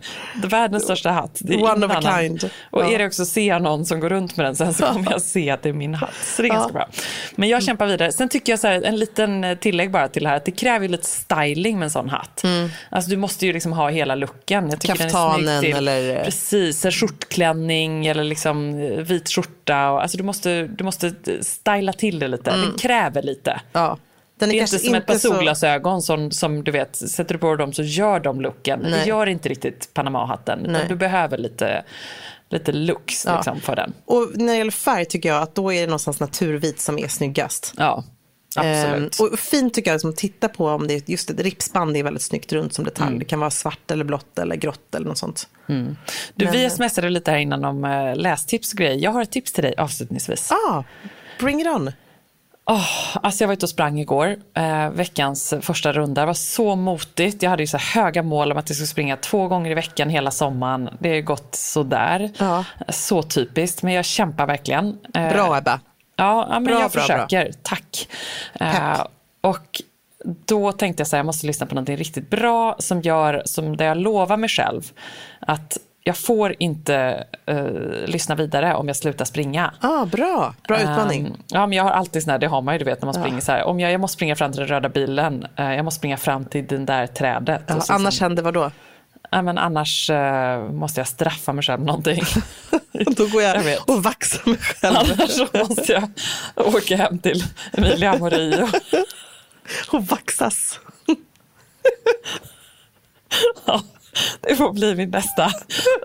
världens 0.42 0.82
största 0.82 1.10
hatt. 1.10 1.38
Det 1.40 1.54
är 1.54 1.62
One 1.62 1.86
of 1.86 1.92
a 1.92 1.94
annan. 1.94 2.20
kind. 2.20 2.50
Och 2.70 2.82
ja. 2.82 2.90
är 2.90 2.98
det 2.98 3.06
också 3.06 3.24
ser 3.24 3.58
någon 3.58 3.86
som 3.86 4.00
går 4.00 4.08
runt 4.08 4.36
med 4.36 4.46
den 4.46 4.56
sen 4.56 4.74
så 4.74 4.86
kommer 4.86 5.10
jag 5.10 5.22
se 5.22 5.50
att 5.50 5.62
det 5.62 5.68
är 5.68 5.72
min 5.72 5.94
hatt. 5.94 6.14
Så 6.36 6.42
det 6.42 6.48
är 6.48 6.52
ganska 6.52 6.72
bra. 6.72 6.88
Men 7.36 7.48
jag 7.48 7.62
kämpar 7.62 7.86
vidare. 7.86 8.12
Sen 8.12 8.28
tycker 8.28 8.52
jag 8.52 8.60
så 8.60 8.66
här, 8.66 8.82
en 8.82 8.96
liten 8.96 9.56
tillägg 9.60 9.90
bara 9.90 10.08
till 10.08 10.22
det 10.22 10.28
här, 10.28 10.36
att 10.36 10.44
det 10.44 10.50
kräver 10.50 10.88
lite 10.88 11.06
styling 11.06 11.78
med 11.78 11.86
en 11.86 11.90
sån 11.90 12.08
hatt. 12.08 12.44
Mm. 12.44 12.68
Alltså 12.90 13.10
du 13.10 13.16
måste 13.16 13.46
ju 13.46 13.52
liksom 13.52 13.72
ha 13.72 13.88
hela 13.88 14.14
looken. 14.14 14.70
Jag 14.70 14.80
Kaftanen 14.80 15.62
till, 15.62 15.76
eller? 15.76 16.24
Precis, 16.24 16.84
en 16.84 16.92
skjortklänning 16.92 18.06
eller 18.06 18.24
liksom 18.24 18.78
eh, 18.82 18.88
vit 18.88 19.28
skjorta. 19.28 19.90
Och, 19.90 20.02
alltså 20.02 20.16
du 20.16 20.22
måste, 20.22 20.62
du 20.62 20.84
måste 20.84 21.14
styla 21.40 21.92
till 21.92 22.18
det 22.18 22.28
lite. 22.28 22.50
Mm. 22.50 22.72
Det 22.72 22.82
kräver 22.82 23.22
lite. 23.22 23.60
Ja. 23.72 23.98
Den 24.38 24.50
är 24.50 24.52
det 24.52 24.58
är 24.58 24.60
inte 24.60 24.78
som 24.78 24.94
ett 24.94 25.06
par 25.06 25.18
solglasögon 25.18 26.02
som, 26.02 26.30
som 26.30 26.64
du 26.64 26.70
vet, 26.70 26.96
sätter 26.96 27.34
du 27.34 27.38
på 27.38 27.56
dem 27.56 27.72
så 27.72 27.82
gör 27.82 28.20
de 28.20 28.40
looken. 28.40 28.80
Nej. 28.82 28.92
Det 28.92 29.08
gör 29.08 29.26
inte 29.26 29.48
riktigt 29.48 29.90
Panama-hatten. 29.94 30.76
Du 30.88 30.96
behöver 30.96 31.38
lite 31.38 31.84
lite 32.54 32.72
looks 32.72 33.24
ja. 33.26 33.36
liksom, 33.36 33.60
för 33.60 33.76
den. 33.76 33.92
Och 34.04 34.30
när 34.34 34.52
det 34.52 34.58
gäller 34.58 34.70
färg 34.70 35.04
tycker 35.04 35.28
jag 35.28 35.42
att 35.42 35.54
då 35.54 35.72
är 35.72 35.80
det 35.80 35.86
någonstans 35.86 36.20
naturvit 36.20 36.80
som 36.80 36.98
är 36.98 37.08
snyggast. 37.08 37.74
Ja, 37.76 38.04
absolut. 38.56 39.20
Ehm, 39.20 39.26
och 39.26 39.38
fint 39.38 39.74
tycker 39.74 39.90
jag 39.90 40.00
som 40.00 40.14
titta 40.14 40.48
på 40.48 40.66
om 40.66 40.86
det 40.86 40.94
är 40.94 41.02
just 41.06 41.30
ett 41.30 41.40
ripsband 41.40 41.96
är 41.96 42.02
väldigt 42.02 42.22
snyggt 42.22 42.52
runt 42.52 42.74
som 42.74 42.84
detalj. 42.84 43.08
Mm. 43.08 43.18
Det 43.18 43.24
kan 43.24 43.40
vara 43.40 43.50
svart 43.50 43.90
eller 43.90 44.04
blått 44.04 44.38
eller 44.38 44.56
grått 44.56 44.94
eller 44.94 45.06
något 45.06 45.18
sånt. 45.18 45.48
Mm. 45.68 45.96
Du, 46.34 46.44
Men, 46.44 46.52
vi 46.52 46.70
smsade 46.70 47.10
lite 47.10 47.30
här 47.30 47.38
innan 47.38 47.64
om 47.64 47.84
uh, 47.84 48.16
lästips 48.16 48.72
och 48.72 48.78
grejer. 48.78 48.98
Jag 48.98 49.10
har 49.10 49.22
ett 49.22 49.32
tips 49.32 49.52
till 49.52 49.64
dig 49.64 49.74
avslutningsvis. 49.76 50.52
Ah, 50.52 50.84
bring 51.40 51.60
it 51.60 51.66
on. 51.66 51.92
Oh, 52.66 53.16
alltså 53.22 53.44
jag 53.44 53.48
var 53.48 53.52
ute 53.52 53.66
och 53.66 53.70
sprang 53.70 54.00
igår, 54.00 54.36
eh, 54.54 54.90
veckans 54.90 55.54
första 55.60 55.92
runda. 55.92 56.20
Det 56.20 56.26
var 56.26 56.34
så 56.34 56.76
motigt. 56.76 57.42
Jag 57.42 57.50
hade 57.50 57.62
ju 57.62 57.66
så 57.66 57.78
höga 57.78 58.22
mål 58.22 58.52
om 58.52 58.58
att 58.58 58.70
jag 58.70 58.76
skulle 58.76 58.86
springa 58.86 59.16
två 59.16 59.48
gånger 59.48 59.70
i 59.70 59.74
veckan 59.74 60.10
hela 60.10 60.30
sommaren. 60.30 60.90
Det 60.98 61.14
har 61.14 61.20
gått 61.20 61.54
sådär. 61.54 62.30
Ja. 62.38 62.64
Så 62.88 63.22
typiskt, 63.22 63.82
men 63.82 63.92
jag 63.92 64.04
kämpar 64.04 64.46
verkligen. 64.46 64.98
Eh, 65.14 65.28
bra 65.28 65.58
Ebba. 65.58 65.80
Ja, 66.16 66.46
men 66.50 66.64
bra, 66.64 66.80
jag 66.80 66.90
bra, 66.90 67.00
försöker. 67.00 67.44
Bra. 67.44 67.52
Tack. 67.62 68.08
Eh, 68.54 69.06
och 69.40 69.82
då 70.24 70.72
tänkte 70.72 71.00
jag 71.00 71.08
så 71.08 71.16
här, 71.16 71.18
jag 71.18 71.26
måste 71.26 71.46
lyssna 71.46 71.66
på 71.66 71.74
något 71.74 71.88
riktigt 71.88 72.30
bra 72.30 72.76
som 72.78 73.00
gör, 73.02 73.42
som 73.44 73.76
där 73.76 73.84
jag 73.84 73.96
lovar 73.96 74.36
mig 74.36 74.48
själv 74.48 74.92
att 75.40 75.78
jag 76.06 76.16
får 76.16 76.54
inte 76.58 77.24
uh, 77.50 78.06
lyssna 78.06 78.34
vidare 78.34 78.74
om 78.74 78.86
jag 78.86 78.96
slutar 78.96 79.24
springa. 79.24 79.74
Ah, 79.80 80.06
bra, 80.06 80.54
bra 80.68 80.80
utmaning. 80.80 81.26
Um, 81.26 81.36
ja, 81.48 81.66
men 81.66 81.76
jag 81.76 81.84
har 81.84 81.90
alltid 81.90 82.22
sån 82.22 82.30
här, 82.30 82.38
det 82.38 82.46
har 82.46 82.62
man 82.62 82.74
ju 82.74 82.78
du 82.78 82.84
vet 82.84 83.02
när 83.02 83.06
man 83.06 83.14
springer 83.14 83.40
så 83.40 83.52
här. 83.52 83.64
Om 83.64 83.80
jag, 83.80 83.92
jag 83.92 84.00
måste 84.00 84.14
springa 84.14 84.36
fram 84.36 84.52
till 84.52 84.60
den 84.60 84.68
röda 84.68 84.88
bilen, 84.88 85.46
uh, 85.60 85.74
jag 85.74 85.84
måste 85.84 85.98
springa 85.98 86.16
fram 86.16 86.44
till 86.44 86.66
den 86.66 86.86
där 86.86 87.06
trädet. 87.06 87.62
Ja, 87.66 87.80
annars 87.88 88.20
händer 88.20 88.42
vad 88.42 88.54
då? 88.54 88.70
Ja, 89.30 89.42
men 89.42 89.58
annars 89.58 90.10
uh, 90.10 90.72
måste 90.72 91.00
jag 91.00 91.08
straffa 91.08 91.52
mig 91.52 91.64
själv 91.64 91.84
någonting. 91.84 92.22
då 93.16 93.26
går 93.26 93.42
jag, 93.42 93.64
jag 93.64 93.90
och 93.90 94.02
vaxar 94.02 94.50
mig 94.50 94.58
själv. 94.58 94.96
Annars 94.96 95.52
måste 95.68 95.92
jag 95.92 96.10
åka 96.74 96.96
hem 96.96 97.18
till 97.18 97.44
Emilia 97.72 98.12
Amori. 98.12 98.62
Och, 98.62 98.68
och 99.94 100.06
vaxas. 100.06 100.80
ja. 103.66 103.82
Det 104.40 104.56
får 104.56 104.72
bli 104.72 104.94
min 104.94 105.10
nästa 105.10 105.50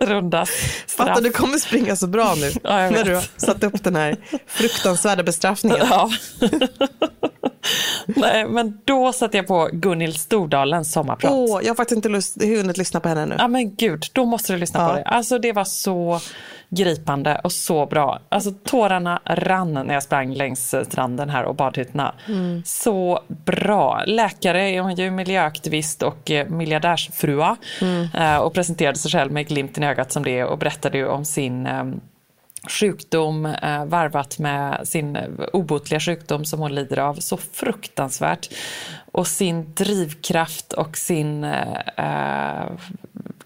runda 0.01 0.45
straff. 0.45 1.07
Fattar 1.07 1.22
du 1.22 1.32
kommer 1.32 1.57
springa 1.57 1.95
så 1.95 2.07
bra 2.07 2.36
nu. 2.38 2.51
Ja, 2.64 2.89
när 2.89 3.03
du 3.03 3.16
har 3.16 3.24
satt 3.38 3.64
upp 3.64 3.84
den 3.84 3.95
här 3.95 4.18
fruktansvärda 4.47 5.24
bestraffningen. 5.24 5.88
Ja. 5.89 6.12
Nej, 8.07 8.47
men 8.47 8.82
då 8.86 9.14
satte 9.14 9.38
jag 9.38 9.47
på 9.47 9.70
Gunhild 9.74 10.16
Stordalens 10.16 10.91
sommarprat. 10.91 11.32
Åh, 11.32 11.62
jag 11.64 11.70
har 11.70 11.76
faktiskt 11.76 11.95
inte 11.95 12.10
lust, 12.10 12.43
hunnit 12.43 12.78
lyssna 12.78 12.99
på 12.99 13.10
henne 13.10 13.22
ännu. 13.22 13.36
Ja, 13.38 13.47
men 13.47 13.76
gud, 13.76 14.05
då 14.14 14.26
måste 14.26 14.53
du 14.53 14.60
lyssna 14.60 14.80
ja. 14.80 14.89
på 14.89 14.95
det. 14.95 15.03
Alltså 15.03 15.39
det 15.39 15.53
var 15.53 15.66
så 15.66 16.22
gripande 16.70 17.41
och 17.43 17.51
så 17.51 17.86
bra. 17.86 18.20
Alltså 18.30 18.51
tårarna 18.63 19.22
rann 19.26 19.74
när 19.74 19.93
jag 19.93 20.03
sprang 20.03 20.34
längs 20.34 20.76
stranden 20.84 21.30
här 21.30 21.43
och 21.43 21.55
badhytterna. 21.55 22.15
Mm. 22.28 22.63
Så 22.65 23.24
bra. 23.28 24.03
Läkare, 24.05 24.80
hon 24.80 24.91
är 24.91 24.99
ju 24.99 25.11
miljöaktivist 25.11 26.03
och 26.03 26.32
eh, 26.32 26.47
miljardärsfrua 26.49 27.57
mm. 27.82 28.07
Eh, 28.15 28.38
och 28.38 28.53
presenterade 28.53 28.97
sig 28.97 29.11
själv 29.11 29.32
med 29.32 29.47
glimten 29.47 29.84
i 29.84 29.88
ögat 29.88 30.11
som 30.11 30.24
det 30.24 30.43
och 30.43 30.57
berättade 30.57 30.97
ju 30.97 31.07
om 31.07 31.26
sin 31.26 31.65
eh, 31.65 31.84
sjukdom 32.70 33.45
eh, 33.45 33.86
varvat 33.86 34.39
med 34.39 34.88
sin 34.88 35.17
obotliga 35.53 35.99
sjukdom 35.99 36.45
som 36.45 36.59
hon 36.59 36.76
lider 36.76 36.99
av. 36.99 37.13
Så 37.13 37.38
fruktansvärt. 37.38 38.49
Och 39.11 39.28
sin 39.28 39.74
drivkraft 39.74 40.74
och 40.74 40.97
sin 40.97 41.43
eh, 41.43 42.65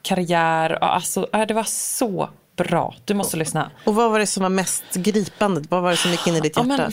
karriär. 0.01 0.69
Alltså, 0.83 1.27
det 1.47 1.53
var 1.53 1.63
så 1.63 2.29
bra. 2.55 2.95
Du 3.05 3.13
måste 3.13 3.37
lyssna. 3.37 3.71
Och 3.85 3.95
vad 3.95 4.11
var 4.11 4.19
det 4.19 4.27
som 4.27 4.43
var 4.43 4.49
mest 4.49 4.83
gripande? 4.93 5.61
Vad 5.69 5.83
var 5.83 5.91
det 5.91 5.97
som 5.97 6.11
gick 6.11 6.27
in 6.27 6.35
i 6.35 6.39
ditt 6.39 6.57
hjärta? 6.57 6.69
Ja, 6.69 6.77
men, 6.77 6.91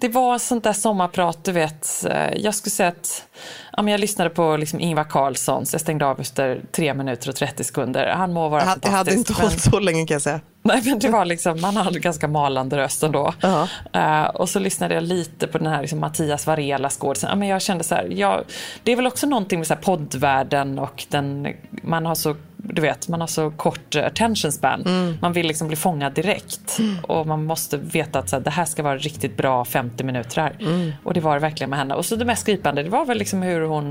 det 0.00 0.08
var 0.08 0.38
sånt 0.38 0.64
där 0.64 0.72
sommarprat, 0.72 1.44
du 1.44 1.52
vet. 1.52 2.04
Eh, 2.10 2.34
jag 2.36 2.54
skulle 2.54 2.70
säga 2.70 2.88
att 2.88 3.24
ja, 3.72 3.82
men 3.82 3.92
jag 3.92 4.00
lyssnade 4.00 4.30
på 4.30 4.56
liksom 4.56 4.80
Ingvar 4.80 5.04
Carlsson, 5.04 5.66
så 5.66 5.74
jag 5.74 5.80
stängde 5.80 6.06
av 6.06 6.20
efter 6.20 6.62
3 6.72 6.94
minuter 6.94 7.28
och 7.28 7.36
30 7.36 7.64
sekunder. 7.64 8.06
Han 8.06 8.32
må 8.32 8.48
vara 8.48 8.60
jag, 8.60 8.68
fantastisk. 8.68 8.92
Jag 8.92 8.98
hade 8.98 9.14
inte 9.14 9.32
hållit 9.32 9.60
så 9.60 9.80
länge 9.80 10.06
kan 10.06 10.14
jag 10.14 10.22
säga. 10.22 10.40
Nej, 10.62 10.82
men 10.84 10.98
det 10.98 11.08
var 11.08 11.24
liksom, 11.24 11.60
man 11.60 11.76
hade 11.76 11.98
ganska 11.98 12.28
malande 12.28 12.76
röst 12.76 13.02
ändå. 13.02 13.34
Uh 13.44 13.66
-huh. 13.92 14.24
uh, 14.24 14.30
och 14.30 14.48
så 14.48 14.58
lyssnade 14.58 14.94
jag 14.94 15.02
lite 15.04 15.46
på 15.46 15.58
den 15.58 15.66
här 15.66 15.80
liksom, 15.80 16.00
Mattias 16.00 16.46
Varela 16.46 16.90
skådisen. 16.90 17.30
Ja, 17.30 17.36
men 17.36 17.48
jag 17.48 17.62
kände 17.62 17.84
så 17.84 17.94
här, 17.94 18.08
jag, 18.10 18.44
det 18.82 18.92
är 18.92 18.96
väl 18.96 19.06
också 19.06 19.26
någonting 19.26 19.58
med 19.58 19.66
så 19.66 19.74
här, 19.74 19.80
poddvärlden 19.80 20.78
och 20.78 21.04
den, 21.08 21.48
man 21.82 22.06
har 22.06 22.14
så 22.14 22.36
du 22.62 22.82
vet, 22.82 23.08
man 23.08 23.20
har 23.20 23.28
så 23.28 23.50
kort 23.50 23.94
attention 23.94 24.52
span. 24.52 24.82
Mm. 24.86 25.18
Man 25.20 25.32
vill 25.32 25.46
liksom 25.46 25.68
bli 25.68 25.76
fångad 25.76 26.12
direkt. 26.12 26.78
Mm. 26.78 27.04
Och 27.04 27.26
man 27.26 27.44
måste 27.44 27.76
veta 27.76 28.18
att 28.18 28.28
så 28.28 28.36
här, 28.36 28.42
det 28.42 28.50
här 28.50 28.64
ska 28.64 28.82
vara 28.82 28.96
riktigt 28.96 29.36
bra 29.36 29.64
50 29.64 30.04
minuter 30.04 30.40
här. 30.40 30.56
Mm. 30.60 30.92
Och 31.04 31.14
det 31.14 31.20
var 31.20 31.34
det 31.34 31.40
verkligen 31.40 31.70
med 31.70 31.78
henne. 31.78 31.94
Och 31.94 32.04
så 32.04 32.16
det 32.16 32.24
mest 32.24 32.46
gripande, 32.46 32.82
det 32.82 32.90
var 32.90 33.04
väl 33.04 33.18
liksom 33.18 33.42
hur 33.42 33.60
hon 33.60 33.90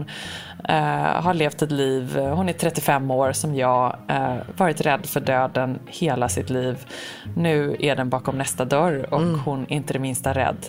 uh, 0.69 0.75
har 1.21 1.33
levt 1.33 1.61
ett 1.61 1.71
liv. 1.71 2.17
Hon 2.17 2.49
är 2.49 2.53
35 2.53 3.11
år 3.11 3.31
som 3.31 3.55
jag, 3.55 3.95
uh, 4.11 4.35
varit 4.57 4.81
rädd 4.81 5.05
för 5.05 5.19
döden 5.19 5.79
hela 5.85 6.29
sitt 6.29 6.49
liv. 6.49 6.85
Nu 7.35 7.75
är 7.79 7.95
den 7.95 8.09
bakom 8.09 8.37
nästa 8.37 8.65
dörr 8.65 9.13
och 9.13 9.21
mm. 9.21 9.39
hon 9.39 9.63
är 9.63 9.75
inte 9.75 9.93
det 9.93 9.99
minsta 9.99 10.33
rädd. 10.33 10.65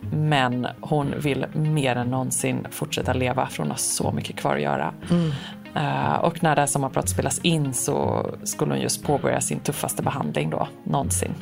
Men 0.00 0.66
hon 0.80 1.14
vill 1.18 1.46
mer 1.52 1.96
än 1.96 2.10
någonsin 2.10 2.66
fortsätta 2.70 3.12
leva 3.12 3.46
för 3.46 3.62
hon 3.62 3.70
har 3.70 3.78
så 3.78 4.12
mycket 4.12 4.36
kvar 4.36 4.56
att 4.56 4.62
göra. 4.62 4.94
Mm. 5.10 5.32
Uh, 5.78 6.14
och 6.14 6.42
när 6.42 6.54
det 6.54 6.62
här 6.62 6.66
sommarpratet 6.66 7.10
spelas 7.10 7.38
in 7.38 7.74
så 7.74 8.26
skulle 8.44 8.72
hon 8.72 8.80
just 8.80 9.02
påbörja 9.02 9.40
sin 9.40 9.60
tuffaste 9.60 10.02
behandling 10.02 10.50
då, 10.50 10.68
någonsin. 10.84 11.34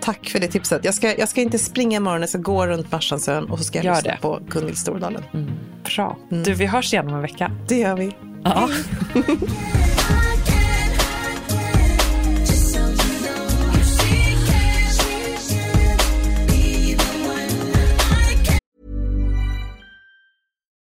Tack 0.00 0.28
för 0.28 0.40
det 0.40 0.48
tipset. 0.48 0.84
Jag 0.84 0.94
ska, 0.94 1.18
jag 1.18 1.28
ska 1.28 1.40
inte 1.40 1.58
springa 1.58 1.96
imorgon, 1.96 2.20
jag 2.20 2.28
ska 2.28 2.38
gå 2.38 2.66
runt 2.66 2.92
Marstrandsön 2.92 3.50
och 3.50 3.58
så 3.58 3.64
ska 3.64 3.78
jag 3.78 3.84
Gör 3.84 3.94
lyssna 3.94 4.12
det. 4.12 4.18
på 4.20 4.40
Gunhild 4.48 4.78
Stordalen. 4.78 5.22
Mm. 5.34 5.50
Bra. 5.96 6.16
Mm. 6.30 6.42
Du, 6.42 6.54
vi 6.54 6.66
hörs 6.66 6.92
igen 6.92 7.08
om 7.08 7.14
en 7.14 7.22
vecka. 7.22 7.52
Det 7.68 7.78
gör 7.78 7.96
vi. 7.96 8.12
Ja. 8.44 8.68